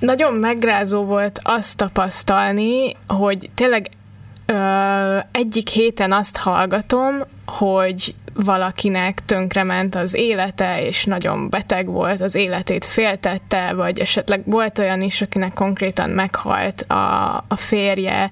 nagyon 0.00 0.34
megrázó 0.34 1.04
volt 1.04 1.40
azt 1.42 1.76
tapasztalni, 1.76 2.96
hogy 3.06 3.50
tényleg 3.54 3.90
ö, 4.46 5.18
egyik 5.30 5.68
héten 5.68 6.12
azt 6.12 6.36
hallgatom, 6.36 7.14
hogy 7.50 8.14
valakinek 8.34 9.20
tönkrement 9.26 9.94
az 9.94 10.14
élete, 10.14 10.82
és 10.86 11.04
nagyon 11.04 11.48
beteg 11.48 11.86
volt, 11.86 12.20
az 12.20 12.34
életét 12.34 12.84
féltette, 12.84 13.72
vagy 13.72 13.98
esetleg 13.98 14.42
volt 14.44 14.78
olyan 14.78 15.00
is, 15.00 15.22
akinek 15.22 15.52
konkrétan 15.52 16.10
meghalt 16.10 16.82
a, 16.82 17.36
a 17.48 17.56
férje, 17.56 18.30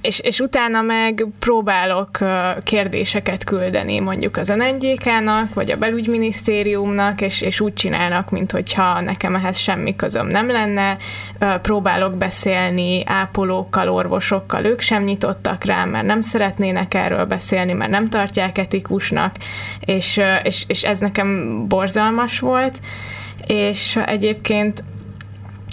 és, 0.00 0.20
és 0.20 0.40
utána 0.40 0.82
meg 0.82 1.26
próbálok 1.38 2.18
kérdéseket 2.62 3.44
küldeni 3.44 4.00
mondjuk 4.00 4.36
az 4.36 4.48
NNGK-nak, 4.48 5.54
vagy 5.54 5.70
a 5.70 5.76
belügyminisztériumnak, 5.76 7.20
és, 7.20 7.40
és 7.40 7.60
úgy 7.60 7.74
csinálnak, 7.74 8.30
mintha 8.30 9.00
nekem 9.00 9.34
ehhez 9.34 9.56
semmi 9.58 9.96
közöm 9.96 10.26
nem 10.26 10.50
lenne. 10.50 10.96
Próbálok 11.62 12.16
beszélni 12.16 13.02
ápolókkal, 13.06 13.88
orvosokkal, 13.88 14.64
ők 14.64 14.80
sem 14.80 15.02
nyitottak 15.02 15.64
rá, 15.64 15.84
mert 15.84 16.06
nem 16.06 16.20
szeretnének 16.20 16.94
erről 16.94 17.24
beszélni, 17.24 17.72
mert 17.72 17.90
nem 17.90 18.08
tartják 18.08 18.58
etikusnak, 18.58 19.34
és, 19.80 20.20
és, 20.42 20.64
és 20.66 20.84
ez 20.84 20.98
nekem 20.98 21.64
borzalmas 21.68 22.38
volt, 22.38 22.80
és 23.46 23.98
egyébként 24.06 24.82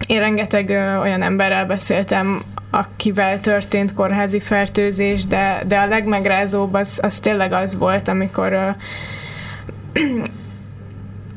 én 0.07 0.19
rengeteg 0.19 0.69
olyan 1.01 1.21
emberrel 1.21 1.65
beszéltem, 1.65 2.41
akivel 2.75 3.39
történt 3.39 3.93
kórházi 3.93 4.39
fertőzés, 4.39 5.25
de, 5.25 5.63
de 5.67 5.77
a 5.77 5.87
legmegrázóbb 5.87 6.73
az, 6.73 6.99
az 7.01 7.19
tényleg 7.19 7.51
az 7.51 7.77
volt, 7.77 8.07
amikor 8.07 8.75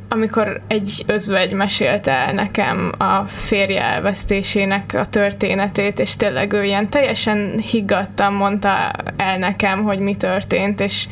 amikor 0.09 0.61
egy 0.66 1.05
özvegy 1.07 1.53
mesélte 1.53 2.12
el 2.12 2.32
nekem 2.32 2.93
a 2.99 3.20
férje 3.26 3.82
elvesztésének 3.82 4.95
a 4.95 5.07
történetét, 5.07 6.01
és 6.01 6.16
tényleg 6.16 6.53
ő 6.53 6.64
ilyen 6.64 6.89
teljesen 6.89 7.59
higgadtan 7.59 8.32
mondta 8.32 8.91
el 9.16 9.39
nekem, 9.39 9.82
hogy 9.82 9.99
mi 9.99 10.16
történt, 10.16 10.80
és 10.80 11.09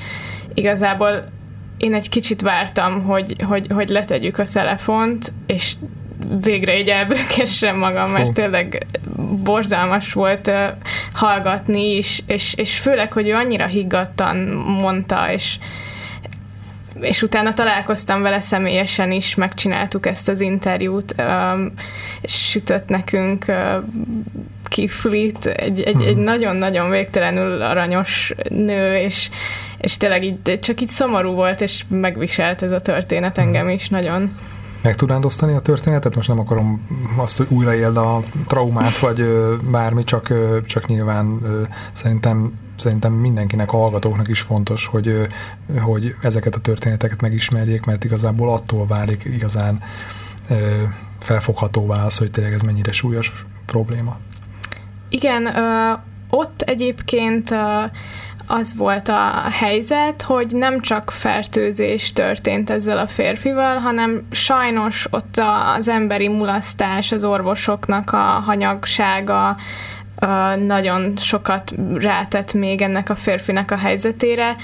igazából 0.54 1.24
én 1.76 1.94
egy 1.94 2.08
kicsit 2.08 2.40
vártam, 2.40 3.02
hogy, 3.02 3.42
hogy, 3.42 3.66
hogy 3.74 3.88
letegyük 3.88 4.38
a 4.38 4.44
telefont, 4.52 5.32
és 5.46 5.74
végre 6.40 6.78
így 6.78 6.88
elbőkessem 6.88 7.76
magam, 7.78 8.10
mert 8.10 8.32
tényleg 8.32 8.86
borzalmas 9.42 10.12
volt 10.12 10.46
uh, 10.46 10.54
hallgatni 11.12 11.96
is, 11.96 12.22
és, 12.26 12.54
és 12.54 12.78
főleg, 12.78 13.12
hogy 13.12 13.28
ő 13.28 13.34
annyira 13.34 13.66
higgadtan 13.66 14.36
mondta, 14.80 15.32
és 15.32 15.58
és 17.00 17.22
utána 17.22 17.54
találkoztam 17.54 18.22
vele 18.22 18.40
személyesen 18.40 19.12
is, 19.12 19.34
megcsináltuk 19.34 20.06
ezt 20.06 20.28
az 20.28 20.40
interjút, 20.40 21.14
um, 21.18 21.72
sütött 22.22 22.88
nekünk 22.88 23.44
uh, 23.48 23.82
kiflit, 24.68 25.46
egy, 25.46 25.80
egy, 25.80 26.02
egy 26.02 26.14
hmm. 26.14 26.22
nagyon-nagyon 26.22 26.90
végtelenül 26.90 27.62
aranyos 27.62 28.32
nő, 28.48 28.96
és, 28.96 29.30
és 29.78 29.96
tényleg 29.96 30.24
így, 30.24 30.58
csak 30.60 30.80
így 30.80 30.88
szomorú 30.88 31.32
volt, 31.32 31.60
és 31.60 31.84
megviselt 31.88 32.62
ez 32.62 32.72
a 32.72 32.80
történet 32.80 33.38
engem 33.38 33.64
hmm. 33.64 33.74
is 33.74 33.88
nagyon 33.88 34.36
meg 34.86 34.96
tudnád 34.96 35.24
osztani 35.24 35.52
a 35.52 35.60
történetet? 35.60 36.14
Most 36.14 36.28
nem 36.28 36.38
akarom 36.38 36.86
azt, 37.16 37.36
hogy 37.36 37.46
újraéld 37.50 37.96
a 37.96 38.22
traumát, 38.46 38.98
vagy 38.98 39.24
bármi, 39.70 40.04
csak, 40.04 40.32
csak 40.66 40.86
nyilván 40.86 41.40
szerintem 41.92 42.58
szerintem 42.78 43.12
mindenkinek, 43.12 43.72
a 43.72 43.76
hallgatóknak 43.76 44.28
is 44.28 44.40
fontos, 44.40 44.86
hogy, 44.86 45.26
hogy 45.80 46.14
ezeket 46.20 46.54
a 46.54 46.60
történeteket 46.60 47.20
megismerjék, 47.20 47.84
mert 47.84 48.04
igazából 48.04 48.52
attól 48.52 48.86
válik 48.86 49.24
igazán 49.24 49.82
felfoghatóvá 51.18 52.04
az, 52.04 52.18
hogy 52.18 52.30
tényleg 52.30 52.52
ez 52.52 52.62
mennyire 52.62 52.92
súlyos 52.92 53.46
probléma. 53.66 54.16
Igen, 55.08 55.48
ott 56.30 56.60
egyébként 56.60 57.54
az 58.46 58.76
volt 58.76 59.08
a 59.08 59.42
helyzet, 59.50 60.22
hogy 60.22 60.46
nem 60.50 60.80
csak 60.80 61.10
fertőzés 61.10 62.12
történt 62.12 62.70
ezzel 62.70 62.98
a 62.98 63.06
férfival, 63.06 63.76
hanem 63.76 64.26
sajnos 64.30 65.06
ott 65.10 65.40
az 65.76 65.88
emberi 65.88 66.28
mulasztás, 66.28 67.12
az 67.12 67.24
orvosoknak 67.24 68.12
a 68.12 68.42
hanyagsága, 68.46 69.56
nagyon 70.66 71.12
sokat 71.16 71.72
rátett 71.94 72.52
még 72.52 72.82
ennek 72.82 73.10
a 73.10 73.14
férfinek 73.14 73.70
a 73.70 73.76
helyzetére, 73.76 74.56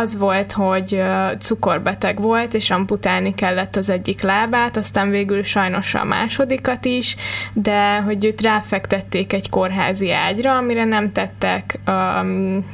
az 0.00 0.18
volt, 0.18 0.52
hogy 0.52 1.02
cukorbeteg 1.38 2.20
volt, 2.20 2.54
és 2.54 2.70
amputálni 2.70 3.34
kellett 3.34 3.76
az 3.76 3.90
egyik 3.90 4.20
lábát, 4.20 4.76
aztán 4.76 5.10
végül 5.10 5.42
sajnos 5.42 5.94
a 5.94 6.04
másodikat 6.04 6.84
is, 6.84 7.16
de 7.52 8.00
hogy 8.00 8.24
őt 8.24 8.40
ráfektették 8.40 9.32
egy 9.32 9.50
kórházi 9.50 10.12
ágyra, 10.12 10.56
amire 10.56 10.84
nem 10.84 11.12
tettek 11.12 11.78
um, 11.86 12.64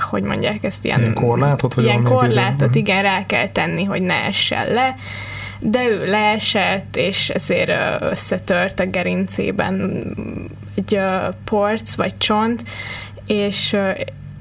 hogy 0.00 0.22
mondják 0.22 0.64
ezt, 0.64 0.84
ilyen, 0.84 1.00
ilyen 1.00 1.14
korlátot? 1.14 1.74
Vagy 1.74 1.84
ilyen 1.84 2.02
korlátot, 2.02 2.74
védő? 2.74 2.78
igen, 2.78 3.02
rá 3.02 3.26
kell 3.26 3.48
tenni, 3.48 3.84
hogy 3.84 4.02
ne 4.02 4.14
essen 4.14 4.72
le, 4.72 4.96
de 5.60 5.88
ő 5.88 6.04
leesett, 6.06 6.96
és 6.96 7.28
ezért 7.28 7.70
összetört 8.00 8.80
a 8.80 8.86
gerincében 8.86 10.04
egy 10.74 10.98
porc 11.44 11.94
vagy 11.94 12.16
csont, 12.16 12.64
és 13.26 13.76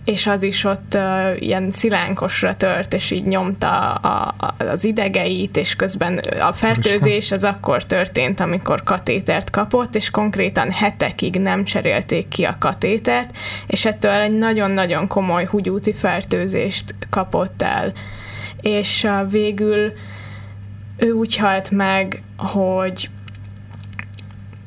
és 0.03 0.27
az 0.27 0.43
is 0.43 0.63
ott 0.63 0.93
uh, 0.93 1.41
ilyen 1.41 1.71
szilánkosra 1.71 2.55
tört, 2.55 2.93
és 2.93 3.11
így 3.11 3.25
nyomta 3.25 3.93
a, 3.93 4.33
a, 4.37 4.55
az 4.63 4.83
idegeit, 4.83 5.57
és 5.57 5.75
közben 5.75 6.17
a 6.17 6.53
fertőzés 6.53 7.31
az 7.31 7.43
akkor 7.43 7.85
történt, 7.85 8.39
amikor 8.39 8.83
katétert 8.83 9.49
kapott, 9.49 9.95
és 9.95 10.09
konkrétan 10.09 10.71
hetekig 10.71 11.39
nem 11.39 11.63
cserélték 11.63 12.27
ki 12.27 12.43
a 12.43 12.55
katétert, 12.59 13.37
és 13.67 13.85
ettől 13.85 14.11
egy 14.11 14.37
nagyon-nagyon 14.37 15.07
komoly 15.07 15.45
húgyúti 15.45 15.93
fertőzést 15.93 16.95
kapott 17.09 17.61
el. 17.61 17.93
És 18.61 19.03
uh, 19.03 19.31
végül 19.31 19.93
ő 20.97 21.11
úgy 21.11 21.37
halt 21.37 21.71
meg, 21.71 22.23
hogy 22.37 23.09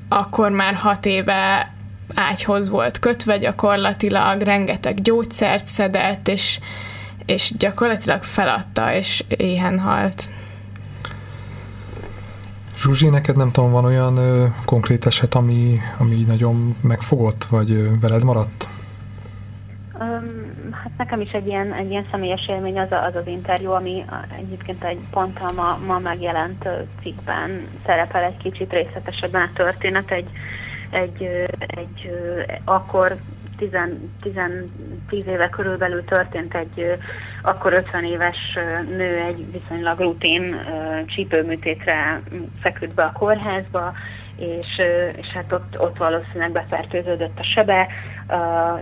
akkor 0.08 0.50
már 0.50 0.74
hat 0.74 1.06
éve 1.06 1.74
ágyhoz 2.14 2.68
volt 2.68 2.98
kötve 2.98 3.38
gyakorlatilag, 3.38 4.40
rengeteg 4.40 5.00
gyógyszert 5.00 5.66
szedett, 5.66 6.28
és, 6.28 6.60
és 7.26 7.52
gyakorlatilag 7.58 8.22
feladta, 8.22 8.94
és 8.94 9.24
éhen 9.28 9.78
halt. 9.78 10.28
Zsuzsi, 12.78 13.08
neked 13.08 13.36
nem 13.36 13.50
tudom, 13.50 13.70
van 13.70 13.84
olyan 13.84 14.16
ö, 14.16 14.46
konkrét 14.64 15.06
eset, 15.06 15.34
ami, 15.34 15.80
ami 15.98 16.14
nagyon 16.26 16.76
megfogott, 16.80 17.44
vagy 17.44 17.70
ö, 17.70 17.98
veled 18.00 18.24
maradt? 18.24 18.68
Um, 20.00 20.46
hát 20.70 20.90
nekem 20.96 21.20
is 21.20 21.30
egy 21.30 21.46
ilyen, 21.46 21.72
egy 21.72 21.90
ilyen 21.90 22.06
személyes 22.10 22.48
élmény 22.48 22.78
az, 22.78 22.92
a, 22.92 23.04
az 23.04 23.14
az 23.14 23.26
interjú, 23.26 23.70
ami 23.70 24.04
egyébként 24.38 24.84
egy 24.84 24.98
pont 25.10 25.38
a 25.38 25.52
ma, 25.52 25.78
ma 25.86 25.98
megjelent 25.98 26.68
cikkben 27.02 27.66
szerepel 27.86 28.22
egy 28.22 28.36
kicsit 28.36 28.72
részletesebben 28.72 29.42
a 29.42 29.52
történet. 29.54 30.10
Egy, 30.10 30.28
egy, 30.96 31.22
egy 31.58 32.10
akkor 32.64 33.16
10, 33.56 33.70
10 35.08 35.26
éve 35.26 35.48
körülbelül 35.48 36.04
történt 36.04 36.54
egy 36.54 36.98
akkor 37.42 37.72
50 37.72 38.04
éves 38.04 38.58
nő 38.88 39.18
egy 39.18 39.52
viszonylag 39.52 40.00
rutin 40.00 40.56
csípőműtétre 41.06 42.20
feküdt 42.60 42.94
be 42.94 43.02
a 43.02 43.12
kórházba, 43.12 43.92
és, 44.36 44.80
és 45.16 45.26
hát 45.26 45.52
ott, 45.52 45.84
ott 45.84 45.96
valószínűleg 45.96 46.52
befertőződött 46.52 47.38
a 47.38 47.42
sebe, 47.54 47.86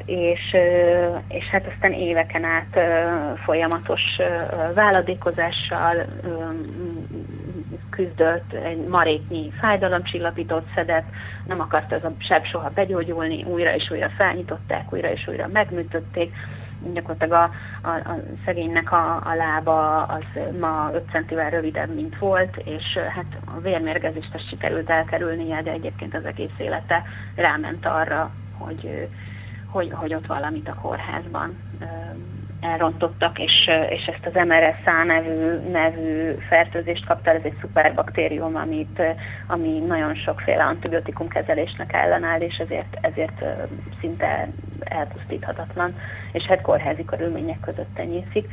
és, 0.04 0.56
és 1.28 1.44
hát 1.44 1.66
aztán 1.66 1.92
éveken 1.92 2.44
át 2.44 2.78
folyamatos 3.44 4.02
váladékozással 4.74 6.04
küzdött, 7.90 8.52
egy 8.52 8.86
maréknyi 8.86 9.52
fájdalomcsillapítót 9.60 10.64
szedett, 10.74 11.06
nem 11.46 11.60
akart 11.60 11.92
az 11.92 12.04
a 12.04 12.12
seb 12.18 12.44
soha 12.44 12.70
begyógyulni, 12.74 13.44
újra 13.44 13.74
és 13.74 13.90
újra 13.90 14.08
felnyitották, 14.16 14.92
újra 14.92 15.10
és 15.10 15.28
újra 15.28 15.48
megműtötték, 15.52 16.32
gyakorlatilag 16.92 17.32
a, 17.32 17.50
a, 17.88 17.90
a 17.90 18.16
szegénynek 18.44 18.92
a, 18.92 19.14
a 19.14 19.34
lába 19.34 20.02
az 20.02 20.22
ma 20.60 20.90
5 20.94 21.02
centivel 21.10 21.50
rövidebb, 21.50 21.94
mint 21.94 22.18
volt, 22.18 22.56
és 22.56 22.98
hát 23.14 23.40
a 23.56 23.60
vérmérgezést 23.60 24.48
sikerült 24.48 24.90
elkerülnie, 24.90 25.62
de 25.62 25.70
egyébként 25.70 26.14
az 26.14 26.24
egész 26.24 26.58
élete 26.58 27.02
ráment 27.34 27.86
arra, 27.86 28.30
hogy, 28.58 29.08
hogy, 29.74 29.90
hogy 29.92 30.14
ott 30.14 30.26
valamit 30.26 30.68
a 30.68 30.74
kórházban 30.82 31.56
elrontottak, 32.60 33.38
és, 33.38 33.70
és 33.88 34.06
ezt 34.06 34.26
az 34.26 34.46
MRSA 34.46 35.04
nevű, 35.04 35.70
nevű 35.70 36.34
fertőzést 36.48 37.06
kapta, 37.06 37.30
ez 37.30 37.40
egy 37.44 37.56
szuperbaktérium, 37.60 38.56
amit, 38.56 39.02
ami 39.46 39.78
nagyon 39.78 40.14
sokféle 40.14 40.64
antibiotikum 40.64 41.28
kezelésnek 41.28 41.92
ellenáll, 41.92 42.40
és 42.40 42.56
ezért, 42.56 42.98
ezért 43.00 43.44
szinte 44.00 44.48
elpusztíthatatlan, 44.78 45.96
és 46.32 46.42
hát 46.42 46.60
kórházi 46.60 47.04
körülmények 47.04 47.60
között 47.60 47.94
tenyészik. 47.94 48.48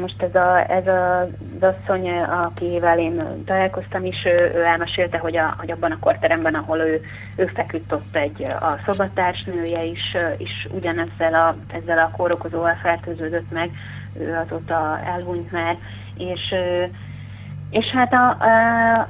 Most 0.00 0.22
ez, 0.22 0.34
a, 0.34 0.70
ez 0.70 0.86
a, 0.86 1.20
az 1.20 1.28
asszony, 1.60 2.10
akivel 2.20 2.98
én 2.98 3.44
találkoztam 3.44 4.04
is, 4.04 4.24
ő, 4.24 4.52
ő 4.54 4.62
elmesélte, 4.64 5.18
hogy, 5.18 5.36
a, 5.36 5.54
hogy 5.58 5.70
abban 5.70 5.90
a 5.92 5.98
korteremben, 5.98 6.54
ahol 6.54 6.78
ő, 6.78 7.00
ő 7.36 7.46
feküdt 7.54 7.92
ott 7.92 8.16
egy 8.16 8.42
a 8.42 8.78
szobatársnője 8.86 9.84
is, 9.84 10.16
is 10.36 10.68
ugyanezzel 10.70 11.34
a, 11.34 11.56
ezzel 11.72 11.98
a 11.98 12.10
kórokozóval 12.16 12.74
fertőződött 12.82 13.50
meg, 13.50 13.70
ő 14.18 14.36
azóta 14.46 15.00
elhunyt 15.04 15.52
már, 15.52 15.76
és 16.16 16.54
és 17.70 17.86
hát 17.86 18.12
a, 18.12 18.28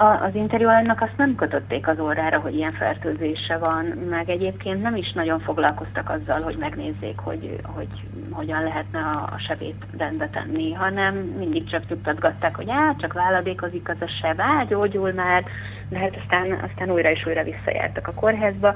a, 0.02 0.24
az 0.24 0.34
interjúalanynak 0.34 1.00
azt 1.00 1.16
nem 1.16 1.34
kötötték 1.34 1.88
az 1.88 1.98
órára, 2.00 2.38
hogy 2.38 2.54
ilyen 2.54 2.72
fertőzése 2.72 3.58
van, 3.58 3.84
meg 3.84 4.28
egyébként 4.28 4.82
nem 4.82 4.96
is 4.96 5.12
nagyon 5.12 5.40
foglalkoztak 5.40 6.10
azzal, 6.10 6.40
hogy 6.40 6.56
megnézzék, 6.56 7.18
hogy, 7.18 7.60
hogy 7.62 7.88
hogyan 8.30 8.62
lehetne 8.62 8.98
a, 8.98 9.28
a 9.32 9.38
sebét 9.38 9.84
rendbe 9.98 10.28
tenni, 10.28 10.72
hanem 10.72 11.14
mindig 11.14 11.70
csak 11.70 11.86
tudtatgatták, 11.86 12.56
hogy 12.56 12.70
á, 12.70 12.94
csak 12.98 13.12
váladékozik 13.12 13.88
az 13.88 14.00
a 14.00 14.10
seb, 14.20 14.40
á, 14.40 14.64
gyógyul 14.68 15.12
már, 15.12 15.44
de 15.88 15.98
hát 15.98 16.16
aztán, 16.22 16.70
aztán 16.70 16.90
újra 16.90 17.10
és 17.10 17.26
újra 17.26 17.42
visszajártak 17.42 18.08
a 18.08 18.14
kórházba, 18.14 18.74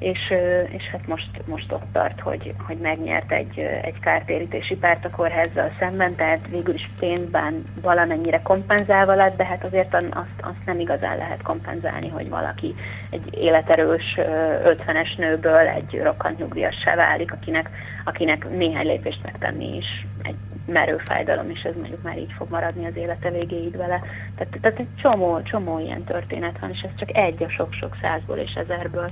és, 0.00 0.32
és 0.68 0.82
hát 0.92 1.06
most, 1.06 1.30
most 1.44 1.72
ott 1.72 1.92
tart, 1.92 2.20
hogy, 2.20 2.54
hogy 2.66 2.76
megnyert 2.76 3.32
egy, 3.32 3.58
egy 3.58 4.00
kártérítési 4.00 4.76
párt 4.76 5.04
a 5.04 5.10
kórházzal 5.10 5.70
szemben, 5.78 6.14
tehát 6.14 6.48
végül 6.50 6.74
is 6.74 6.90
pénzben 6.98 7.64
valamennyire 7.82 8.42
kompenzálva 8.42 9.14
lett, 9.14 9.36
de 9.36 9.44
hát 9.44 9.64
azért 9.64 9.94
azt, 9.94 10.40
azt 10.40 10.64
nem 10.66 10.80
igazán 10.80 11.16
lehet 11.16 11.42
kompenzálni, 11.42 12.08
hogy 12.08 12.28
valaki 12.28 12.74
egy 13.10 13.38
életerős 13.38 14.18
50-es 14.64 15.16
nőből 15.16 15.66
egy 15.66 16.00
rokkant 16.02 16.38
nyugdíjassá 16.38 16.94
válik, 16.94 17.32
akinek, 17.32 17.70
akinek 18.04 18.50
néhány 18.56 18.86
lépést 18.86 19.22
megtenni 19.22 19.76
is 19.76 20.06
egy 20.22 20.36
merő 20.66 20.96
fájdalom, 21.04 21.50
és 21.50 21.62
ez 21.62 21.74
mondjuk 21.74 22.02
már 22.02 22.18
így 22.18 22.32
fog 22.36 22.50
maradni 22.50 22.86
az 22.86 22.96
élete 22.96 23.30
végéig 23.30 23.76
vele. 23.76 24.02
Tehát, 24.36 24.58
tehát 24.60 24.78
egy 24.78 24.94
csomó, 25.02 25.42
csomó 25.42 25.78
ilyen 25.78 26.04
történet 26.04 26.58
van, 26.58 26.70
és 26.70 26.80
ez 26.80 26.90
csak 26.96 27.16
egy 27.16 27.42
a 27.42 27.48
sok-sok 27.48 27.96
százból 28.00 28.36
és 28.36 28.52
ezerből. 28.52 29.10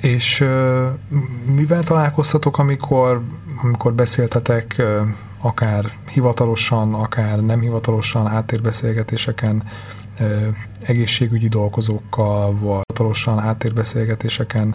És 0.00 0.44
mivel 1.54 1.82
találkoztatok, 1.82 2.58
amikor, 2.58 3.22
amikor 3.62 3.94
beszéltetek 3.94 4.82
akár 5.40 5.92
hivatalosan, 6.12 6.94
akár 6.94 7.44
nem 7.44 7.60
hivatalosan 7.60 8.26
háttérbeszélgetéseken 8.26 9.62
egészségügyi 10.80 11.48
dolgozókkal, 11.48 12.54
vagy 12.54 12.82
hivatalosan 12.98 13.38
háttérbeszélgetéseken 13.38 14.74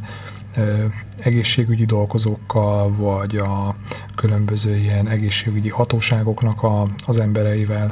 egészségügyi 1.17 1.86
dolgozókkal, 1.86 2.91
vagy 2.95 3.36
a 3.36 3.76
különböző 4.15 4.76
ilyen 4.76 5.07
egészségügyi 5.07 5.69
hatóságoknak 5.69 6.63
a, 6.63 6.88
az 7.05 7.19
embereivel? 7.19 7.91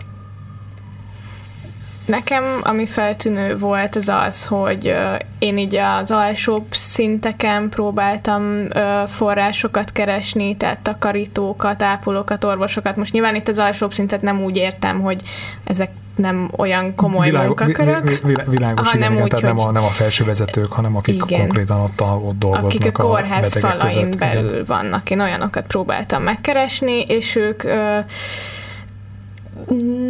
Nekem, 2.12 2.43
ami 2.64 2.86
feltűnő 2.86 3.57
volt, 3.57 3.95
az 3.95 4.09
az, 4.09 4.45
hogy 4.45 4.95
én 5.39 5.57
így 5.57 5.76
az 5.76 6.12
alsóbb 6.12 6.66
szinteken 6.70 7.70
próbáltam 7.70 8.68
forrásokat 9.07 9.91
keresni, 9.91 10.57
tehát 10.57 10.80
takarítókat, 10.80 11.82
ápolókat, 11.82 12.43
orvosokat. 12.43 12.95
Most 12.95 13.14
nyilván 13.14 13.36
itt 13.36 13.47
az 13.47 13.59
alsóbb 13.59 13.93
szintet 13.93 14.22
nem 14.22 14.43
úgy 14.43 14.57
értem, 14.57 15.01
hogy 15.01 15.22
ezek 15.64 15.91
nem 16.16 16.51
olyan 16.57 16.95
komoly 16.95 17.26
Világo, 17.26 17.45
munkakörök. 17.45 18.03
Vi, 18.03 18.20
vi, 18.24 18.36
világos, 18.47 18.88
aha, 18.88 18.97
igen, 18.97 18.99
nem 18.99 19.12
igen, 19.12 19.24
úgy, 19.24 19.30
tehát 19.30 19.55
nem 19.55 19.68
a, 19.68 19.72
nem 19.72 19.84
a 19.84 19.88
felső 19.88 20.24
vezetők, 20.24 20.72
hanem 20.72 20.95
akik 20.95 21.24
igen, 21.26 21.39
konkrétan 21.39 21.80
ott, 21.80 22.01
ott 22.01 22.39
dolgoznak 22.39 22.82
akik 22.82 22.97
a 22.97 23.03
kórház 23.03 23.55
a 23.55 23.59
falain 23.59 24.05
között, 24.05 24.18
belül 24.18 24.51
igen. 24.51 24.64
vannak. 24.68 25.09
Én 25.09 25.20
olyanokat 25.20 25.66
próbáltam 25.66 26.24
megkeresni, 26.24 27.01
és 27.01 27.36
ők 27.36 27.64
ö, 27.64 27.99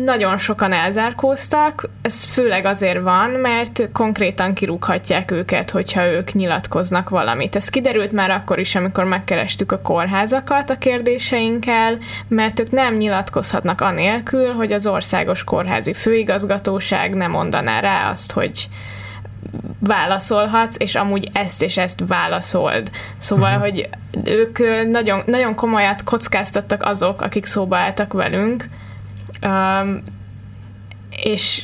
nagyon 0.06 0.38
sokan 0.38 0.74
elzárkóztak, 0.74 1.90
ez 2.02 2.26
főleg 2.26 2.66
azért 2.66 3.02
van, 3.02 3.30
mert 3.30 3.90
konkrétan 3.94 4.54
kirúghatják 4.54 5.32
őket, 5.32 5.70
hogyha 5.70 6.06
ők 6.06 6.34
nyilatkoznak 6.34 7.10
valamit. 7.10 7.56
Ez 7.56 7.70
kiderült 7.70 8.12
már 8.12 8.30
akkor 8.30 8.60
is, 8.60 8.76
amikor 8.76 9.04
megkerestük 9.04 9.72
a 9.72 9.82
kórházakat 9.82 10.70
a 10.70 10.78
kérdéseinkkel, 10.78 11.98
mert 12.28 12.60
ők 12.60 12.72
nem 12.72 12.96
nyilatkozhatnak 12.96 13.82
anélkül, 13.82 14.54
hogy 14.54 14.72
az 14.72 14.88
országos 14.88 15.44
kórházi 15.44 15.94
főigazgatóság 15.94 17.16
nem 17.16 17.32
mondaná 17.32 17.80
rá 17.80 18.10
azt, 18.10 18.32
hogy 18.32 18.70
válaszolhatsz, 19.80 20.76
és 20.80 20.96
amúgy 20.96 21.30
ezt 21.34 21.62
és 21.62 21.78
ezt 21.78 22.04
válaszold. 22.08 22.90
Szóval, 23.18 23.56
uh-huh. 23.56 23.64
hogy 23.64 23.90
ők 24.26 24.58
nagyon, 24.90 25.22
nagyon 25.26 25.56
komolyat 25.56 26.04
kockáztattak 26.04 26.84
azok, 26.84 27.22
akik 27.22 27.46
szóba 27.46 27.78
álltak 27.78 28.14
velünk, 28.14 28.68
um, 29.42 30.02
és, 31.10 31.64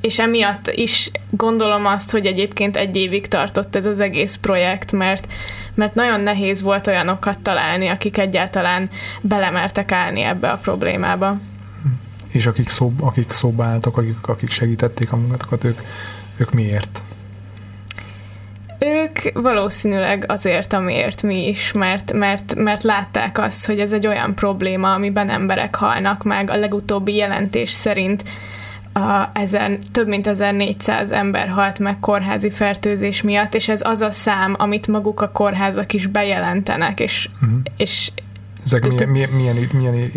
és 0.00 0.18
emiatt 0.18 0.70
is 0.70 1.10
gondolom 1.30 1.86
azt, 1.86 2.10
hogy 2.10 2.26
egyébként 2.26 2.76
egy 2.76 2.96
évig 2.96 3.28
tartott 3.28 3.76
ez 3.76 3.86
az 3.86 4.00
egész 4.00 4.36
projekt, 4.36 4.92
mert, 4.92 5.32
mert 5.74 5.94
nagyon 5.94 6.20
nehéz 6.20 6.62
volt 6.62 6.86
olyanokat 6.86 7.38
találni, 7.38 7.88
akik 7.88 8.18
egyáltalán 8.18 8.90
belemertek 9.20 9.92
állni 9.92 10.20
ebbe 10.20 10.50
a 10.50 10.56
problémába. 10.56 11.38
És 12.32 12.46
akik, 12.46 12.68
szó, 12.68 12.92
akik 13.00 13.30
szóba 13.32 13.64
álltak, 13.64 13.96
akik, 13.96 14.26
akik 14.26 14.50
segítették 14.50 15.12
a 15.12 15.16
munkatokat, 15.16 15.64
ők, 15.64 15.78
ők 16.36 16.52
miért? 16.52 17.02
Valószínűleg 19.34 20.24
azért, 20.28 20.72
amiért 20.72 21.22
mi 21.22 21.48
is, 21.48 21.72
mert, 21.72 22.12
mert, 22.12 22.54
mert 22.54 22.82
látták 22.82 23.38
azt, 23.38 23.66
hogy 23.66 23.80
ez 23.80 23.92
egy 23.92 24.06
olyan 24.06 24.34
probléma, 24.34 24.92
amiben 24.92 25.30
emberek 25.30 25.74
halnak 25.74 26.24
meg. 26.24 26.50
A 26.50 26.56
legutóbbi 26.56 27.14
jelentés 27.14 27.70
szerint 27.70 28.24
a 28.92 29.30
ezen, 29.32 29.78
több 29.92 30.08
mint 30.08 30.26
1400 30.26 31.12
ember 31.12 31.48
halt 31.48 31.78
meg 31.78 32.00
kórházi 32.00 32.50
fertőzés 32.50 33.22
miatt, 33.22 33.54
és 33.54 33.68
ez 33.68 33.80
az 33.84 34.00
a 34.00 34.10
szám, 34.10 34.54
amit 34.58 34.86
maguk 34.86 35.20
a 35.20 35.30
kórházak 35.30 35.92
is 35.92 36.06
bejelentenek, 36.06 37.00
és, 37.00 37.28
uh-huh. 37.42 37.58
és 37.76 38.10
ezek 38.66 38.88
milyen, 38.88 39.08
milyen, 39.08 39.30
milyen, 39.30 39.70
milyen 39.72 40.10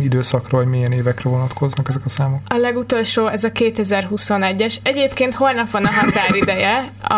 időszakra, 0.00 0.58
vagy 0.58 0.66
milyen 0.66 0.92
évekre 0.92 1.30
vonatkoznak 1.30 1.88
ezek 1.88 2.04
a 2.04 2.08
számok? 2.08 2.40
A 2.46 2.56
legutolsó, 2.56 3.26
ez 3.26 3.44
a 3.44 3.50
2021-es. 3.52 4.76
Egyébként 4.82 5.34
holnap 5.34 5.70
van 5.70 5.84
a 5.84 5.90
határideje 5.90 6.90
a, 7.02 7.14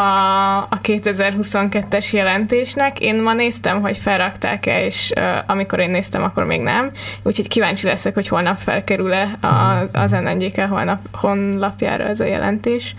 a 0.57 0.81
2022-es 0.83 2.13
jelentésnek. 2.13 3.01
Én 3.01 3.23
ma 3.23 3.33
néztem, 3.33 3.81
hogy 3.81 3.97
felrakták-e, 3.97 4.85
és 4.85 5.13
uh, 5.17 5.25
amikor 5.47 5.79
én 5.81 5.91
néztem, 5.91 6.23
akkor 6.23 6.45
még 6.45 6.61
nem. 6.61 6.91
Úgyhogy 7.23 7.49
kíváncsi 7.49 7.87
leszek, 7.87 8.15
hogy 8.15 8.29
holnap 8.29 8.57
felkerül-e 8.57 9.39
a, 9.41 9.89
az 9.93 10.11
NNGK 10.11 10.61
holnap, 10.61 10.99
honlapjára 11.13 12.05
ez 12.05 12.21
a 12.21 12.25
jelentés. 12.25 12.95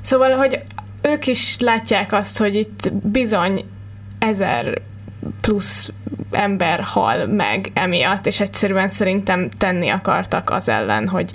Szóval, 0.00 0.36
hogy 0.36 0.62
ők 1.02 1.26
is 1.26 1.56
látják 1.60 2.12
azt, 2.12 2.38
hogy 2.38 2.54
itt 2.54 2.92
bizony 2.92 3.64
ezer 4.18 4.82
plusz 5.40 5.92
ember 6.30 6.80
hal 6.80 7.26
meg 7.26 7.70
emiatt, 7.74 8.26
és 8.26 8.40
egyszerűen 8.40 8.88
szerintem 8.88 9.48
tenni 9.50 9.88
akartak 9.88 10.50
az 10.50 10.68
ellen, 10.68 11.08
hogy, 11.08 11.30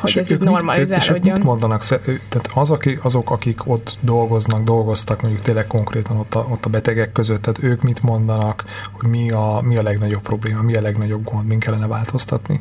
hogy 0.00 0.18
ez 0.18 0.30
itt 0.30 0.42
normalizálódjon. 0.42 1.26
És 1.26 1.32
mit 1.32 1.44
mondanak? 1.44 1.84
Tehát 1.84 2.50
az, 2.54 2.70
aki, 2.70 2.98
azok, 3.02 3.30
akik 3.30 3.68
ott 3.68 3.96
dolgoznak, 4.00 4.64
dolgoztak 4.64 5.22
mondjuk 5.22 5.42
tényleg 5.42 5.66
konkrétan 5.66 6.16
ott 6.16 6.34
a, 6.34 6.46
ott 6.50 6.64
a 6.64 6.68
betegek 6.68 7.12
között, 7.12 7.42
tehát 7.42 7.62
ők 7.62 7.82
mit 7.82 8.02
mondanak, 8.02 8.64
hogy 8.92 9.08
mi 9.08 9.30
a, 9.30 9.60
mi 9.62 9.76
a 9.76 9.82
legnagyobb 9.82 10.22
probléma, 10.22 10.62
mi 10.62 10.74
a 10.74 10.80
legnagyobb 10.80 11.24
gond, 11.24 11.46
min 11.46 11.58
kellene 11.58 11.86
változtatni? 11.86 12.58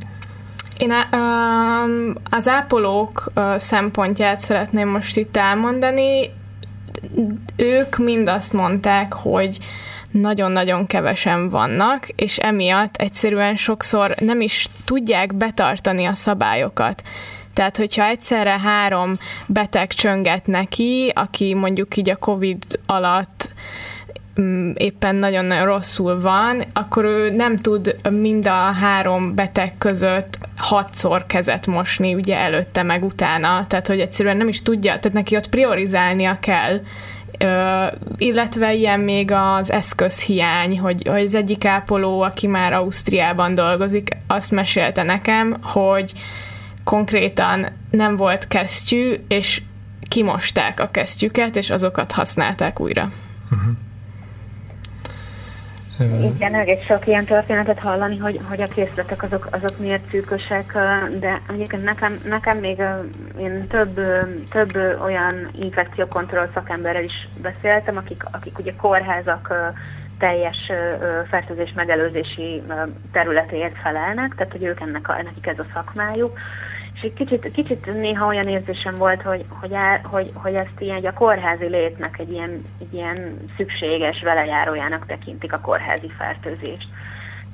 Én 0.77 0.93
az 2.29 2.47
ápolók 2.47 3.31
szempontját 3.57 4.39
szeretném 4.39 4.89
most 4.89 5.17
itt 5.17 5.37
elmondani. 5.37 6.29
Ők 7.55 7.97
mind 7.97 8.27
azt 8.27 8.53
mondták, 8.53 9.13
hogy 9.13 9.59
nagyon-nagyon 10.13 10.87
kevesen 10.87 11.49
vannak, 11.49 12.07
és 12.15 12.37
emiatt 12.37 12.95
egyszerűen 12.95 13.55
sokszor 13.55 14.15
nem 14.19 14.41
is 14.41 14.67
tudják 14.85 15.33
betartani 15.35 16.05
a 16.05 16.15
szabályokat. 16.15 17.03
Tehát, 17.53 17.77
hogyha 17.77 18.05
egyszerre 18.05 18.59
három 18.59 19.13
beteg 19.47 19.93
csönget 19.93 20.47
neki, 20.47 21.11
aki 21.15 21.53
mondjuk 21.53 21.97
így 21.97 22.09
a 22.09 22.15
COVID 22.15 22.63
alatt 22.85 23.49
mm, 24.41 24.71
éppen 24.75 25.15
nagyon-nagyon 25.15 25.65
rosszul 25.65 26.21
van, 26.21 26.63
akkor 26.73 27.05
ő 27.05 27.29
nem 27.29 27.57
tud 27.57 27.95
mind 28.09 28.47
a 28.47 28.71
három 28.71 29.35
beteg 29.35 29.77
között 29.77 30.37
hatszor 30.57 31.25
kezet 31.25 31.67
mosni, 31.67 32.13
ugye 32.13 32.37
előtte 32.37 32.83
meg 32.83 33.03
utána, 33.03 33.65
tehát 33.67 33.87
hogy 33.87 33.99
egyszerűen 33.99 34.37
nem 34.37 34.47
is 34.47 34.61
tudja, 34.61 34.99
tehát 34.99 35.13
neki 35.13 35.35
ott 35.35 35.49
priorizálnia 35.49 36.37
kell, 36.39 36.81
illetve 38.17 38.73
ilyen 38.73 38.99
még 38.99 39.31
az 39.31 39.71
eszközhiány, 39.71 40.79
hogy, 40.79 41.07
hogy 41.07 41.23
az 41.23 41.35
egyik 41.35 41.65
ápoló, 41.65 42.21
aki 42.21 42.47
már 42.47 42.73
Ausztriában 42.73 43.55
dolgozik, 43.55 44.17
azt 44.27 44.51
mesélte 44.51 45.03
nekem, 45.03 45.57
hogy 45.61 46.13
konkrétan 46.83 47.67
nem 47.89 48.15
volt 48.15 48.47
kesztyű, 48.47 49.13
és 49.27 49.61
kimosták 50.07 50.79
a 50.79 50.91
kesztyüket, 50.91 51.55
és 51.55 51.69
azokat 51.69 52.11
használták 52.11 52.79
újra. 52.79 53.11
Uh-huh. 53.51 53.73
Igen, 55.99 56.55
egész 56.55 56.83
sok 56.83 57.07
ilyen 57.07 57.25
történetet 57.25 57.79
hallani, 57.79 58.17
hogy, 58.17 58.39
hogy 58.49 58.61
a 58.61 58.67
készletek 58.67 59.23
azok, 59.23 59.47
azok 59.51 59.79
miért 59.79 60.09
szűkösek, 60.09 60.73
de 61.19 61.41
egyébként 61.49 61.83
nekem, 61.83 62.19
nekem 62.27 62.57
még 62.57 62.81
én 63.39 63.67
több, 63.67 63.99
több 64.49 64.99
olyan 65.01 65.49
infekciókontroll 65.59 66.49
szakemberrel 66.53 67.03
is 67.03 67.27
beszéltem, 67.41 67.97
akik, 67.97 68.23
akik 68.31 68.59
ugye 68.59 68.73
kórházak 68.75 69.53
teljes 70.19 70.71
fertőzés 71.29 71.73
megelőzési 71.75 72.61
területéért 73.11 73.77
felelnek, 73.83 74.35
tehát 74.35 74.51
hogy 74.51 74.63
ők 74.63 74.79
ennek 74.79 75.09
a, 75.09 75.21
nekik 75.23 75.47
ez 75.47 75.59
a 75.59 75.65
szakmájuk, 75.73 76.37
egy 77.03 77.13
kicsit, 77.13 77.51
kicsit 77.51 77.93
néha 77.93 78.27
olyan 78.27 78.47
érzésem 78.47 78.97
volt, 78.97 79.21
hogy, 79.21 79.45
hogy, 79.49 79.71
el, 79.71 80.01
hogy, 80.03 80.31
hogy 80.33 80.53
ezt 80.53 80.79
ilyen 80.79 81.05
a 81.05 81.13
kórházi 81.13 81.65
létnek 81.65 82.19
egy 82.19 82.31
ilyen, 82.31 82.61
egy 82.79 82.93
ilyen 82.93 83.37
szükséges 83.57 84.21
velejárójának 84.21 85.05
tekintik 85.05 85.53
a 85.53 85.59
kórházi 85.59 86.07
fertőzést. 86.17 86.87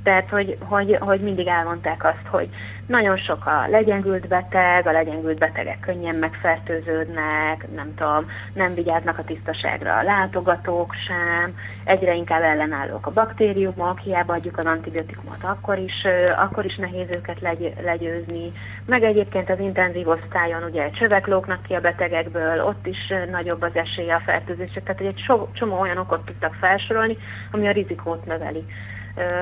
Tehát, 0.04 0.30
hogy, 0.30 0.58
hogy, 0.60 0.97
hogy 1.00 1.20
mindig 1.20 1.47
elmondták 1.47 2.06
azt, 2.06 2.28
hogy 2.28 2.50
nagyon 2.89 3.17
sok 3.17 3.45
a 3.45 3.67
legyengült 3.67 4.27
beteg, 4.27 4.87
a 4.87 4.91
legyengült 4.91 5.37
betegek 5.37 5.79
könnyen 5.79 6.15
megfertőződnek, 6.15 7.67
nem 7.75 7.95
tudom, 7.95 8.25
nem 8.53 8.73
vigyáznak 8.73 9.17
a 9.17 9.23
tisztaságra 9.23 9.97
a 9.97 10.03
látogatók 10.03 10.93
sem, 11.07 11.55
egyre 11.83 12.15
inkább 12.15 12.41
ellenállók 12.41 13.05
a 13.05 13.11
baktériumok, 13.11 13.99
hiába 13.99 14.33
adjuk 14.33 14.57
az 14.57 14.65
antibiotikumot, 14.65 15.43
akkor 15.43 15.77
is, 15.77 16.05
akkor 16.37 16.65
is 16.65 16.75
nehéz 16.75 17.07
őket 17.09 17.41
legy, 17.41 17.73
legyőzni. 17.83 18.51
Meg 18.85 19.03
egyébként 19.03 19.49
az 19.49 19.59
intenzív 19.59 20.07
osztályon 20.07 20.63
ugye 20.63 20.89
csövek 20.89 21.27
lóknak 21.27 21.63
ki 21.63 21.73
a 21.73 21.81
betegekből, 21.81 22.63
ott 22.63 22.87
is 22.87 23.13
nagyobb 23.31 23.61
az 23.61 23.75
esélye 23.75 24.15
a 24.15 24.21
fertőzések, 24.25 24.83
tehát 24.83 25.01
egy 25.01 25.25
csomó 25.53 25.79
olyan 25.79 25.97
okot 25.97 26.25
tudtak 26.25 26.53
felsorolni, 26.53 27.17
ami 27.51 27.67
a 27.67 27.71
rizikót 27.71 28.25
növeli 28.25 28.65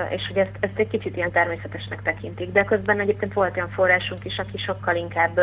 és 0.09 0.22
hogy 0.28 0.38
ezt, 0.38 0.57
ezt 0.59 0.78
egy 0.78 0.88
kicsit 0.88 1.15
ilyen 1.15 1.32
természetesnek 1.32 2.01
tekintik. 2.01 2.51
De 2.51 2.63
közben 2.63 2.99
egyébként 2.99 3.34
volt 3.34 3.55
olyan 3.55 3.70
forrásunk 3.70 4.26
is, 4.26 4.38
aki 4.38 4.57
sokkal 4.57 4.95
inkább 4.95 5.39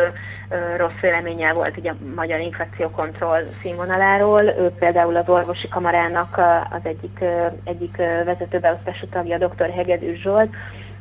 rossz 0.77 0.99
véleménnyel 1.01 1.53
volt 1.53 1.77
így 1.77 1.87
a 1.87 1.95
magyar 2.15 2.39
infekciókontroll 2.39 3.43
színvonaláról. 3.61 4.43
Ő 4.43 4.71
például 4.79 5.15
az 5.15 5.29
orvosi 5.29 5.67
kamarának 5.67 6.39
az 6.69 6.81
egyik, 6.83 7.23
egyik 7.63 7.95
vezetőbeosztású 8.25 9.07
tagja, 9.07 9.37
dr. 9.37 9.69
Hegedű 9.69 10.13
Zsolt, 10.13 10.53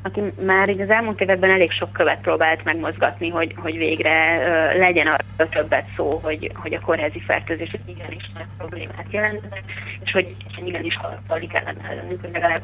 aki 0.06 0.20
már 0.44 0.68
így 0.68 0.80
az 0.80 0.90
elmúlt 0.90 1.20
években 1.20 1.50
elég 1.50 1.70
sok 1.70 1.92
követ 1.92 2.20
próbált 2.20 2.64
megmozgatni, 2.64 3.28
hogy, 3.28 3.54
hogy 3.56 3.76
végre 3.76 4.36
uh, 4.36 4.78
legyen 4.78 5.06
arra 5.06 5.48
többet 5.48 5.86
szó, 5.96 6.20
hogy, 6.22 6.50
hogy 6.54 6.74
a 6.74 6.80
kórházi 6.80 7.20
fertőzés 7.20 7.76
igenis 7.86 8.30
nagy 8.34 8.46
problémát 8.58 9.06
jelent, 9.10 9.40
és 10.04 10.12
hogy 10.12 10.36
igenis 10.64 10.98
haladik 11.26 11.50
kellene 11.50 11.88
ellenünk, 11.90 12.20
hogy 12.20 12.30
legalább 12.32 12.62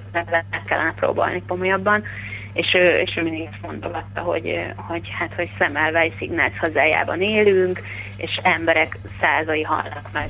meg 0.50 0.62
kellene 0.66 0.94
próbálni 0.94 1.42
komolyabban. 1.48 2.04
És 2.52 2.74
ő, 2.74 2.98
és 2.98 3.16
ő 3.16 3.22
mindig 3.22 3.48
ezt 3.52 3.62
mondogatta, 3.62 4.20
hogy, 4.20 4.64
hogy 4.76 5.08
hát, 5.18 5.34
hogy 5.34 5.50
Szemelvej 5.58 6.12
Szignác 6.18 6.58
hazájában 6.58 7.20
élünk, 7.20 7.80
és 8.16 8.40
emberek 8.42 8.98
százai 9.20 9.62
halnak 9.62 10.08
meg 10.12 10.28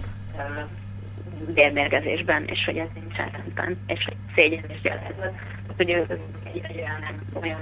vérmérgezésben, 1.55 2.45
és 2.45 2.65
hogy 2.65 2.77
ez 2.77 2.89
nincs 2.95 3.17
rendben, 3.17 3.79
és 3.87 4.05
hogy 4.05 4.17
szégyen 4.35 4.65
és 4.69 4.81
gyalázat 4.81 5.33
hogy 5.77 5.91
ő 5.91 6.07
egy, 6.45 6.61
egy 6.63 6.77
olyan, 6.77 7.03
olyan 7.33 7.61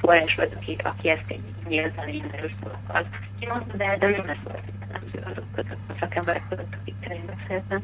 forrás 0.00 0.34
volt, 0.34 0.54
aki, 0.54 0.76
aki 0.82 1.08
ezt 1.08 1.24
egy 1.26 1.40
nyíltan 1.68 2.08
ilyen 2.08 2.30
erős 2.32 2.54
szavakkal 2.62 3.08
kimondta, 3.40 3.76
de, 3.76 3.96
de 3.98 4.08
nem 4.08 4.26
lesz 4.26 4.36
volt 4.44 4.62
jellemző 4.80 5.18
azok 5.32 5.44
között, 5.54 5.78
a 5.88 5.92
szakemberek 6.00 6.42
között, 6.48 6.76
akikkel 6.80 7.16
én 7.16 7.24
beszéltem. 7.26 7.82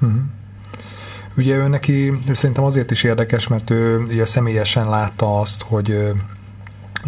Uh-huh. 0.00 0.20
Ugye 1.36 1.56
ő 1.56 1.68
neki, 1.68 2.10
ő 2.28 2.32
szerintem 2.32 2.64
azért 2.64 2.90
is 2.90 3.02
érdekes, 3.02 3.48
mert 3.48 3.70
ő 3.70 3.98
ugye 3.98 4.24
személyesen 4.24 4.88
látta 4.88 5.40
azt, 5.40 5.62
hogy 5.62 5.90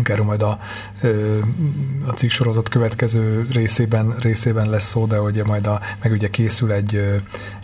Erről 0.03 0.25
majd 0.25 0.43
a, 0.43 0.59
a 2.07 2.11
cikk 2.11 2.31
sorozat 2.31 2.69
következő 2.69 3.47
részében, 3.53 4.15
részében 4.19 4.71
lesz 4.71 4.89
szó, 4.89 5.07
de 5.07 5.21
ugye 5.21 5.45
majd 5.45 5.67
a, 5.67 5.81
meg 6.03 6.13
ugye 6.13 6.29
készül 6.31 6.73
egy, 6.73 6.95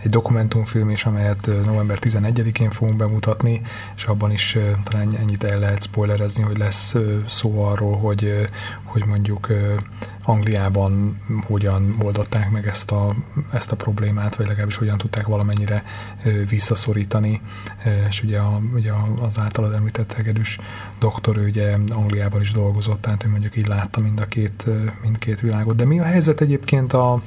egy 0.03 0.09
dokumentumfilm 0.09 0.89
is, 0.89 1.05
amelyet 1.05 1.49
november 1.65 1.97
11-én 2.01 2.69
fogunk 2.69 2.97
bemutatni, 2.97 3.61
és 3.95 4.03
abban 4.03 4.31
is 4.31 4.57
talán 4.83 5.15
ennyit 5.15 5.43
el 5.43 5.59
lehet 5.59 5.83
spoilerezni, 5.83 6.43
hogy 6.43 6.57
lesz 6.57 6.95
szó 7.27 7.63
arról, 7.63 7.97
hogy, 7.97 8.45
hogy 8.95 9.05
mondjuk 9.05 9.47
Angliában 10.23 11.21
hogyan 11.47 11.95
oldották 12.01 12.49
meg 12.49 12.67
ezt 12.67 12.91
a, 12.91 13.15
ezt 13.51 13.71
a 13.71 13.75
problémát, 13.75 14.35
vagy 14.35 14.47
legalábbis 14.47 14.75
hogyan 14.75 14.97
tudták 14.97 15.27
valamennyire 15.27 15.83
visszaszorítani, 16.49 17.41
és 18.09 18.23
ugye, 18.23 18.39
a, 18.39 18.61
ugye 18.73 18.91
az 19.21 19.39
általad 19.39 19.73
említett 19.73 20.13
hegedűs 20.13 20.59
doktor, 20.99 21.37
ő 21.37 21.47
ugye 21.47 21.77
Angliában 21.89 22.41
is 22.41 22.51
dolgozott, 22.51 23.01
tehát 23.01 23.23
ő 23.23 23.29
mondjuk 23.29 23.57
így 23.57 23.67
látta 23.67 24.01
mind 24.01 24.19
a 24.19 24.25
két, 24.25 24.65
mindkét 25.01 25.39
világot. 25.39 25.75
De 25.75 25.85
mi 25.85 25.99
a 25.99 26.03
helyzet 26.03 26.41
egyébként 26.41 26.93
a, 26.93 27.21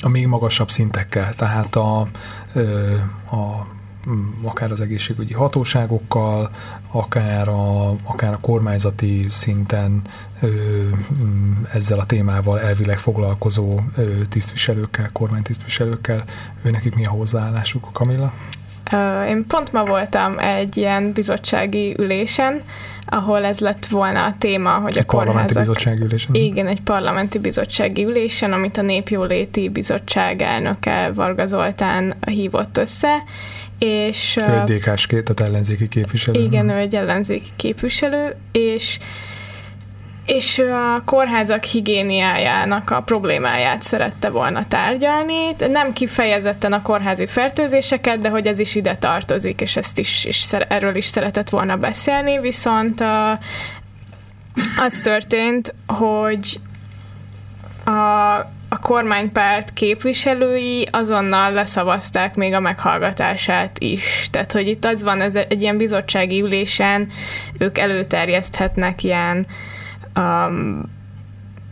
a 0.00 0.08
még 0.08 0.26
magasabb 0.26 0.70
szintekkel, 0.70 1.34
tehát 1.34 1.76
a, 1.76 2.00
a 3.30 3.66
akár 4.42 4.70
az 4.70 4.80
egészségügyi 4.80 5.32
hatóságokkal, 5.32 6.50
akár 6.90 7.48
a, 7.48 7.90
akár 7.90 8.32
a 8.32 8.38
kormányzati 8.40 9.26
szinten 9.28 10.02
ö, 10.40 10.48
ezzel 11.72 11.98
a 11.98 12.06
témával 12.06 12.60
elvileg 12.60 12.98
foglalkozó 12.98 13.80
ö, 13.96 14.24
tisztviselőkkel, 14.28 15.10
kormánytisztviselőkkel, 15.12 16.24
ő 16.62 16.70
nekik 16.70 16.94
mi 16.94 17.04
a 17.04 17.10
hozzáállásuk, 17.10 17.88
Kamilla? 17.92 18.32
Én 19.28 19.46
pont 19.46 19.72
ma 19.72 19.84
voltam 19.84 20.38
egy 20.38 20.76
ilyen 20.76 21.12
bizottsági 21.12 21.94
ülésen, 21.98 22.62
ahol 23.06 23.44
ez 23.44 23.60
lett 23.60 23.86
volna 23.86 24.24
a 24.24 24.34
téma, 24.38 24.70
hogy 24.70 24.96
egy 24.96 24.98
a 24.98 25.04
kórházak... 25.04 25.34
parlamenti 25.34 25.54
bizottsági 25.54 26.02
ülésen? 26.02 26.34
Igen, 26.34 26.66
egy 26.66 26.80
parlamenti 26.80 27.38
bizottsági 27.38 28.04
ülésen, 28.04 28.52
amit 28.52 28.76
a 28.76 28.82
Népjóléti 28.82 29.68
Bizottság 29.68 30.42
elnöke 30.42 31.10
Varga 31.14 31.46
Zoltán 31.46 32.14
hívott 32.26 32.78
össze, 32.78 33.22
és... 33.80 34.36
Ő 34.48 34.64
egy 34.66 34.78
DK-s, 34.78 35.06
tehát 35.06 35.40
ellenzéki 35.40 35.88
képviselő. 35.88 36.42
Igen, 36.42 36.68
ő 36.68 36.76
egy 36.76 36.94
ellenzéki 36.94 37.48
képviselő, 37.56 38.36
és 38.52 38.98
és 40.26 40.58
a 40.58 41.02
kórházak 41.04 41.64
higiéniájának 41.64 42.90
a 42.90 43.00
problémáját 43.00 43.82
szerette 43.82 44.30
volna 44.30 44.66
tárgyalni. 44.66 45.54
Nem 45.58 45.92
kifejezetten 45.92 46.72
a 46.72 46.82
kórházi 46.82 47.26
fertőzéseket, 47.26 48.20
de 48.20 48.28
hogy 48.28 48.46
ez 48.46 48.58
is 48.58 48.74
ide 48.74 48.96
tartozik, 48.96 49.60
és 49.60 49.76
ezt 49.76 49.98
is, 49.98 50.24
és 50.24 50.52
erről 50.68 50.96
is 50.96 51.04
szeretett 51.04 51.48
volna 51.48 51.76
beszélni, 51.76 52.40
viszont 52.40 53.00
a, 53.00 53.38
az 54.78 55.00
történt, 55.02 55.74
hogy 55.86 56.60
a, 57.84 57.90
a 58.72 58.78
kormánypárt 58.78 59.72
képviselői 59.72 60.88
azonnal 60.90 61.52
leszavazták 61.52 62.34
még 62.34 62.52
a 62.52 62.60
meghallgatását 62.60 63.78
is. 63.78 64.28
Tehát, 64.30 64.52
hogy 64.52 64.68
itt 64.68 64.84
az 64.84 65.02
van, 65.02 65.20
ez 65.20 65.36
egy 65.36 65.62
ilyen 65.62 65.76
bizottsági 65.76 66.40
ülésen 66.40 67.08
ők 67.58 67.78
előterjeszthetnek 67.78 69.02
ilyen 69.02 69.46
um, 70.18 70.82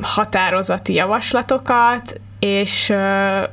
határozati 0.02 0.94
javaslatokat, 0.94 2.20
és, 2.38 2.88
uh, 2.88 3.48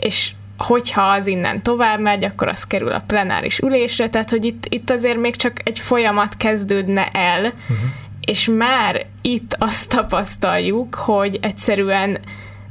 és 0.00 0.32
hogyha 0.56 1.02
az 1.02 1.26
innen 1.26 1.62
tovább 1.62 2.00
megy, 2.00 2.24
akkor 2.24 2.48
az 2.48 2.64
kerül 2.64 2.92
a 2.92 3.02
plenáris 3.06 3.58
ülésre, 3.58 4.08
tehát 4.08 4.30
hogy 4.30 4.44
itt, 4.44 4.66
itt 4.68 4.90
azért 4.90 5.18
még 5.18 5.36
csak 5.36 5.60
egy 5.64 5.78
folyamat 5.78 6.36
kezdődne 6.36 7.06
el, 7.06 7.44
uh-huh. 7.44 7.76
és 8.20 8.48
már 8.56 9.06
itt 9.22 9.56
azt 9.58 9.88
tapasztaljuk, 9.88 10.94
hogy 10.94 11.38
egyszerűen 11.42 12.18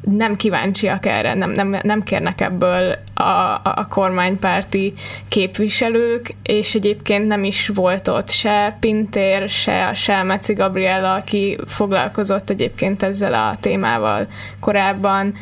nem 0.02 0.36
kíváncsiak 0.36 1.06
erre, 1.06 1.34
nem, 1.34 1.52
nem, 1.52 1.80
nem 1.84 2.04
kérnek 2.04 2.42
ebből 2.42 2.98
a, 3.14 3.22
a, 3.64 3.88
kormánypárti 3.90 4.94
képviselők, 5.28 6.36
és 6.44 6.74
egyébként 6.74 7.28
nem 7.28 7.44
is 7.44 7.68
volt 7.68 8.08
ott 8.08 8.30
se 8.30 8.78
Pintér, 8.80 9.50
se 9.50 9.88
a 9.88 9.94
Selmeci 9.94 10.54
Gabriella, 10.54 11.14
aki 11.14 11.58
foglalkozott 11.66 12.50
egyébként 12.50 13.04
ezzel 13.04 13.34
a 13.34 13.58
témával 13.60 14.28
korábban. 14.60 15.34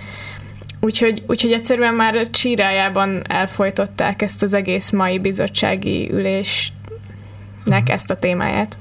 Úgyhogy, 0.80 1.24
úgyhogy 1.28 1.52
egyszerűen 1.52 1.94
már 1.94 2.30
csírájában 2.30 3.22
elfolytották 3.28 4.22
ezt 4.22 4.44
az 4.44 4.54
egész 4.54 4.90
mai 4.90 5.20
bizottsági 5.20 6.12
ülésnek 6.12 7.90
ezt 7.90 8.10
a 8.10 8.20
témáját. 8.20 8.78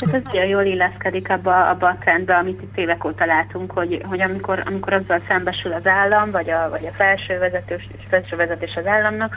Ez 0.00 0.22
nagyon 0.24 0.46
jól 0.46 0.62
illeszkedik 0.62 1.30
abba, 1.30 1.68
abba 1.68 1.86
a 1.86 1.96
trendbe, 2.00 2.36
amit 2.36 2.62
itt 2.62 2.76
évek 2.78 3.04
óta 3.04 3.24
látunk, 3.24 3.72
hogy, 3.72 4.02
hogy 4.04 4.20
amikor, 4.20 4.62
amikor 4.66 4.92
azzal 4.92 5.20
szembesül 5.28 5.72
az 5.72 5.86
állam, 5.86 6.30
vagy 6.30 6.50
a, 6.50 6.68
vagy 6.70 6.86
a 6.86 6.92
felső, 6.92 7.38
vezetős, 7.38 7.88
felső 8.08 8.36
vezetés 8.36 8.74
az 8.76 8.86
államnak, 8.86 9.36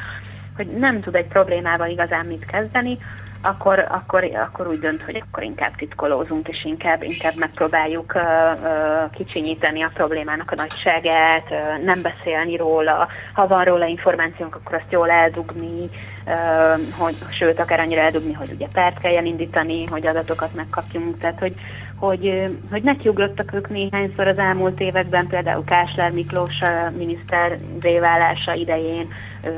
hogy 0.56 0.68
nem 0.68 1.02
tud 1.02 1.16
egy 1.16 1.28
problémával 1.28 1.90
igazán 1.90 2.26
mit 2.26 2.46
kezdeni, 2.46 2.98
akkor, 3.42 3.86
akkor, 3.90 4.24
akkor 4.24 4.68
úgy 4.68 4.80
dönt, 4.80 5.02
hogy 5.02 5.24
akkor 5.28 5.44
inkább 5.44 5.76
titkolózunk, 5.76 6.48
és 6.48 6.66
inkább, 6.66 7.04
inkább 7.04 7.34
megpróbáljuk 7.36 8.14
uh, 8.16 8.22
uh, 8.22 9.10
kicsinyíteni 9.12 9.82
a 9.84 9.92
problémának 9.94 10.52
a 10.52 10.56
nagyságát, 10.56 11.50
uh, 11.50 11.84
nem 11.84 12.02
beszélni 12.02 12.56
róla, 12.56 13.08
ha 13.34 13.48
van 13.48 13.64
róla 13.64 13.86
információnk, 13.86 14.56
akkor 14.56 14.74
azt 14.76 14.92
jól 14.92 15.10
eldugni, 15.10 15.90
hogy, 16.98 17.16
sőt, 17.30 17.60
akár 17.60 17.80
annyira 17.80 18.02
eldugni, 18.02 18.34
hogy 18.34 18.52
ugye 18.54 18.68
pert 18.74 19.00
kell 19.00 19.16
elindítani, 19.16 19.86
hogy 19.86 20.08
adatokat 20.08 20.54
megkapjunk, 20.54 21.20
tehát 21.20 21.40
hogy, 21.40 21.54
hogy, 21.96 22.50
hogy 22.72 22.84
nekiugrottak 22.84 23.54
ők 23.54 23.70
néhányszor 23.70 24.28
az 24.28 24.38
elmúlt 24.38 24.80
években, 24.80 25.28
például 25.28 25.64
Kásler 25.64 26.12
Miklós 26.12 26.58
miniszter 26.98 27.58
válása 28.00 28.54
idején, 28.54 29.08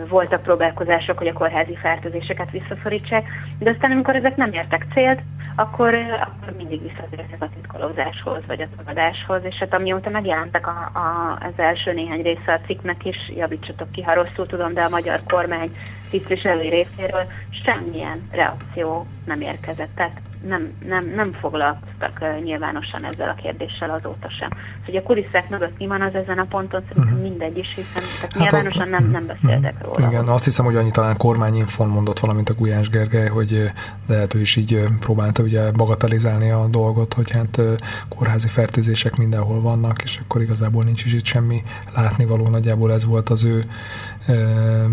voltak 0.07 0.41
próbálkozások, 0.41 1.17
hogy 1.17 1.27
a 1.27 1.33
kórházi 1.33 1.75
fertőzéseket 1.75 2.51
visszaszorítsák, 2.51 3.27
de 3.59 3.69
aztán 3.69 3.91
amikor 3.91 4.15
ezek 4.15 4.35
nem 4.35 4.51
értek 4.51 4.85
célt, 4.93 5.19
akkor, 5.55 5.93
akkor 5.93 6.53
mindig 6.57 6.81
visszatértek 6.81 7.41
a 7.41 7.49
titkolózáshoz, 7.53 8.41
vagy 8.47 8.61
a 8.61 8.67
tagadáshoz, 8.77 9.41
és 9.43 9.55
hát 9.55 9.73
amióta 9.73 10.09
megjelentek 10.09 10.67
a, 10.67 10.91
a, 10.93 11.37
az 11.45 11.53
első 11.55 11.93
néhány 11.93 12.21
része 12.21 12.53
a 12.53 12.65
cikknek 12.65 13.05
is, 13.05 13.31
javítsatok 13.35 13.91
ki, 13.91 14.01
ha 14.01 14.13
rosszul 14.13 14.47
tudom, 14.47 14.73
de 14.73 14.81
a 14.81 14.89
magyar 14.89 15.19
kormány 15.27 15.71
tisztviselői 16.09 16.69
részéről 16.69 17.25
semmilyen 17.65 18.29
reakció 18.31 19.07
nem 19.25 19.41
érkezett. 19.41 19.95
Tehát 19.95 20.21
nem, 20.47 20.71
nem, 20.87 21.11
nem 21.15 21.33
foglalkoztak 21.33 22.43
nyilvánosan 22.43 23.05
ezzel 23.05 23.29
a 23.29 23.41
kérdéssel 23.41 23.89
azóta 23.89 24.29
sem. 24.29 24.49
Szóval, 24.49 24.85
hogy 24.85 24.95
a 24.95 25.01
kulisszák 25.03 25.49
mögött 25.49 25.77
mi 25.77 25.87
van 25.87 26.01
az 26.01 26.15
ezen 26.15 26.39
a 26.39 26.45
ponton, 26.49 26.81
szerintem 26.87 27.13
uh-huh. 27.13 27.29
mindegy 27.29 27.57
is, 27.57 27.67
hiszen 27.67 28.03
tehát 28.15 28.21
hát 28.21 28.35
nyilvánosan 28.35 28.81
azt, 28.81 28.89
nem, 28.89 29.09
nem 29.11 29.25
beszéltek 29.25 29.73
uh-huh. 29.73 29.97
róla. 29.97 30.11
Igen, 30.11 30.27
azt 30.27 30.45
hiszem, 30.45 30.65
hogy 30.65 30.75
annyi 30.75 30.91
talán 30.91 31.17
kormányinfon 31.17 31.87
mondott 31.87 32.19
valamint 32.19 32.49
a 32.49 32.53
Gulyás 32.53 32.89
Gergely, 32.89 33.27
hogy 33.27 33.71
de 34.07 34.17
hát 34.17 34.33
ő 34.33 34.39
is 34.39 34.55
így 34.55 34.83
próbálta 34.99 35.43
ugye 35.43 35.71
bagatelizálni 35.71 36.49
a 36.49 36.67
dolgot, 36.67 37.13
hogy 37.13 37.31
hát 37.31 37.61
kórházi 38.09 38.47
fertőzések 38.47 39.15
mindenhol 39.15 39.61
vannak, 39.61 40.01
és 40.03 40.19
akkor 40.23 40.41
igazából 40.41 40.83
nincs 40.83 41.05
is 41.05 41.13
itt 41.13 41.25
semmi 41.25 41.63
látnivaló, 41.95 42.47
nagyjából 42.47 42.91
ez 42.91 43.05
volt 43.05 43.29
az 43.29 43.43
ő 43.43 43.65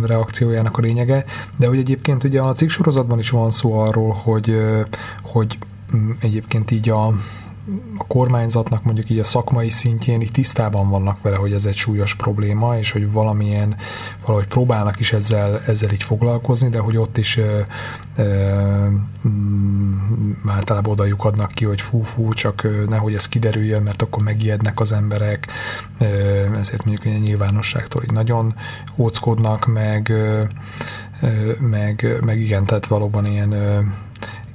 reakciójának 0.02 0.78
a 0.78 0.80
lényege, 0.80 1.24
de 1.56 1.66
hogy 1.66 1.78
egyébként 1.78 2.24
ugye 2.24 2.40
a 2.40 2.52
cikk 2.52 2.68
sorozatban 2.68 3.18
is 3.18 3.30
van 3.30 3.50
szó 3.50 3.78
arról, 3.78 4.12
hogy, 4.12 4.56
hogy 5.22 5.58
mm, 5.96 6.10
egyébként 6.18 6.70
így 6.70 6.88
a, 6.88 7.14
a 7.98 8.06
kormányzatnak 8.06 8.84
mondjuk 8.84 9.10
így 9.10 9.18
a 9.18 9.24
szakmai 9.24 9.70
szintjén 9.70 10.20
így 10.20 10.30
tisztában 10.30 10.90
vannak 10.90 11.22
vele, 11.22 11.36
hogy 11.36 11.52
ez 11.52 11.64
egy 11.64 11.76
súlyos 11.76 12.14
probléma, 12.14 12.78
és 12.78 12.92
hogy 12.92 13.12
valamilyen, 13.12 13.76
valahogy 14.26 14.46
próbálnak 14.46 15.00
is 15.00 15.12
ezzel, 15.12 15.60
ezzel 15.66 15.92
így 15.92 16.02
foglalkozni, 16.02 16.68
de 16.68 16.78
hogy 16.78 16.96
ott 16.96 17.18
is 17.18 17.36
ö, 17.36 17.60
ö, 18.16 18.86
mm, 19.28 20.32
általában 20.46 20.92
odajuk 20.92 21.24
adnak 21.24 21.50
ki, 21.50 21.64
hogy 21.64 21.80
fú-fú, 21.80 22.32
csak 22.32 22.68
nehogy 22.88 23.14
ez 23.14 23.28
kiderüljön, 23.28 23.82
mert 23.82 24.02
akkor 24.02 24.22
megijednek 24.22 24.80
az 24.80 24.92
emberek, 24.92 25.46
ö, 25.98 26.04
ezért 26.58 26.84
mondjuk 26.84 27.06
ilyen 27.06 27.20
nyilvánosságtól 27.20 28.02
így 28.02 28.12
nagyon 28.12 28.54
óckodnak, 28.96 29.66
meg, 29.66 30.08
ö, 30.08 30.42
meg, 31.58 32.18
meg 32.24 32.40
igen, 32.40 32.64
tehát 32.64 32.86
valóban 32.86 33.26
ilyen 33.26 33.54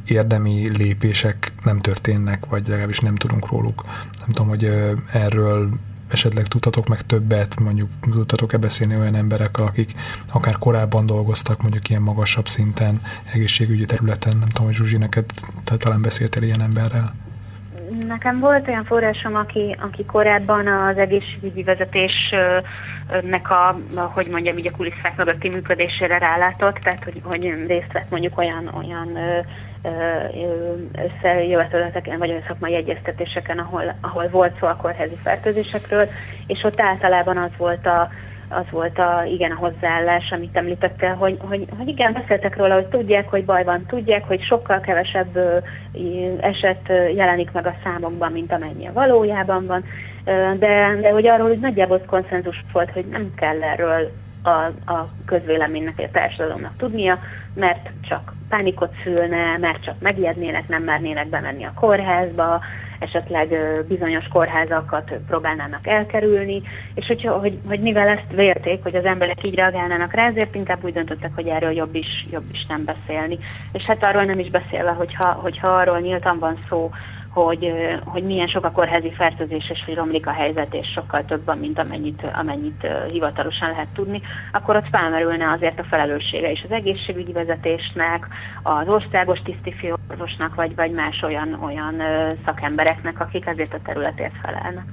érdemi 0.07 0.77
lépések 0.77 1.51
nem 1.63 1.81
történnek, 1.81 2.45
vagy 2.45 2.67
legalábbis 2.67 2.99
nem 2.99 3.15
tudunk 3.15 3.51
róluk. 3.51 3.83
Nem 4.19 4.27
tudom, 4.27 4.47
hogy 4.47 4.63
erről 5.11 5.69
esetleg 6.11 6.47
tudhatok 6.47 6.87
meg 6.87 7.01
többet, 7.01 7.59
mondjuk 7.59 7.89
tudhatok-e 8.01 8.57
beszélni 8.57 8.95
olyan 8.95 9.15
emberekkel, 9.15 9.65
akik 9.65 9.93
akár 10.33 10.57
korábban 10.57 11.05
dolgoztak, 11.05 11.61
mondjuk 11.61 11.89
ilyen 11.89 12.01
magasabb 12.01 12.47
szinten, 12.47 13.01
egészségügyi 13.33 13.85
területen, 13.85 14.37
nem 14.37 14.47
tudom, 14.47 14.65
hogy 14.65 14.75
Zsuzsi, 14.75 14.97
neked 14.97 15.25
te 15.63 15.77
talán 15.77 16.01
beszéltél 16.01 16.43
ilyen 16.43 16.61
emberrel? 16.61 17.13
Nekem 18.07 18.39
volt 18.39 18.67
olyan 18.67 18.85
forrásom, 18.85 19.35
aki, 19.35 19.75
aki 19.79 20.05
korábban 20.05 20.67
az 20.67 20.97
egészségügyi 20.97 21.63
vezetésnek 21.63 23.49
a, 23.49 23.79
hogy 23.95 24.27
mondjam, 24.31 24.57
így 24.57 24.67
a 24.67 24.71
kulisszák 24.71 25.15
mögötti 25.17 25.47
működésére 25.47 26.17
rálátott, 26.17 26.75
tehát 26.75 27.03
hogy, 27.03 27.21
hogy 27.23 27.43
részt 27.67 27.91
vett 27.91 28.09
mondjuk 28.09 28.37
olyan, 28.37 28.67
olyan 28.67 29.17
összejövetületeken, 31.05 32.17
vagy 32.17 32.43
szakmai 32.47 32.75
egyeztetéseken, 32.75 33.59
ahol, 33.59 33.95
ahol 34.01 34.27
volt 34.27 34.57
szó 34.59 34.67
a 34.67 34.75
kórházi 34.75 35.15
fertőzésekről, 35.23 36.07
és 36.47 36.63
ott 36.63 36.81
általában 36.81 37.37
az 37.37 37.49
volt 37.57 37.85
a, 37.85 38.09
az 38.49 38.65
volt 38.71 38.99
a, 38.99 39.23
igen, 39.25 39.51
a 39.51 39.55
hozzáállás, 39.55 40.31
amit 40.31 40.57
említettél, 40.57 41.13
hogy, 41.13 41.37
hogy, 41.41 41.65
hogy 41.77 41.87
igen, 41.87 42.13
beszéltek 42.13 42.57
róla, 42.57 42.73
hogy 42.73 42.85
tudják, 42.85 43.29
hogy 43.29 43.45
baj 43.45 43.63
van, 43.63 43.85
tudják, 43.85 44.27
hogy 44.27 44.41
sokkal 44.41 44.79
kevesebb 44.79 45.61
eset 46.39 46.87
jelenik 47.15 47.51
meg 47.51 47.65
a 47.65 47.75
számokban, 47.83 48.31
mint 48.31 48.51
amennyi 48.51 48.87
a 48.87 48.93
valójában 48.93 49.65
van, 49.65 49.83
de, 50.59 50.97
de 51.01 51.11
hogy 51.11 51.27
arról 51.27 51.47
hogy 51.47 51.59
nagyjából 51.59 52.01
konszenzus 52.05 52.63
volt, 52.71 52.91
hogy 52.91 53.05
nem 53.05 53.33
kell 53.35 53.63
erről 53.63 54.11
a, 54.45 54.71
a 54.85 55.07
közvéleménynek, 55.25 55.93
a 55.97 56.11
társadalomnak 56.11 56.77
tudnia, 56.77 57.19
mert 57.53 57.89
csak 58.01 58.33
pánikot 58.49 58.91
szülne, 59.03 59.57
mert 59.57 59.83
csak 59.83 59.95
megijednének, 59.99 60.67
nem 60.67 60.83
mernének 60.83 61.27
bemenni 61.27 61.63
a 61.63 61.73
kórházba, 61.75 62.61
esetleg 62.99 63.57
bizonyos 63.87 64.27
kórházakat 64.27 65.11
próbálnának 65.27 65.87
elkerülni, 65.87 66.61
és 66.93 67.05
hogyha, 67.05 67.37
hogy, 67.37 67.59
hogy 67.67 67.79
mivel 67.79 68.07
ezt 68.07 68.31
vérték, 68.35 68.83
hogy 68.83 68.95
az 68.95 69.05
emberek 69.05 69.43
így 69.43 69.55
reagálnának 69.55 70.13
rá, 70.13 70.27
ezért 70.27 70.55
inkább 70.55 70.83
úgy 70.83 70.93
döntöttek, 70.93 71.31
hogy 71.35 71.47
erről 71.47 71.71
jobb 71.71 71.95
is, 71.95 72.25
jobb 72.31 72.45
is 72.51 72.65
nem 72.65 72.83
beszélni. 72.85 73.37
És 73.71 73.83
hát 73.83 74.03
arról 74.03 74.23
nem 74.23 74.39
is 74.39 74.49
beszélve, 74.49 74.91
hogyha, 74.91 75.31
hogyha 75.31 75.67
arról 75.67 75.99
nyíltan 75.99 76.39
van 76.39 76.57
szó, 76.69 76.91
hogy, 77.35 77.71
hogy 78.05 78.23
milyen 78.23 78.47
sok 78.47 78.65
a 78.65 78.71
kórházi 78.71 79.11
fertőzés, 79.11 79.69
és 79.69 79.83
hogy 79.85 79.95
romlik 79.95 80.27
a 80.27 80.31
helyzet, 80.31 80.73
és 80.73 80.87
sokkal 80.87 81.25
több 81.25 81.59
mint 81.59 81.79
amennyit, 81.79 82.23
amennyit 82.33 82.87
hivatalosan 83.11 83.69
lehet 83.69 83.87
tudni, 83.93 84.21
akkor 84.51 84.75
ott 84.75 84.89
felmerülne 84.91 85.51
azért 85.51 85.79
a 85.79 85.83
felelőssége 85.83 86.51
is 86.51 86.63
az 86.63 86.71
egészségügyi 86.71 87.31
vezetésnek, 87.31 88.27
az 88.63 88.87
országos 88.87 89.39
tisztifőorvosnak, 89.39 90.55
vagy, 90.55 90.75
vagy 90.75 90.91
más 90.91 91.21
olyan, 91.21 91.59
olyan 91.63 92.01
szakembereknek, 92.45 93.19
akik 93.19 93.45
ezért 93.45 93.73
a 93.73 93.81
területért 93.83 94.35
felelnek. 94.41 94.85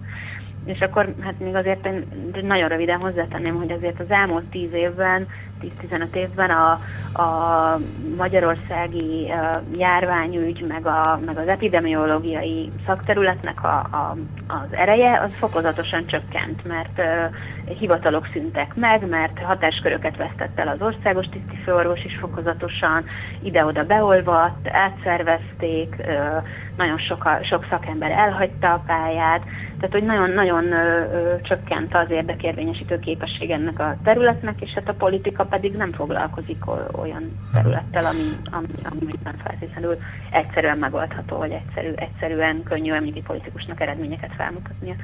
És 0.65 0.81
akkor 0.81 1.15
hát 1.21 1.39
még 1.39 1.55
azért 1.55 1.87
én 1.87 2.07
nagyon 2.43 2.69
röviden 2.69 3.01
hozzátenném, 3.01 3.57
hogy 3.57 3.73
azért 3.73 4.01
az 4.01 4.11
elmúlt 4.11 4.45
tíz 4.45 4.73
évben 4.73 5.29
10-15 5.63 6.15
évben 6.15 6.51
a, 6.51 6.71
a 7.23 7.79
magyarországi 8.17 9.33
járványügy, 9.77 10.65
meg, 10.69 10.87
a, 10.87 11.21
meg 11.25 11.39
az 11.39 11.49
epidemiológiai 11.49 12.71
szakterületnek 12.87 13.65
a, 13.65 13.77
a, 13.77 14.17
az 14.47 14.69
ereje 14.71 15.21
az 15.21 15.31
fokozatosan 15.39 16.07
csökkent, 16.07 16.65
mert 16.65 17.01
hivatalok 17.79 18.29
szüntek 18.33 18.75
meg, 18.75 19.09
mert 19.09 19.39
hatásköröket 19.39 20.17
vesztett 20.17 20.59
el 20.59 20.69
az 20.69 20.83
országos 20.83 21.27
tisztifőorvos 21.27 22.05
is 22.05 22.17
fokozatosan, 22.21 23.05
ide-oda 23.43 23.85
beolvadt, 23.85 24.69
átszervezték, 24.69 25.97
nagyon 26.77 26.99
sok, 26.99 27.29
sok 27.43 27.67
szakember 27.71 28.11
elhagyta 28.11 28.73
a 28.73 28.83
pályát, 28.87 29.43
tehát 29.83 29.97
hogy 29.97 30.09
nagyon-nagyon 30.17 30.65
csökkent 31.43 31.95
az 31.95 32.11
érdekérvényesítő 32.11 32.99
képesség 32.99 33.51
ennek 33.51 33.79
a 33.79 33.97
területnek, 34.05 34.61
és 34.61 34.71
hát 34.71 34.89
a 34.89 34.95
politika 34.95 35.45
pedig 35.45 35.77
nem 35.77 35.93
foglalkozik 35.93 36.65
olyan 36.93 37.39
területtel, 37.53 38.05
ami, 38.05 38.37
ami, 38.51 38.67
ami 38.83 39.13
nem 39.25 39.35
feltétlenül 39.45 39.97
egyszerűen 40.31 40.79
megoldható, 40.79 41.37
vagy 41.37 41.51
egyszerű, 41.51 41.93
egyszerűen 41.95 42.63
könnyű 42.63 42.93
említi 42.93 43.23
politikusnak 43.23 43.81
eredményeket 43.81 44.33
felmutatnia. 44.37 44.95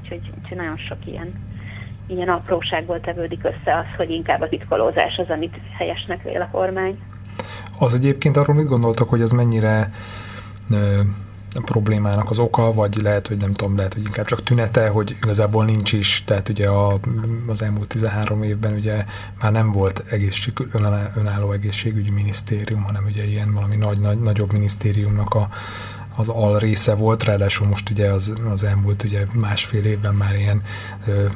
Úgyhogy, 0.00 0.30
úgyhogy 0.38 0.56
nagyon 0.56 0.76
sok 0.76 0.98
ilyen, 1.04 1.32
ilyen 2.06 2.28
apróságból 2.28 3.00
tevődik 3.00 3.44
össze 3.44 3.76
az, 3.78 3.96
hogy 3.96 4.10
inkább 4.10 4.40
a 4.40 4.48
titkolózás 4.48 5.16
az, 5.16 5.30
amit 5.30 5.56
helyesnek 5.78 6.22
vél 6.22 6.40
a 6.40 6.48
kormány. 6.50 6.98
Az 7.78 7.94
egyébként 7.94 8.36
arról 8.36 8.56
mit 8.56 8.68
gondoltak, 8.68 9.08
hogy 9.08 9.22
az 9.22 9.30
mennyire 9.30 9.90
problémának 11.62 12.30
az 12.30 12.38
oka, 12.38 12.72
vagy 12.72 12.96
lehet, 13.02 13.26
hogy 13.26 13.36
nem 13.36 13.52
tudom, 13.52 13.76
lehet, 13.76 13.94
hogy 13.94 14.04
inkább 14.04 14.26
csak 14.26 14.42
tünete, 14.42 14.88
hogy 14.88 15.16
igazából 15.22 15.64
nincs 15.64 15.92
is, 15.92 16.24
tehát 16.24 16.48
ugye 16.48 16.68
a, 16.68 17.00
az 17.46 17.62
elmúlt 17.62 17.88
13 17.88 18.42
évben 18.42 18.72
ugye 18.72 19.04
már 19.40 19.52
nem 19.52 19.72
volt 19.72 20.04
egészség, 20.10 20.52
önálló 21.14 21.52
egészségügyi 21.52 22.10
minisztérium, 22.10 22.82
hanem 22.82 23.04
ugye 23.04 23.24
ilyen 23.24 23.52
valami 23.54 23.76
nagy, 23.76 24.00
nagy, 24.00 24.20
nagyobb 24.20 24.52
minisztériumnak 24.52 25.34
a, 25.34 25.48
az 26.16 26.28
al 26.28 26.58
része 26.58 26.94
volt, 26.94 27.24
ráadásul 27.24 27.66
most 27.66 27.90
ugye 27.90 28.12
az, 28.12 28.32
az 28.50 28.62
elmúlt 28.62 29.02
ugye 29.02 29.26
másfél 29.32 29.84
évben 29.84 30.14
már 30.14 30.34
ilyen 30.34 30.62
ö, 31.06 31.26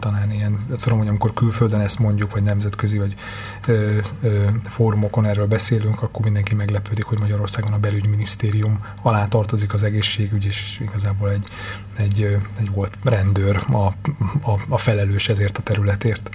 talán 0.00 0.30
ilyen, 0.30 0.66
tudom, 0.82 0.98
hogy 0.98 1.08
amikor 1.08 1.32
külföldön 1.34 1.80
ezt 1.80 1.98
mondjuk, 1.98 2.32
vagy 2.32 2.42
nemzetközi, 2.42 2.98
vagy 2.98 3.14
ö, 3.68 3.98
ö, 4.22 4.44
fórumokon 4.64 5.26
erről 5.26 5.46
beszélünk, 5.46 6.02
akkor 6.02 6.24
mindenki 6.24 6.54
meglepődik, 6.54 7.04
hogy 7.04 7.18
Magyarországon 7.18 7.72
a 7.72 7.78
belügyminisztérium 7.78 8.84
alá 9.02 9.26
tartozik 9.26 9.72
az 9.72 9.82
egészségügy, 9.82 10.46
és 10.46 10.80
igazából 10.80 11.30
egy, 11.30 11.46
egy, 11.98 12.38
egy 12.60 12.72
volt 12.74 12.92
rendőr 13.04 13.56
a, 13.72 13.86
a, 14.50 14.58
a 14.68 14.78
felelős 14.78 15.28
ezért 15.28 15.58
a 15.58 15.62
területért. 15.62 16.30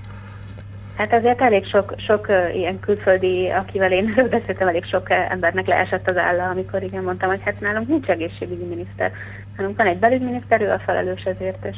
Hát 0.97 1.13
azért 1.13 1.41
elég 1.41 1.65
sok, 1.65 1.93
sok 1.97 2.27
ilyen 2.53 2.79
külföldi, 2.79 3.49
akivel 3.49 3.91
én 3.91 4.13
beszéltem, 4.29 4.67
elég 4.67 4.85
sok 4.85 5.09
embernek 5.09 5.67
leesett 5.67 6.07
az 6.07 6.17
álla, 6.17 6.49
amikor 6.49 6.83
igen 6.83 7.03
mondtam, 7.03 7.29
hogy 7.29 7.41
hát 7.43 7.59
nálunk 7.59 7.87
nincs 7.87 8.07
egészségügyi 8.07 8.63
miniszter. 8.63 9.11
Nálunk 9.57 9.77
van 9.77 9.87
egy 9.87 9.97
belügyminiszter, 9.97 10.61
ő 10.61 10.71
a 10.71 10.81
felelős 10.85 11.23
ezért, 11.23 11.65
és, 11.65 11.77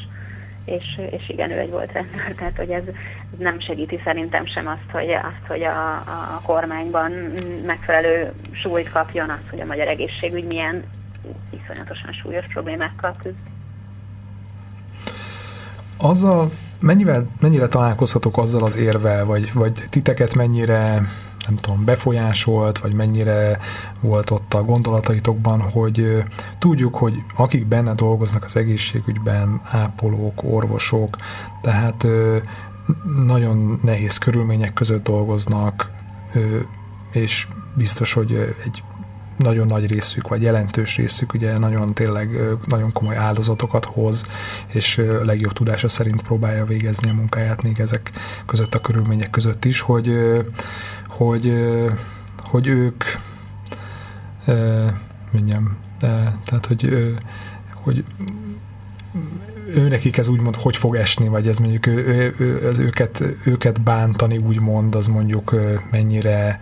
és, 0.66 0.99
és 1.09 1.30
igen, 1.30 1.51
ő 1.51 1.59
egy 1.59 1.70
volt 1.70 1.91
rendőr, 1.91 2.34
tehát 2.38 2.57
hogy 2.57 2.70
ez, 2.70 2.84
ez 2.88 3.39
nem 3.39 3.59
segíti 3.59 4.01
szerintem 4.03 4.45
sem 4.45 4.68
azt, 4.68 4.91
hogy, 4.91 5.09
azt, 5.09 5.47
hogy 5.47 5.63
a, 5.63 5.95
a 6.36 6.41
kormányban 6.45 7.11
megfelelő 7.66 8.32
súlyt 8.51 8.89
kapjon 8.89 9.30
az, 9.30 9.49
hogy 9.49 9.59
a 9.59 9.66
magyar 9.66 9.88
egészségügy 9.88 10.45
milyen 10.45 10.84
iszonyatosan 11.49 12.13
súlyos 12.22 12.45
problémákkal 12.53 13.16
küzd. 13.24 13.36
Azzal 15.97 16.49
mennyivel, 16.80 17.28
mennyire 17.41 17.68
találkozhatok 17.68 18.38
azzal 18.38 18.63
az 18.63 18.78
érvel, 18.78 19.26
vagy, 19.26 19.53
vagy 19.53 19.84
titeket 19.89 20.36
mennyire 20.36 21.01
nem 21.48 21.56
tudom, 21.56 21.86
befolyásolt, 21.86 22.78
vagy 22.80 22.93
mennyire 22.93 23.60
volt 24.00 24.30
ott 24.30 24.54
a 24.54 24.64
gondolataitokban, 24.64 25.62
hogy 25.62 26.24
tudjuk, 26.60 26.96
hogy 26.96 27.14
akik 27.36 27.66
benne 27.66 27.93
dolgoznak 27.93 28.43
az 28.43 28.56
egészségügyben, 28.56 29.62
ápolók, 29.64 30.43
orvosok, 30.43 31.18
tehát 31.62 32.08
nagyon 33.26 33.80
nehéz 33.84 34.18
körülmények 34.18 34.74
között 34.74 35.04
dolgoznak, 35.04 35.91
és 37.12 37.48
biztos, 37.74 38.14
hogy 38.14 38.56
egy 38.64 38.84
nagyon 39.38 39.68
nagy 39.68 39.88
részük, 39.91 40.28
vagy 40.28 40.41
jelentős 40.41 40.96
részük 40.96 41.34
ugye 41.34 41.58
nagyon 41.58 41.93
tényleg 41.93 42.39
nagyon 42.66 42.91
komoly 42.91 43.16
áldozatokat 43.16 43.86
hoz, 43.86 44.26
és 44.68 45.02
legjobb 45.24 45.54
tudása 45.54 45.88
szerint 45.88 46.22
próbálja 46.22 46.66
végezni 46.66 47.10
a 47.10 47.14
munkáját 47.14 47.62
még 47.62 47.80
ezek 47.80 48.12
között 48.46 48.76
a 48.76 48.82
körülmények 48.82 49.30
között 49.30 49.66
is, 49.66 49.80
hogy, 49.80 50.12
hogy, 51.18 51.53
hogy 52.43 52.68
ők 52.68 53.03
mondjam, 55.32 55.78
tehát 56.45 56.66
hogy, 56.68 57.13
hogy 57.74 58.03
őnekik 59.74 60.18
ez 60.18 60.28
úgymond 60.28 60.55
hogy 60.55 60.78
fog 60.78 60.95
esni, 60.95 61.28
vagy 61.28 61.47
ez 61.47 61.57
mondjuk 61.57 61.86
ő, 61.86 62.05
ő, 62.07 62.36
ő, 62.38 62.68
az 62.68 62.80
őket, 62.80 63.24
őket 63.43 63.82
bántani 63.82 64.38
úgymond, 64.38 64.95
az 64.95 65.07
mondjuk 65.07 65.55
mennyire 65.91 66.59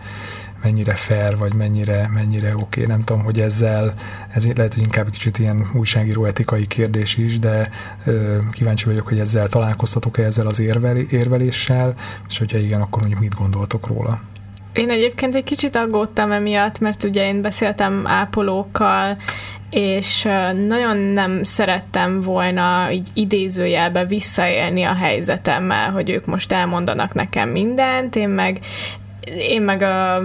mennyire 0.62 0.94
fair, 0.94 1.36
vagy 1.36 1.54
mennyire, 1.54 2.10
mennyire 2.12 2.54
oké. 2.54 2.62
Okay. 2.62 2.84
Nem 2.84 3.02
tudom, 3.02 3.22
hogy 3.22 3.40
ezzel, 3.40 3.94
ez 4.28 4.52
lehet, 4.52 4.74
hogy 4.74 4.82
inkább 4.82 5.10
kicsit 5.10 5.38
ilyen 5.38 5.70
újságíró 5.74 6.24
etikai 6.24 6.66
kérdés 6.66 7.16
is, 7.16 7.38
de 7.38 7.70
ö, 8.04 8.38
kíváncsi 8.52 8.84
vagyok, 8.84 9.08
hogy 9.08 9.18
ezzel 9.18 9.48
találkoztatok-e 9.48 10.22
ezzel 10.22 10.46
az 10.46 10.58
érvel, 10.58 10.96
érveléssel, 10.96 11.94
és 12.28 12.38
hogyha 12.38 12.58
igen, 12.58 12.80
akkor 12.80 13.00
mondjuk 13.00 13.20
mit 13.20 13.34
gondoltok 13.34 13.86
róla? 13.86 14.20
Én 14.74 14.90
egyébként 14.90 15.34
egy 15.34 15.44
kicsit 15.44 15.76
aggódtam 15.76 16.32
emiatt, 16.32 16.78
mert 16.78 17.04
ugye 17.04 17.26
én 17.26 17.42
beszéltem 17.42 18.06
ápolókkal, 18.06 19.16
és 19.70 20.28
nagyon 20.66 20.96
nem 20.96 21.44
szerettem 21.44 22.20
volna 22.20 22.90
így 22.90 23.08
idézőjelbe 23.14 24.04
visszaélni 24.04 24.82
a 24.82 24.94
helyzetemmel, 24.94 25.90
hogy 25.90 26.10
ők 26.10 26.26
most 26.26 26.52
elmondanak 26.52 27.14
nekem 27.14 27.48
mindent, 27.48 28.16
én 28.16 28.28
meg 28.28 28.60
én 29.38 29.62
meg 29.62 29.82
a 29.82 30.22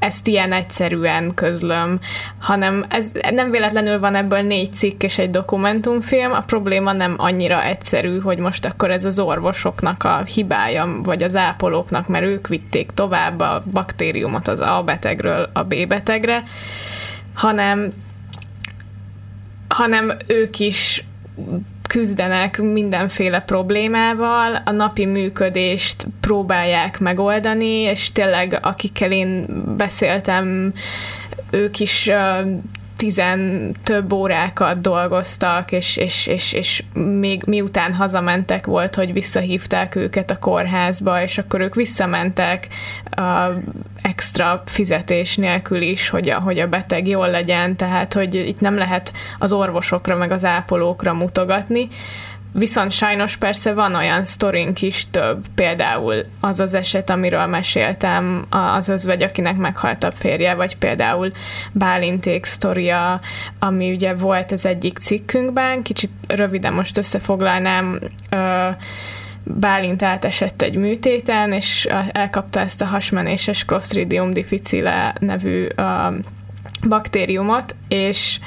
ezt 0.00 0.26
ilyen 0.26 0.52
egyszerűen 0.52 1.34
közlöm, 1.34 2.00
hanem 2.38 2.86
ez 2.88 3.10
nem 3.30 3.50
véletlenül 3.50 3.98
van 3.98 4.14
ebből 4.14 4.40
négy 4.40 4.72
cikk 4.72 5.02
és 5.02 5.18
egy 5.18 5.30
dokumentumfilm, 5.30 6.32
a 6.32 6.40
probléma 6.40 6.92
nem 6.92 7.14
annyira 7.16 7.62
egyszerű, 7.62 8.20
hogy 8.20 8.38
most 8.38 8.64
akkor 8.64 8.90
ez 8.90 9.04
az 9.04 9.18
orvosoknak 9.18 10.04
a 10.04 10.22
hibája, 10.22 11.00
vagy 11.02 11.22
az 11.22 11.36
ápolóknak, 11.36 12.08
mert 12.08 12.24
ők 12.24 12.48
vitték 12.48 12.90
tovább 12.94 13.40
a 13.40 13.62
baktériumot 13.72 14.48
az 14.48 14.60
A 14.60 14.82
betegről 14.84 15.50
a 15.52 15.62
B 15.62 15.86
betegre, 15.88 16.44
hanem 17.34 17.92
hanem 19.68 20.12
ők 20.26 20.58
is 20.58 21.04
küzdenek 21.90 22.62
mindenféle 22.62 23.40
problémával, 23.40 24.62
a 24.64 24.70
napi 24.70 25.04
működést 25.04 26.06
próbálják 26.20 26.98
megoldani, 26.98 27.80
és 27.80 28.12
tényleg 28.12 28.58
akikkel 28.62 29.12
én 29.12 29.46
beszéltem, 29.76 30.72
ők 31.50 31.80
is 31.80 32.10
tizen 33.00 33.70
több 33.84 34.12
órákat 34.12 34.80
dolgoztak, 34.80 35.72
és, 35.72 35.96
és, 35.96 36.26
és, 36.26 36.52
és 36.52 36.84
még 36.92 37.42
miután 37.46 37.94
hazamentek 37.94 38.66
volt, 38.66 38.94
hogy 38.94 39.12
visszahívták 39.12 39.94
őket 39.94 40.30
a 40.30 40.38
kórházba, 40.38 41.22
és 41.22 41.38
akkor 41.38 41.60
ők 41.60 41.74
visszamentek 41.74 42.68
a 43.10 43.48
extra 44.02 44.62
fizetés 44.66 45.36
nélkül 45.36 45.82
is, 45.82 46.08
hogy 46.08 46.28
a, 46.28 46.38
hogy 46.38 46.58
a 46.58 46.68
beteg 46.68 47.08
jól 47.08 47.30
legyen, 47.30 47.76
tehát 47.76 48.12
hogy 48.12 48.34
itt 48.34 48.60
nem 48.60 48.76
lehet 48.76 49.12
az 49.38 49.52
orvosokra 49.52 50.16
meg 50.16 50.30
az 50.30 50.44
ápolókra 50.44 51.12
mutogatni, 51.12 51.88
Viszont 52.52 52.90
sajnos 52.90 53.36
persze 53.36 53.72
van 53.72 53.94
olyan 53.94 54.24
sztorink 54.24 54.82
is 54.82 55.06
több, 55.10 55.46
például 55.54 56.24
az 56.40 56.60
az 56.60 56.74
eset, 56.74 57.10
amiről 57.10 57.46
meséltem, 57.46 58.44
az 58.50 58.88
özvegy, 58.88 59.22
akinek 59.22 59.56
meghalt 59.56 60.04
a 60.04 60.10
férje, 60.10 60.54
vagy 60.54 60.76
például 60.76 61.32
Bálinték 61.72 62.44
sztoria, 62.44 63.20
ami 63.58 63.92
ugye 63.92 64.14
volt 64.14 64.52
az 64.52 64.66
egyik 64.66 64.98
cikkünkben, 64.98 65.82
kicsit 65.82 66.10
röviden 66.26 66.72
most 66.72 66.98
összefoglalnám, 66.98 67.98
Bálint 69.44 70.02
átesett 70.02 70.62
egy 70.62 70.76
műtéten, 70.76 71.52
és 71.52 71.88
elkapta 72.12 72.60
ezt 72.60 72.82
a 72.82 72.86
hasmenéses 72.86 73.64
Clostridium 73.64 74.32
difficile 74.32 75.14
nevű 75.20 75.66
baktériumot, 76.88 77.74
és 77.88 78.38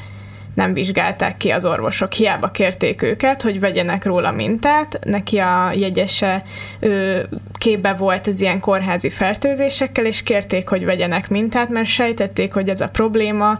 nem 0.53 0.73
vizsgálták 0.73 1.37
ki 1.37 1.49
az 1.49 1.65
orvosok, 1.65 2.11
hiába 2.11 2.47
kérték 2.47 3.01
őket, 3.01 3.41
hogy 3.41 3.59
vegyenek 3.59 4.05
róla 4.05 4.31
mintát. 4.31 4.99
Neki 5.03 5.37
a 5.37 5.71
jegyese 5.75 6.43
ő, 6.79 7.27
képbe 7.57 7.93
volt 7.93 8.27
az 8.27 8.41
ilyen 8.41 8.59
kórházi 8.59 9.09
fertőzésekkel, 9.09 10.05
és 10.05 10.23
kérték, 10.23 10.67
hogy 10.67 10.85
vegyenek 10.85 11.29
mintát, 11.29 11.69
mert 11.69 11.87
sejtették, 11.87 12.53
hogy 12.53 12.69
ez 12.69 12.81
a 12.81 12.89
probléma, 12.89 13.59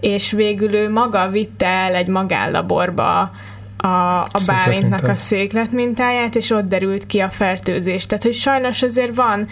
és 0.00 0.30
végül 0.30 0.74
ő 0.74 0.90
maga 0.90 1.28
vitte 1.28 1.66
el 1.66 1.94
egy 1.94 2.06
magánlaborba 2.06 3.30
a, 3.76 4.22
a 4.22 4.42
Bálintnak 4.46 5.08
a 5.08 5.14
székletmintáját, 5.14 6.34
és 6.34 6.50
ott 6.50 6.68
derült 6.68 7.06
ki 7.06 7.18
a 7.18 7.30
fertőzés. 7.30 8.06
Tehát, 8.06 8.24
hogy 8.24 8.34
sajnos 8.34 8.82
azért 8.82 9.14
van 9.14 9.46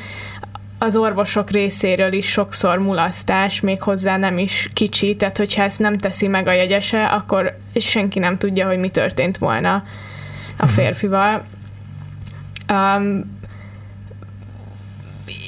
az 0.83 0.97
orvosok 0.97 1.51
részéről 1.51 2.13
is 2.13 2.27
sokszor 2.27 2.79
mulasztás, 2.79 3.61
még 3.61 3.83
hozzá 3.83 4.17
nem 4.17 4.39
is 4.39 4.71
kicsi, 4.75 5.17
tehát 5.17 5.37
hogyha 5.37 5.63
ezt 5.63 5.79
nem 5.79 5.93
teszi 5.93 6.29
meg 6.29 6.47
a 6.47 6.53
jegyese, 6.53 7.05
akkor 7.05 7.57
senki 7.75 8.19
nem 8.19 8.37
tudja, 8.39 8.67
hogy 8.67 8.79
mi 8.79 8.89
történt 8.89 9.39
volna 9.39 9.75
a 10.57 10.65
mhm. 10.65 10.73
férfival. 10.73 11.45
Um, 12.73 13.40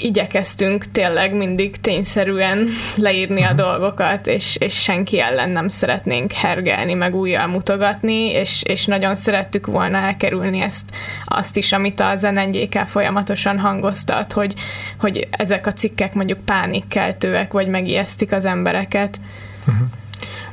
igyekeztünk 0.04 0.90
tényleg 0.90 1.34
mindig 1.34 1.80
tényszerűen 1.80 2.68
leírni 2.96 3.42
a 3.42 3.52
mhm. 3.52 3.56
dolgokat, 3.56 4.26
és, 4.26 4.56
és 4.56 4.74
senki 4.74 5.20
ellen 5.20 5.50
nem 5.50 5.68
szeretnénk 5.68 6.32
hergelni, 6.32 6.94
meg 6.94 7.14
újjal 7.14 7.46
mutogatni, 7.46 8.30
és, 8.30 8.62
és 8.62 8.86
nagyon 8.86 9.14
szerettük 9.14 9.66
volna 9.66 9.98
elkerülni 9.98 10.60
ezt, 10.60 10.84
azt 11.24 11.56
is, 11.56 11.72
amit 11.72 12.00
a 12.00 12.14
NNGK 12.20 12.78
folyamatosan 12.86 13.58
hangoztat, 13.58 14.32
hogy, 14.32 14.54
hogy 14.98 15.28
ezek 15.30 15.66
a 15.66 15.72
cikkek 15.72 16.14
mondjuk 16.14 16.38
pánikkeltőek, 16.44 17.52
vagy 17.52 17.68
megijesztik 17.68 18.32
az 18.32 18.44
embereket. 18.44 19.18
Uh-huh. 19.60 19.86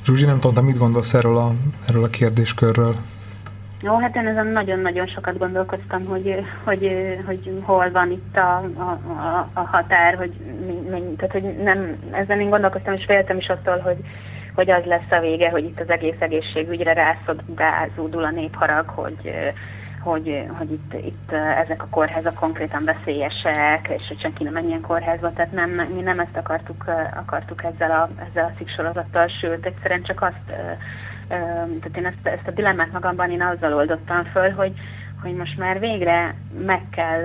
Zsuzsi, 0.06 0.26
nem 0.26 0.40
tudom, 0.40 0.66
mit 0.66 0.78
gondolsz 0.78 1.14
erről 1.14 1.38
a, 1.38 1.54
erről 1.88 2.04
a 2.04 2.10
kérdéskörről? 2.10 2.96
Jó, 3.82 3.98
hát 3.98 4.16
én 4.16 4.28
ezen 4.28 4.48
nagyon-nagyon 4.48 5.08
sokat 5.08 5.38
gondolkoztam, 5.38 6.06
hogy, 6.06 6.46
hogy, 6.64 7.18
hogy 7.26 7.62
hol 7.62 7.92
van 7.92 8.12
itt 8.12 8.38
a, 8.38 8.64
a, 8.78 9.50
a 9.54 9.60
határ, 9.60 10.16
hogy, 10.16 10.34
tehát, 11.18 11.32
hogy 11.32 11.44
nem, 11.44 11.98
ezen 12.12 12.40
én 12.40 12.50
gondolkoztam, 12.50 12.94
és 12.94 13.06
féltem 13.06 13.38
is 13.38 13.48
attól, 13.48 13.78
hogy, 13.78 13.98
hogy 14.56 14.70
az 14.70 14.84
lesz 14.86 15.12
a 15.12 15.20
vége, 15.20 15.50
hogy 15.50 15.64
itt 15.64 15.80
az 15.80 15.90
egész 15.90 16.20
egészségügyre 16.20 16.94
rászod, 16.94 17.44
a 18.12 18.32
népharag, 18.32 18.88
hogy, 18.88 19.34
hogy, 20.04 20.46
hogy 20.58 20.72
itt, 20.72 20.94
itt 20.94 21.32
ezek 21.64 21.84
a 21.84 21.88
kórházak 21.90 22.36
konkrétan 22.36 22.84
veszélyesek, 22.84 23.88
és 23.98 24.08
hogy 24.08 24.20
senki 24.20 24.44
nem 24.44 24.54
menjen 24.54 24.82
kórházba, 24.82 25.34
tehát 25.34 25.52
nem, 25.52 25.70
mi 25.70 26.02
nem 26.02 26.20
ezt 26.20 26.38
akartuk, 26.38 26.86
akartuk 27.16 27.64
ezzel 27.64 27.92
a, 27.92 28.10
ezzel 28.30 28.46
a 28.46 28.58
sziksorozattal, 28.58 29.28
sőt, 29.28 29.66
egyszerűen 29.66 30.04
csak 30.04 30.22
azt 30.22 30.58
tehát 31.30 31.98
én 31.98 32.06
ezt, 32.06 32.28
ezt 32.28 32.48
a 32.48 32.52
dilemmát 32.52 32.92
magamban 32.92 33.32
én 33.32 33.42
azzal 33.42 33.74
oldottam 33.74 34.24
föl, 34.24 34.52
hogy, 34.52 34.74
hogy 35.22 35.34
most 35.36 35.58
már 35.58 35.80
végre 35.80 36.36
meg 36.66 36.82
kell 36.92 37.24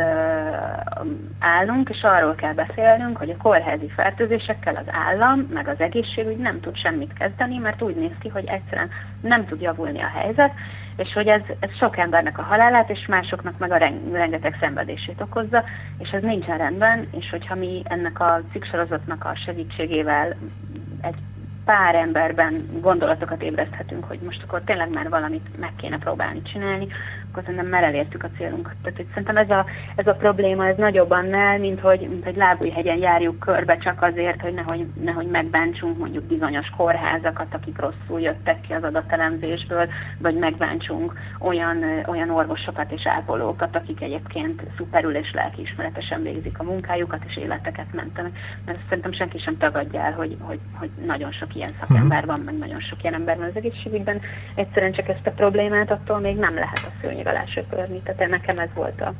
állnunk, 1.38 1.88
és 1.88 2.02
arról 2.02 2.34
kell 2.34 2.52
beszélnünk, 2.52 3.16
hogy 3.16 3.30
a 3.30 3.42
kórházi 3.42 3.88
fertőzésekkel 3.88 4.74
az 4.76 4.94
állam, 5.08 5.40
meg 5.52 5.68
az 5.68 5.80
egészségügy 5.80 6.36
nem 6.36 6.60
tud 6.60 6.76
semmit 6.76 7.12
kezdeni, 7.12 7.58
mert 7.58 7.82
úgy 7.82 7.94
néz 7.94 8.14
ki, 8.20 8.28
hogy 8.28 8.46
egyszerűen 8.46 8.90
nem 9.20 9.46
tud 9.46 9.60
javulni 9.60 10.00
a 10.00 10.12
helyzet, 10.14 10.52
és 10.96 11.12
hogy 11.12 11.26
ez, 11.26 11.42
ez 11.60 11.76
sok 11.76 11.96
embernek 11.96 12.38
a 12.38 12.42
halálát, 12.42 12.90
és 12.90 13.06
másoknak 13.06 13.58
meg 13.58 13.70
a 13.70 13.90
rengeteg 14.12 14.56
szenvedését 14.60 15.20
okozza, 15.20 15.64
és 15.98 16.10
ez 16.10 16.22
nincsen 16.22 16.58
rendben, 16.58 17.08
és 17.10 17.30
hogyha 17.30 17.54
mi 17.54 17.82
ennek 17.84 18.20
a 18.20 18.40
cikksorozatnak 18.52 19.24
a 19.24 19.36
segítségével 19.44 20.36
egy 21.00 21.18
pár 21.64 21.94
emberben 21.94 22.68
gondolatokat 22.80 23.42
ébreszthetünk, 23.42 24.04
hogy 24.04 24.18
most 24.20 24.42
akkor 24.42 24.62
tényleg 24.64 24.90
már 24.90 25.08
valamit 25.08 25.58
meg 25.58 25.72
kéne 25.76 25.98
próbálni 25.98 26.42
csinálni, 26.42 26.88
akkor 27.34 27.46
szerintem 27.46 27.70
már 27.70 27.84
elértük 27.84 28.22
a 28.22 28.30
célunkat. 28.36 28.74
Tehát 28.82 28.96
hogy 28.96 29.06
szerintem 29.08 29.36
ez 29.36 29.50
a, 29.50 29.66
ez 29.94 30.06
a 30.06 30.14
probléma 30.14 30.66
ez 30.66 30.76
nagyobb 30.76 31.10
annál, 31.10 31.58
mint 31.58 31.80
hogy, 31.80 32.00
mint 32.00 32.24
hogy 32.24 32.36
lábújhegyen 32.36 32.98
járjuk 32.98 33.38
körbe 33.38 33.76
csak 33.76 34.02
azért, 34.02 34.40
hogy 34.40 34.54
nehogy, 34.54 34.86
nehogy 35.02 35.26
megbántsunk 35.26 35.98
mondjuk 35.98 36.24
bizonyos 36.24 36.66
kórházakat, 36.76 37.54
akik 37.54 37.78
rosszul 37.78 38.20
jöttek 38.20 38.60
ki 38.60 38.72
az 38.72 38.82
adatelemzésből, 38.82 39.88
vagy 40.18 40.34
megbántsunk 40.34 41.12
olyan, 41.38 41.84
olyan 42.06 42.30
orvosokat 42.30 42.92
és 42.92 43.06
ápolókat, 43.06 43.76
akik 43.76 44.00
egyébként 44.00 44.62
szuperül 44.76 45.16
és 45.16 45.32
lelkiismeretesen 45.32 46.22
végzik 46.22 46.58
a 46.58 46.62
munkájukat 46.62 47.24
és 47.26 47.36
életeket 47.36 47.92
mentenek. 47.92 48.38
Mert 48.66 48.78
szerintem 48.88 49.12
senki 49.12 49.38
sem 49.38 49.58
tagadja 49.58 50.00
el, 50.00 50.12
hogy, 50.12 50.36
hogy, 50.40 50.60
hogy 50.78 50.90
nagyon 51.06 51.32
sok 51.32 51.54
ilyen 51.54 51.70
szakember 51.80 52.26
van, 52.26 52.40
meg 52.40 52.58
nagyon 52.58 52.80
sok 52.80 53.02
ilyen 53.02 53.14
ember 53.14 53.36
van 53.36 53.48
az 53.48 53.56
egészségügyben. 53.56 54.20
Egyszerűen 54.54 54.92
csak 54.92 55.08
ezt 55.08 55.26
a 55.26 55.30
problémát 55.30 55.90
attól 55.90 56.18
még 56.18 56.36
nem 56.36 56.54
lehet 56.54 56.78
a 56.84 56.92
szőnyeg 57.00 57.22
még 57.24 57.34
alá 57.34 57.44
söpörni. 57.46 58.00
Tehát 58.00 58.30
nekem 58.30 58.58
ez 58.58 58.68
volt, 58.74 59.00
a, 59.00 59.14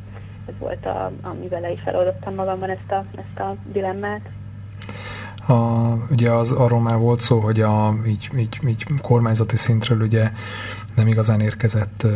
ez 0.47 0.55
volt 0.59 0.87
a, 0.87 1.13
ami 1.23 1.49
vele 1.49 1.71
is 1.71 1.81
feloldottam 1.85 2.35
magamban 2.35 2.71
ezt 2.71 2.91
a, 2.91 3.05
ezt 3.17 3.39
a 3.39 3.57
dilemmát. 3.73 4.21
A, 5.47 5.53
ugye 6.11 6.31
az 6.31 6.51
arról 6.51 6.81
már 6.81 6.97
volt 6.97 7.21
szó, 7.21 7.41
hogy 7.41 7.61
a, 7.61 7.95
így, 8.07 8.29
így, 8.37 8.59
így 8.67 8.85
kormányzati 9.03 9.57
szintről 9.57 10.01
ugye 10.01 10.31
nem 10.95 11.07
igazán 11.07 11.41
érkezett 11.41 12.07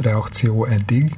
reakció 0.00 0.64
eddig, 0.64 1.16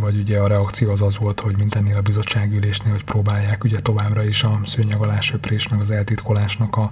vagy 0.00 0.16
ugye 0.18 0.38
a 0.38 0.46
reakció 0.46 0.90
az 0.90 1.02
az 1.02 1.18
volt, 1.18 1.40
hogy 1.40 1.56
mint 1.56 1.74
ennél 1.74 1.96
a 1.96 2.00
bizottságülésnél, 2.00 2.92
hogy 2.92 3.04
próbálják 3.04 3.64
ugye 3.64 3.80
továbbra 3.80 4.24
is 4.24 4.42
a 4.42 4.60
szőnyeg 4.64 4.98
alá 5.00 5.20
söprés, 5.20 5.68
meg 5.68 5.80
az 5.80 5.90
eltitkolásnak 5.90 6.76
a 6.76 6.90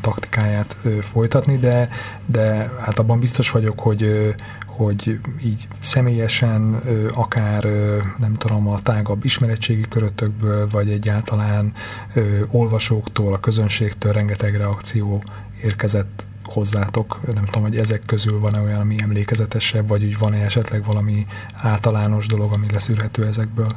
taktikáját 0.00 0.76
folytatni, 1.00 1.56
de, 1.56 1.88
de 2.26 2.70
hát 2.80 2.98
abban 2.98 3.20
biztos 3.20 3.50
vagyok, 3.50 3.80
hogy, 3.80 4.34
hogy 4.76 5.20
így 5.44 5.68
személyesen, 5.80 6.80
akár 7.14 7.64
nem 8.18 8.34
tudom, 8.34 8.68
a 8.68 8.80
tágabb 8.80 9.24
ismeretségi 9.24 9.84
körötökből, 9.88 10.68
vagy 10.68 10.90
egyáltalán 10.90 11.72
olvasóktól, 12.50 13.32
a 13.32 13.40
közönségtől 13.40 14.12
rengeteg 14.12 14.56
reakció 14.56 15.22
érkezett 15.62 16.26
hozzátok. 16.44 17.20
Nem 17.34 17.44
tudom, 17.44 17.62
hogy 17.62 17.76
ezek 17.76 18.02
közül 18.06 18.40
van-e 18.40 18.60
olyan, 18.60 18.80
ami 18.80 18.96
emlékezetesebb, 19.02 19.88
vagy 19.88 20.04
úgy 20.04 20.18
van-e 20.18 20.44
esetleg 20.44 20.84
valami 20.84 21.26
általános 21.54 22.26
dolog, 22.26 22.52
ami 22.52 22.66
leszűrhető 22.70 23.26
ezekből? 23.26 23.76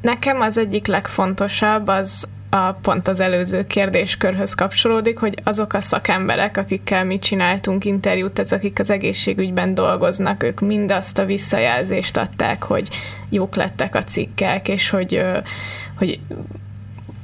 Nekem 0.00 0.40
az 0.40 0.58
egyik 0.58 0.86
legfontosabb 0.86 1.88
az 1.88 2.26
a, 2.50 2.72
pont 2.72 3.08
az 3.08 3.20
előző 3.20 3.66
kérdéskörhöz 3.66 4.54
kapcsolódik, 4.54 5.18
hogy 5.18 5.34
azok 5.44 5.72
a 5.72 5.80
szakemberek, 5.80 6.56
akikkel 6.56 7.04
mi 7.04 7.18
csináltunk 7.18 7.84
interjút, 7.84 8.32
tehát 8.32 8.52
akik 8.52 8.78
az 8.78 8.90
egészségügyben 8.90 9.74
dolgoznak, 9.74 10.42
ők 10.42 10.60
mind 10.60 10.90
azt 10.90 11.18
a 11.18 11.24
visszajelzést 11.24 12.16
adták, 12.16 12.62
hogy 12.62 12.88
jók 13.28 13.56
lettek 13.56 13.94
a 13.94 14.04
cikkek, 14.04 14.68
és 14.68 14.90
hogy, 14.90 15.22
hogy 15.98 16.20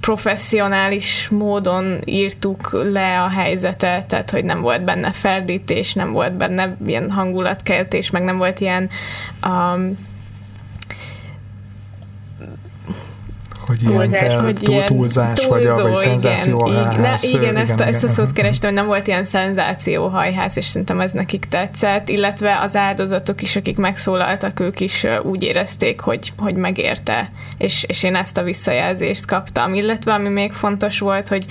professzionális 0.01 1.29
módon 1.29 1.99
írtuk 2.05 2.71
le 2.73 3.23
a 3.23 3.29
helyzetet, 3.29 4.05
tehát 4.05 4.31
hogy 4.31 4.45
nem 4.45 4.61
volt 4.61 4.85
benne 4.85 5.13
ferdítés, 5.13 5.95
nem 5.95 6.13
volt 6.13 6.33
benne 6.33 6.77
ilyen 6.87 7.11
hangulatkeltés, 7.11 8.11
meg 8.11 8.23
nem 8.23 8.39
volt 8.39 8.61
ilyen 8.61 8.91
um, 9.47 10.11
hogy 13.67 13.83
ilyen 13.83 13.97
hogy, 13.97 14.17
fel, 14.17 14.41
hogy 14.41 14.55
túl, 14.55 14.85
túlzás, 14.85 15.39
túlzó, 15.39 15.51
vagy, 15.51 15.67
a, 15.67 15.83
vagy 15.83 15.95
szenzáció 15.95 16.67
igen, 16.67 16.91
igen, 16.91 17.01
ne, 17.01 17.15
igen, 17.23 17.43
igen, 17.43 17.57
ezt, 17.57 17.73
igen, 17.73 17.89
ezt 17.89 18.05
a 18.05 18.09
szót 18.09 18.33
kerestem, 18.33 18.71
hogy 18.71 18.79
nem 18.79 18.89
volt 18.89 19.07
ilyen 19.07 19.25
szenzációhajház, 19.25 20.57
és 20.57 20.65
szerintem 20.65 21.01
ez 21.01 21.13
nekik 21.13 21.45
tetszett, 21.45 22.09
illetve 22.09 22.59
az 22.63 22.77
áldozatok 22.77 23.43
is, 23.43 23.57
akik 23.57 23.77
megszólaltak, 23.77 24.61
ők 24.61 24.81
is 24.81 25.07
úgy 25.23 25.43
érezték, 25.43 26.01
hogy, 26.01 26.33
hogy 26.39 26.55
megérte, 26.55 27.31
és, 27.59 27.85
és 27.89 28.03
én 28.03 28.15
ezt 28.15 28.39
a 28.39 28.43
visszajelzést 28.43 29.27
kaptam, 29.27 29.75
illetve 29.75 30.13
ami 30.13 30.29
még 30.29 30.53
fontos 30.53 30.99
volt, 30.99 31.29
hogy 31.29 31.47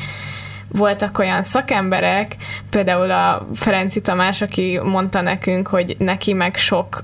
voltak 0.72 1.20
olyan 1.20 1.43
szakemberek, 1.43 2.36
például 2.70 3.12
a 3.12 3.47
Ferenci 3.53 4.01
Tamás, 4.01 4.41
aki 4.41 4.80
mondta 4.84 5.22
nekünk, 5.22 5.68
hogy 5.68 5.95
neki 5.99 6.34
meg 6.34 6.55
sok 6.55 7.03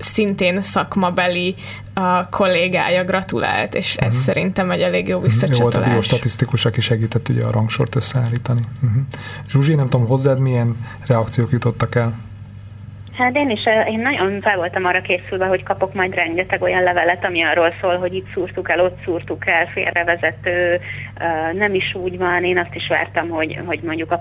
szintén 0.00 0.60
szakmabeli 0.60 1.54
a 1.94 2.28
kollégája 2.28 3.04
gratulált, 3.04 3.74
és 3.74 3.96
ez 3.96 4.06
uh-huh. 4.06 4.22
szerintem 4.22 4.70
egy 4.70 4.80
elég 4.80 5.08
jó 5.08 5.20
visszacsatolás. 5.20 5.58
Jó 5.58 5.78
volt 5.78 5.86
a 5.86 5.90
biostatisztikus, 5.90 6.64
aki 6.64 6.80
segített 6.80 7.28
ugye 7.28 7.44
a 7.44 7.50
rangsort 7.50 7.94
összeállítani. 7.94 8.60
Uh-huh. 8.82 9.02
Zsuzsi, 9.48 9.74
nem 9.74 9.88
tudom, 9.88 10.06
hozzád 10.06 10.38
milyen 10.38 10.76
reakciók 11.06 11.50
jutottak 11.50 11.94
el? 11.94 12.14
Hát 13.12 13.36
én 13.36 13.50
is, 13.50 13.60
én 13.88 14.00
nagyon 14.00 14.40
fel 14.40 14.56
voltam 14.56 14.84
arra 14.84 15.00
készülve, 15.00 15.46
hogy 15.46 15.62
kapok 15.62 15.94
majd 15.94 16.14
rengeteg 16.14 16.62
olyan 16.62 16.82
levelet, 16.82 17.24
ami 17.24 17.42
arról 17.42 17.74
szól, 17.80 17.98
hogy 17.98 18.14
itt 18.14 18.32
szúrtuk 18.34 18.70
el, 18.70 18.80
ott 18.80 18.98
szúrtuk 19.04 19.46
el, 19.46 19.66
félrevezető, 19.66 20.80
nem 21.52 21.74
is 21.74 21.94
úgy 21.94 22.18
van. 22.18 22.44
Én 22.44 22.58
azt 22.58 22.74
is 22.74 22.86
vártam, 22.88 23.28
hogy, 23.28 23.58
hogy 23.66 23.80
mondjuk 23.82 24.10
a 24.10 24.20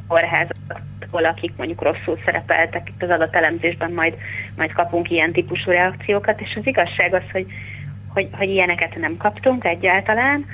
kórházakból, 1.09 1.25
akik 1.25 1.53
mondjuk 1.57 1.81
rosszul 1.81 2.17
szerepeltek 2.25 2.89
itt 2.89 3.03
az 3.03 3.09
adatelemzésben, 3.09 3.91
majd, 3.91 4.13
majd 4.57 4.71
kapunk 4.71 5.09
ilyen 5.09 5.31
típusú 5.31 5.71
reakciókat, 5.71 6.41
és 6.41 6.55
az 6.59 6.67
igazság 6.67 7.13
az, 7.13 7.23
hogy, 7.31 7.45
hogy, 8.13 8.27
hogy 8.31 8.49
ilyeneket 8.49 8.95
nem 8.95 9.17
kaptunk 9.17 9.63
egyáltalán, 9.65 10.45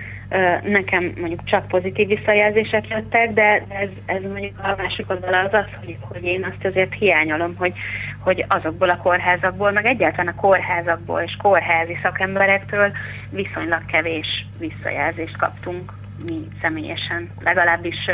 Nekem 0.64 1.14
mondjuk 1.20 1.44
csak 1.44 1.68
pozitív 1.68 2.08
visszajelzések 2.08 2.88
jöttek, 2.88 3.34
de 3.34 3.66
ez, 3.70 3.90
ez 4.06 4.22
mondjuk 4.22 4.60
a 4.60 4.76
másik 4.78 5.10
oldala 5.10 5.40
az 5.40 5.54
az, 5.54 5.66
hogy, 5.80 5.98
hogy 6.02 6.24
én 6.24 6.44
azt 6.44 6.66
azért 6.66 6.94
hiányolom, 6.94 7.56
hogy, 7.58 7.74
hogy 8.20 8.46
azokból 8.48 8.90
a 8.90 8.98
kórházakból, 8.98 9.72
meg 9.72 9.86
egyáltalán 9.86 10.34
a 10.38 10.42
kórházakból 10.42 11.22
és 11.22 11.38
kórházi 11.42 11.98
szakemberektől 12.02 12.92
viszonylag 13.30 13.86
kevés 13.86 14.46
visszajelzést 14.60 15.38
kaptunk 15.38 15.92
mi 16.26 16.48
személyesen. 16.62 17.30
Legalábbis 17.40 18.10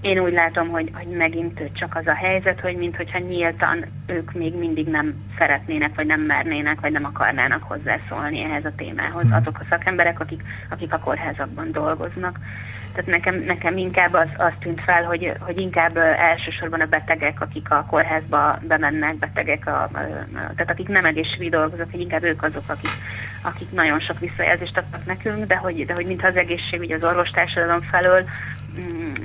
én 0.00 0.18
úgy 0.18 0.32
látom, 0.32 0.68
hogy, 0.68 0.90
hogy 0.92 1.06
megint 1.06 1.70
csak 1.72 1.96
az 1.96 2.06
a 2.06 2.14
helyzet, 2.14 2.60
hogy 2.60 2.76
mintha 2.76 3.18
nyíltan 3.18 3.84
ők 4.06 4.32
még 4.32 4.54
mindig 4.54 4.86
nem 4.86 5.14
szeretnének, 5.38 5.94
vagy 5.94 6.06
nem 6.06 6.20
mernének, 6.20 6.80
vagy 6.80 6.92
nem 6.92 7.04
akarnának 7.04 7.62
hozzászólni 7.62 8.42
ehhez 8.42 8.64
a 8.64 8.74
témához. 8.76 9.22
Hmm. 9.22 9.32
Azok 9.32 9.58
a 9.60 9.66
szakemberek, 9.68 10.20
akik, 10.20 10.42
akik 10.68 10.92
a 10.92 10.98
kórházakban 10.98 11.72
dolgoznak. 11.72 12.38
Tehát 12.94 13.10
nekem, 13.10 13.34
nekem 13.34 13.76
inkább 13.76 14.12
az, 14.12 14.28
az 14.36 14.52
tűnt 14.60 14.80
fel, 14.80 15.04
hogy, 15.04 15.32
hogy 15.38 15.60
inkább 15.60 15.96
elsősorban 15.96 16.80
a 16.80 16.86
betegek, 16.86 17.40
akik 17.40 17.70
a 17.70 17.84
kórházba 17.88 18.58
bemennek, 18.62 19.16
betegek, 19.16 19.66
a, 19.66 19.90
tehát 20.32 20.70
akik 20.70 20.88
nem 20.88 21.04
egészségügyi 21.04 21.48
dolgozók, 21.48 21.90
hogy 21.90 22.00
inkább 22.00 22.22
ők 22.22 22.42
azok, 22.42 22.64
akik, 22.66 22.90
akik 23.42 23.70
nagyon 23.70 24.00
sok 24.00 24.18
visszajelzést 24.18 24.78
adtak 24.78 25.06
nekünk, 25.06 25.44
de 25.44 25.56
hogy, 25.56 25.86
de 25.86 25.94
hogy 25.94 26.06
mintha 26.06 26.26
az 26.26 26.36
egészségügy 26.36 26.92
az 26.92 27.04
orvostársadalom 27.04 27.80
felől 27.80 28.24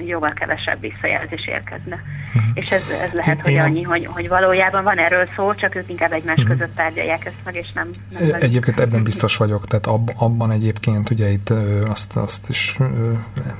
jóval 0.05 0.33
kevesebb 0.33 0.79
visszajelzés 0.79 1.47
érkezne. 1.47 1.95
Uh-huh. 2.27 2.43
És 2.53 2.67
ez, 2.67 2.81
ez 3.01 3.11
lehet, 3.13 3.41
hogy 3.41 3.57
annyi, 3.57 3.81
hogy, 3.81 4.05
hogy 4.05 4.27
valójában 4.27 4.83
van 4.83 4.97
erről 4.97 5.29
szó, 5.35 5.53
csak 5.53 5.75
ők 5.75 5.89
inkább 5.89 6.11
egymás 6.11 6.37
uh-huh. 6.37 6.51
között 6.51 6.75
tárgyalják 6.75 7.25
ezt 7.25 7.35
meg, 7.43 7.55
és 7.55 7.71
nem... 7.73 7.89
nem 8.09 8.33
egyébként 8.33 8.79
ebben 8.79 9.03
biztos 9.03 9.37
vagyok, 9.37 9.67
tehát 9.67 9.85
ab, 9.85 10.11
abban 10.15 10.51
egyébként 10.51 11.09
ugye 11.09 11.29
itt 11.29 11.53
azt, 11.87 12.15
azt 12.15 12.49
is 12.49 12.75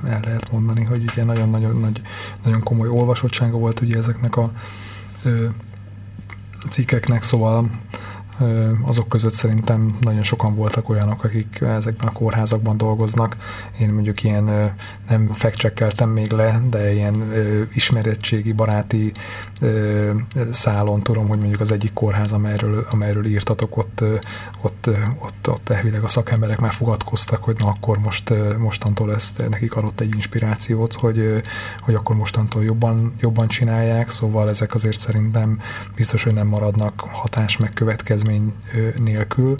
el 0.07 0.19
lehet 0.23 0.51
mondani, 0.51 0.83
hogy 0.83 1.03
ugye 1.11 1.23
nagyon-nagyon 1.23 1.79
nagy, 1.79 2.01
nagyon 2.43 2.63
komoly 2.63 2.88
olvasottsága 2.88 3.57
volt 3.57 3.81
ugye 3.81 3.97
ezeknek 3.97 4.36
a 4.36 4.51
cikkeknek, 6.69 7.23
szóval 7.23 7.69
azok 8.86 9.09
között 9.09 9.33
szerintem 9.33 9.97
nagyon 10.01 10.23
sokan 10.23 10.55
voltak 10.55 10.89
olyanok, 10.89 11.23
akik 11.23 11.61
ezekben 11.61 12.07
a 12.07 12.11
kórházakban 12.11 12.77
dolgoznak. 12.77 13.38
Én 13.79 13.89
mondjuk 13.89 14.23
ilyen 14.23 14.75
nem 15.08 15.28
fekcsekkeltem 15.34 16.10
még 16.10 16.32
le, 16.32 16.62
de 16.70 16.93
ilyen 16.93 17.34
ismeretségi, 17.74 18.51
baráti 18.51 19.12
szálon 20.51 21.01
tudom, 21.01 21.28
hogy 21.28 21.39
mondjuk 21.39 21.62
az 21.62 21.72
egyik 21.72 21.93
kórház, 21.93 22.32
amelyről, 22.32 22.88
amelyről 22.91 23.26
írtatok, 23.26 23.78
ott, 23.78 24.03
ott, 24.62 24.89
ott, 25.20 25.49
ott 25.49 25.70
elvileg 25.70 26.03
a 26.03 26.08
szakemberek 26.08 26.60
már 26.60 26.74
fogadkoztak, 26.74 27.43
hogy 27.43 27.56
na 27.60 27.68
akkor 27.68 27.97
most 27.97 28.34
mostantól 28.58 29.14
ezt 29.14 29.49
nekik 29.49 29.76
adott 29.76 29.99
egy 29.99 30.14
inspirációt, 30.14 30.93
hogy, 30.93 31.41
hogy 31.80 31.93
akkor 31.93 32.16
mostantól 32.16 32.64
jobban, 32.64 33.14
jobban 33.20 33.47
csinálják, 33.47 34.10
szóval 34.10 34.49
ezek 34.49 34.74
azért 34.74 34.99
szerintem 34.99 35.60
biztos, 35.95 36.24
hogy 36.24 36.34
nem 36.34 36.47
maradnak 36.47 36.99
hatás 37.12 37.58
meg 37.58 37.74
következmény 37.74 38.53
nélkül, 38.97 39.56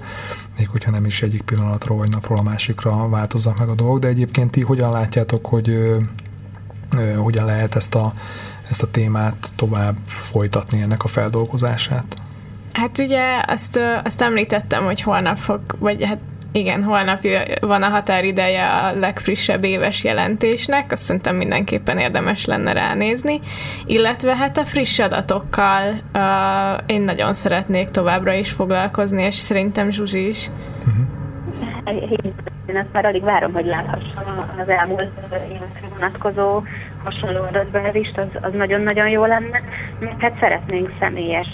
még 0.58 0.70
hogyha 0.70 0.91
nem 0.91 1.06
is 1.06 1.22
egyik 1.22 1.41
pillanatról 1.41 1.97
vagy 1.97 2.10
napról 2.10 2.38
a 2.38 2.41
másikra 2.41 3.10
változnak 3.10 3.60
meg 3.60 3.70
a 3.70 3.76
dolgok, 3.76 3.99
de 3.99 4.08
egyébként 4.08 4.51
ti 4.51 4.62
hogyan 4.62 4.91
látjátok, 4.91 5.45
hogy 5.45 5.78
hogyan 7.18 7.45
lehet 7.45 7.76
ezt 7.76 7.95
a 7.95 8.14
ezt 8.70 8.84
a 8.84 8.91
témát 8.91 9.51
tovább 9.56 9.95
folytatni, 10.06 10.82
ennek 10.82 11.03
a 11.03 11.08
feldolgozását? 11.08 12.16
Hát 12.74 12.99
ugye 12.99 13.43
azt, 13.47 13.80
azt 14.03 14.22
említettem, 14.22 14.84
hogy 14.84 15.01
holnap 15.01 15.38
fog, 15.38 15.62
vagy 15.80 16.03
hát 16.03 16.20
igen, 16.56 16.84
holnap 16.84 17.22
van 17.62 17.84
a 17.84 17.89
határideje 17.89 18.68
a 18.68 18.95
legfrissebb 18.95 19.64
éves 19.64 20.03
jelentésnek, 20.03 20.91
azt 20.91 21.01
szerintem 21.01 21.36
mindenképpen 21.36 21.97
érdemes 21.97 22.45
lenne 22.45 22.74
ránézni, 22.74 23.39
illetve 23.86 24.36
hát 24.36 24.58
a 24.58 24.66
friss 24.66 24.99
adatokkal 24.99 25.84
uh, 26.14 26.84
én 26.86 27.01
nagyon 27.01 27.34
szeretnék 27.34 27.89
továbbra 27.89 28.34
is 28.34 28.51
foglalkozni, 28.51 29.24
és 29.24 29.36
szerintem 29.36 29.89
Zsuzsi 29.89 30.28
is. 30.28 30.49
Uh-huh. 30.80 31.06
Én 32.66 32.76
ezt 32.76 32.93
már 32.93 33.06
alig 33.06 33.24
várom, 33.24 33.53
hogy 33.53 33.66
láthassam 33.66 34.45
az 34.60 34.70
elmúlt 34.70 35.12
évekre 35.49 35.88
vonatkozó 35.93 36.62
hasonló 37.03 37.41
adatbázist, 37.41 38.18
az, 38.18 38.28
az 38.41 38.53
nagyon-nagyon 38.53 39.10
jó 39.10 39.26
lenne, 39.26 39.62
mert 39.99 40.22
hát 40.22 40.38
szeretnénk 40.39 40.91
személyes 40.99 41.47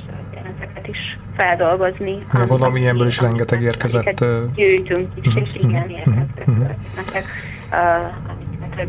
feldolgozni. 1.41 2.17
Ja, 2.33 2.45
gondolom, 2.45 2.75
ilyenből 2.75 3.07
is 3.07 3.21
rengeteg 3.21 3.61
érkezett. 3.61 4.25
Gyűjtünk 4.55 5.07
is, 5.21 5.33
és 5.35 5.49
mhm. 5.61 5.69
igen, 5.69 5.89
érkezett 5.89 6.33
történetek. 6.35 7.25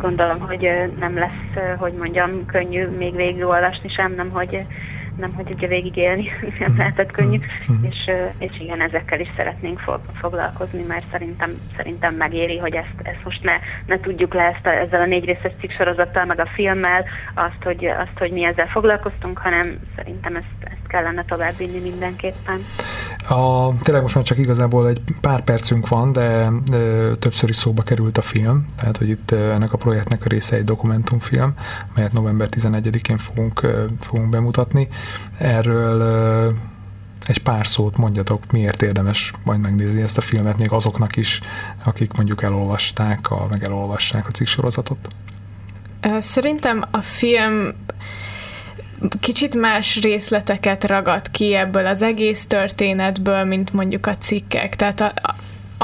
Gondolom, 0.01 0.41
hogy 0.41 0.69
nem 0.99 1.15
lesz, 1.15 1.77
hogy 1.79 1.93
mondjam, 1.93 2.47
könnyű 2.47 2.87
még 2.87 3.17
végigolvasni 3.17 3.89
sem, 3.89 4.15
nem, 4.15 4.31
hogy 4.31 4.67
nem 5.19 5.35
hogy 5.35 5.51
ugye 5.51 5.67
végigélni, 5.67 6.29
nem 6.61 6.77
lehetett 6.77 7.11
könnyű, 7.11 7.39
mm-hmm. 7.39 7.85
és, 7.85 8.11
és 8.39 8.61
igen, 8.61 8.81
ezekkel 8.81 9.21
is 9.21 9.29
szeretnénk 9.37 9.79
fog, 9.79 10.01
foglalkozni, 10.21 10.83
mert 10.89 11.05
szerintem, 11.11 11.51
szerintem 11.77 12.15
megéri, 12.15 12.59
hogy 12.59 12.75
ezt, 12.75 12.95
ezt 13.03 13.25
most 13.25 13.43
ne, 13.43 13.53
ne 13.87 14.01
tudjuk 14.01 14.35
le 14.35 14.43
ezt 14.43 14.67
a, 14.67 14.69
ezzel 14.69 15.01
a 15.01 15.07
négy 15.07 15.25
részes 15.25 15.53
cikksorozattal, 15.61 16.25
meg 16.25 16.41
a 16.41 16.47
filmmel, 16.55 17.05
azt 17.35 17.63
hogy, 17.63 17.85
azt, 17.85 18.19
hogy 18.19 18.31
mi 18.31 18.45
ezzel 18.45 18.67
foglalkoztunk, 18.67 19.39
hanem 19.39 19.79
szerintem 19.97 20.37
ezt, 20.37 20.47
ezt 20.61 20.87
kellene 20.87 21.25
tovább 21.25 21.57
vinni 21.57 21.81
mindenképpen. 21.81 22.65
A, 23.29 23.73
tényleg 23.83 24.03
most 24.03 24.15
már 24.15 24.25
csak 24.25 24.39
igazából 24.39 24.89
egy 24.89 25.01
pár 25.21 25.45
percünk 25.45 25.89
van, 25.89 26.13
de, 26.13 26.49
de 26.71 27.15
többször 27.15 27.49
is 27.49 27.57
szóba 27.57 27.83
került 27.83 28.19
a 28.19 28.23
film, 28.23 28.67
tehát 28.77 28.97
hogy 28.97 29.09
itt 29.09 29.31
ennek 29.31 29.73
a 29.73 29.77
projektnek 29.77 30.25
a 30.25 30.29
része 30.29 30.57
egy 30.57 30.65
dokumentumfilm, 30.65 31.55
melyet 31.95 32.13
november 32.13 32.49
11-én 32.51 33.19
fogunk, 33.19 33.67
fogunk 34.01 34.29
bemutatni. 34.29 34.89
Erről 35.39 36.03
egy 37.27 37.43
pár 37.43 37.67
szót 37.67 37.97
mondjatok, 37.97 38.53
miért 38.53 38.83
érdemes 38.83 39.33
majd 39.45 39.61
megnézni 39.61 40.03
ezt 40.03 40.19
a 40.19 40.21
filmet 40.21 40.59
még 40.59 40.71
azoknak 40.71 41.17
is, 41.17 41.41
akik 41.85 42.13
mondjuk 42.13 42.43
elolvasták, 42.43 43.31
a, 43.31 43.47
meg 43.51 43.65
elolvassák 43.65 44.27
a 44.27 44.31
cikksorozatot? 44.31 45.09
Szerintem 46.19 46.85
a 46.91 47.01
film 47.01 47.75
kicsit 49.21 49.55
más 49.55 50.01
részleteket 50.01 50.85
ragad 50.85 51.31
ki 51.31 51.55
ebből 51.55 51.87
az 51.87 52.03
egész 52.03 52.47
történetből, 52.47 53.45
mint 53.45 53.73
mondjuk 53.73 54.07
a 54.07 54.17
cikkek. 54.17 54.77
Tehát 54.77 55.01
a, 55.01 55.13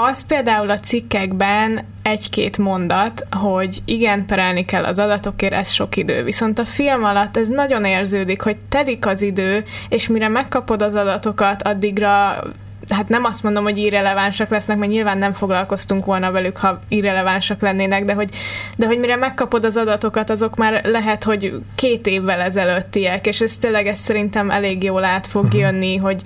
az 0.00 0.26
például 0.26 0.70
a 0.70 0.78
cikkekben 0.78 1.84
egy-két 2.02 2.58
mondat, 2.58 3.26
hogy 3.30 3.78
igen, 3.84 4.26
perelni 4.26 4.64
kell 4.64 4.84
az 4.84 4.98
adatokért, 4.98 5.52
ez 5.52 5.70
sok 5.70 5.96
idő. 5.96 6.22
Viszont 6.22 6.58
a 6.58 6.64
film 6.64 7.04
alatt 7.04 7.36
ez 7.36 7.48
nagyon 7.48 7.84
érződik, 7.84 8.40
hogy 8.40 8.56
telik 8.68 9.06
az 9.06 9.22
idő, 9.22 9.64
és 9.88 10.08
mire 10.08 10.28
megkapod 10.28 10.82
az 10.82 10.94
adatokat, 10.94 11.62
addigra 11.62 12.42
hát 12.90 13.08
nem 13.08 13.24
azt 13.24 13.42
mondom, 13.42 13.62
hogy 13.62 13.78
irrelevánsak 13.78 14.48
lesznek, 14.48 14.76
mert 14.76 14.90
nyilván 14.90 15.18
nem 15.18 15.32
foglalkoztunk 15.32 16.04
volna 16.04 16.30
velük, 16.30 16.56
ha 16.56 16.80
irrelevánsak 16.88 17.60
lennének, 17.60 18.04
de 18.04 18.12
hogy, 18.12 18.30
de 18.76 18.86
hogy 18.86 18.98
mire 18.98 19.16
megkapod 19.16 19.64
az 19.64 19.76
adatokat, 19.76 20.30
azok 20.30 20.56
már 20.56 20.84
lehet, 20.84 21.24
hogy 21.24 21.60
két 21.74 22.06
évvel 22.06 22.40
ezelőttiek, 22.40 23.26
és 23.26 23.40
ez 23.40 23.56
tényleg 23.56 23.86
ez 23.86 23.98
szerintem 23.98 24.50
elég 24.50 24.82
jól 24.82 25.04
át 25.04 25.26
fog 25.26 25.44
uh-huh. 25.44 25.60
jönni, 25.60 25.96
hogy, 25.96 26.20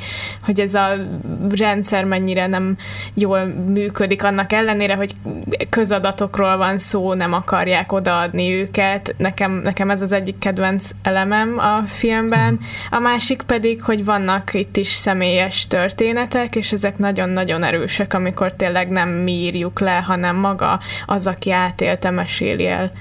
hogy 0.44 0.60
ez 0.60 0.74
a 0.74 0.88
rendszer 1.50 2.04
mennyire 2.04 2.46
nem 2.46 2.76
jól 3.14 3.44
működik, 3.44 4.24
annak 4.24 4.52
ellenére, 4.52 4.94
hogy 4.94 5.14
közadatokról 5.70 6.56
van 6.56 6.78
szó, 6.78 7.14
nem 7.14 7.32
akarják 7.32 7.92
odaadni 7.92 8.52
őket. 8.52 9.14
Nekem, 9.16 9.52
nekem 9.52 9.90
ez 9.90 10.02
az 10.02 10.12
egyik 10.12 10.38
kedvenc 10.38 10.90
elemem 11.02 11.58
a 11.58 11.82
filmben. 11.86 12.52
Uh-huh. 12.52 12.68
A 12.90 12.98
másik 12.98 13.42
pedig, 13.42 13.82
hogy 13.82 14.04
vannak 14.04 14.54
itt 14.54 14.76
is 14.76 14.88
személyes 14.88 15.66
történetek, 15.66 16.51
és 16.56 16.72
ezek 16.72 16.98
nagyon-nagyon 16.98 17.62
erősek, 17.62 18.14
amikor 18.14 18.52
tényleg 18.52 18.88
nem 18.88 19.08
mi 19.08 19.32
írjuk 19.32 19.80
le, 19.80 20.00
hanem 20.00 20.36
maga 20.36 20.80
az, 21.06 21.26
aki 21.26 21.52
átélte, 21.52 22.10
meséli 22.10 22.66
el. 22.66 22.92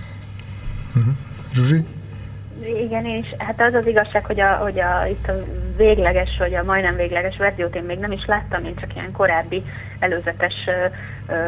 Uh-huh. 0.95 1.13
Zsuzsi? 1.53 1.85
Igen, 2.83 3.05
és 3.05 3.27
hát 3.37 3.61
az 3.61 3.73
az 3.73 3.87
igazság, 3.87 4.25
hogy, 4.25 4.39
a, 4.39 4.51
hogy 4.55 4.79
a, 4.79 5.05
itt 5.09 5.27
a 5.27 5.33
végleges, 5.77 6.29
vagy 6.39 6.53
a 6.53 6.63
majdnem 6.63 6.95
végleges 6.95 7.37
verziót 7.37 7.75
én 7.75 7.83
még 7.83 7.99
nem 7.99 8.11
is 8.11 8.25
láttam, 8.25 8.65
én 8.65 8.75
csak 8.75 8.95
ilyen 8.95 9.11
korábbi 9.11 9.63
előzetes 9.99 10.53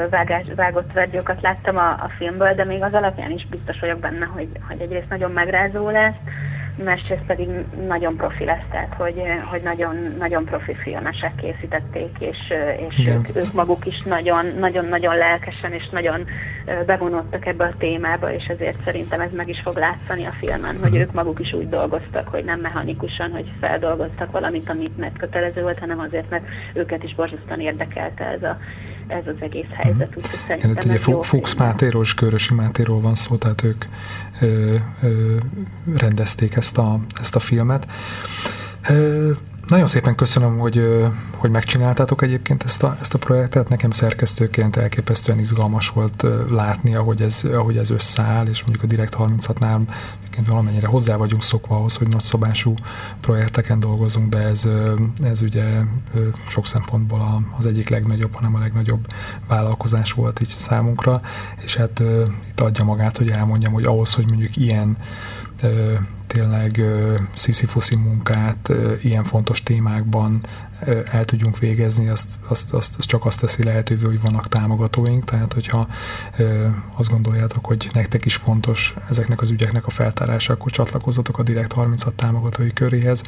vágás, 0.10 0.46
vágott 0.56 0.94
verziókat 0.94 1.42
láttam 1.42 1.78
a, 1.78 1.90
a 1.90 2.10
filmből, 2.18 2.54
de 2.54 2.64
még 2.64 2.82
az 2.84 2.94
alapján 2.94 3.32
is 3.32 3.48
biztos 3.48 3.80
vagyok 3.80 4.00
benne, 4.00 4.26
hogy, 4.26 4.48
hogy 4.68 4.82
egyrészt 4.82 5.10
nagyon 5.10 5.32
megrázó 5.32 5.90
lesz, 5.90 6.20
másrészt 6.76 7.26
pedig 7.28 7.48
nagyon 7.88 8.16
profi 8.16 8.46
lesz, 8.46 8.66
tehát 8.72 8.94
hogy, 8.94 9.22
hogy 9.50 9.62
nagyon, 9.62 10.16
nagyon 10.18 10.46
profi 10.46 10.74
filmesek 10.74 11.36
készítették, 11.36 12.18
és, 12.20 12.38
és 12.90 13.08
ők, 13.08 13.36
ők 13.36 13.54
maguk 13.54 13.86
is 13.86 14.02
nagyon-nagyon 14.60 15.18
lelkesen 15.18 15.72
és 15.72 15.90
nagyon 15.90 16.26
bevonódtak 16.86 17.46
ebbe 17.46 17.64
a 17.64 17.78
témába, 17.78 18.34
és 18.34 18.46
ezért 18.46 18.84
szerintem 18.84 19.22
ez 19.22 19.32
meg 19.32 19.50
is 19.50 19.62
fog 19.64 19.76
látszani 19.76 20.26
a 20.26 20.32
filmen, 20.32 20.78
hogy 20.78 20.92
mhm. 20.92 21.00
ők 21.00 21.12
maguk 21.12 21.40
is 21.40 21.54
úgy 21.54 21.70
dolgoztak, 21.70 22.28
hogy 22.28 22.44
nem 22.44 22.60
mechanikusan, 22.60 23.32
hogy 23.32 23.52
feldolgoztak 23.60 24.32
valamit, 24.32 24.70
amit 24.70 24.98
megkötelező 24.98 25.62
volt, 25.62 25.80
hanem 25.80 26.00
azért, 26.00 26.30
mert 26.30 26.46
őket 26.74 27.04
is 27.04 27.16
borzasztóan 27.16 27.60
érdekelte 27.60 28.26
ez 28.26 28.44
a 28.44 28.58
ez 29.08 29.28
az 29.28 29.36
egész 29.40 29.66
helyzet. 29.74 30.08
Uh-huh. 30.08 30.24
Úgyhogy 30.24 30.40
szerintem 30.48 30.72
Igen, 30.72 31.00
ugye 31.08 31.24
Fuchs 31.24 31.56
Mátéról 31.56 32.04
és 32.04 32.14
Körösi 32.14 32.54
Mátéról 32.54 33.02
van 33.02 33.16
szó, 33.16 33.36
tehát 33.36 33.64
ők 33.64 33.86
ö, 34.42 34.76
ö, 35.02 35.38
rendezték 35.96 36.56
ezt 36.56 36.78
a, 36.78 37.00
ezt 37.20 37.36
a 37.36 37.40
filmet. 37.40 37.88
Ö, 38.90 39.32
nagyon 39.68 39.88
szépen 39.88 40.16
köszönöm, 40.16 40.58
hogy, 40.58 41.04
hogy 41.36 41.52
megcsináltátok 41.52 42.22
egyébként 42.22 42.64
ezt 42.64 42.84
a, 42.84 42.98
ezt 43.02 43.14
a 43.14 43.18
projektet. 43.18 43.70
Nekem 43.70 43.92
szerkesztőként 43.92 44.76
elképesztően 44.76 45.40
izgalmas 45.40 45.90
volt 45.90 46.26
látni, 46.50 46.96
ahogy 46.96 47.22
ez, 47.22 47.44
ahogy 47.54 47.78
ez 47.78 47.90
összeáll, 47.90 48.48
és 48.48 48.62
mondjuk 48.62 48.84
a 48.84 48.88
Direkt 48.88 49.16
36-nál 49.20 49.82
egyébként 50.20 50.48
valamennyire 50.48 50.88
hozzá 50.88 51.16
vagyunk 51.16 51.44
szokva 51.44 51.76
ahhoz, 51.76 51.98
hogy 51.98 52.08
nagyszabású 52.08 52.74
projekteken 53.22 53.80
dolgozunk, 53.80 54.30
de 54.30 54.38
ez, 54.38 54.68
ez 55.24 55.42
ugye 55.42 55.80
sok 56.48 56.66
szempontból 56.66 57.46
az 57.58 57.66
egyik 57.66 57.90
legnagyobb, 57.90 58.36
hanem 58.36 58.56
a 58.56 58.60
legnagyobb 58.60 59.08
vállalkozás 59.48 60.12
volt 60.12 60.42
így 60.42 60.48
számunkra, 60.48 61.22
és 61.64 61.76
hát 61.76 62.02
itt 62.50 62.60
adja 62.60 62.84
magát, 62.84 63.18
hogy 63.18 63.30
elmondjam, 63.30 63.74
hogy 63.74 63.86
ahhoz, 63.86 64.14
hogy 64.14 64.28
mondjuk 64.28 64.58
ilyen 64.58 64.98
tényleg 66.28 66.82
sziszifuszi 67.34 67.96
munkát 67.96 68.72
ilyen 69.02 69.24
fontos 69.24 69.64
témákban 69.64 70.42
el 71.12 71.26
tudjunk 71.26 71.60
végezni, 71.60 72.10
azt, 72.10 72.30
azt, 72.48 72.74
azt, 72.74 72.96
azt 72.98 73.08
csak 73.08 73.26
azt 73.26 73.40
teszi 73.40 73.64
lehetővé, 73.64 74.06
hogy 74.06 74.22
vannak 74.22 74.48
támogatóink, 74.48 75.24
tehát 75.24 75.54
hogyha 75.54 75.88
azt 76.96 77.10
gondoljátok, 77.10 77.66
hogy 77.66 77.90
nektek 77.94 78.26
is 78.26 78.36
fontos 78.36 78.96
ezeknek 79.10 79.42
az 79.42 79.50
ügyeknek 79.50 79.86
a 79.86 79.90
feltárása, 79.90 80.54
akkor 80.54 80.72
csatlakozzatok 80.72 81.40
a 81.40 81.44
Direkt 81.44 81.74
36 81.74 82.14
támogatói 82.14 82.74
köréhez, 82.74 83.22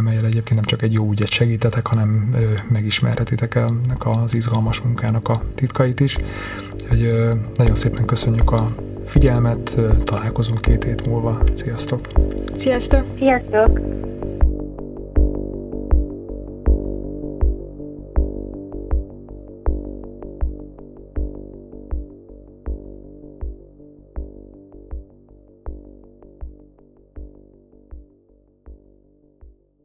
melyel 0.00 0.24
egyébként 0.24 0.54
nem 0.54 0.64
csak 0.64 0.82
egy 0.82 0.92
jó 0.92 1.10
ügyet 1.10 1.30
segítetek, 1.30 1.86
hanem 1.86 2.36
megismerhetitek 2.68 3.54
ennek 3.54 4.06
az 4.06 4.34
izgalmas 4.34 4.80
munkának 4.80 5.28
a 5.28 5.42
titkait 5.54 6.00
is. 6.00 6.16
Úgyhogy 6.72 7.30
nagyon 7.54 7.74
szépen 7.74 8.04
köszönjük 8.04 8.52
a 8.52 8.74
figyelmet, 9.10 9.76
találkozunk 10.04 10.60
két 10.60 10.84
hét 10.84 11.06
múlva. 11.06 11.38
Sziasztok! 11.54 12.08
Sziasztok! 12.58 13.04
Sziasztok! 13.18 13.80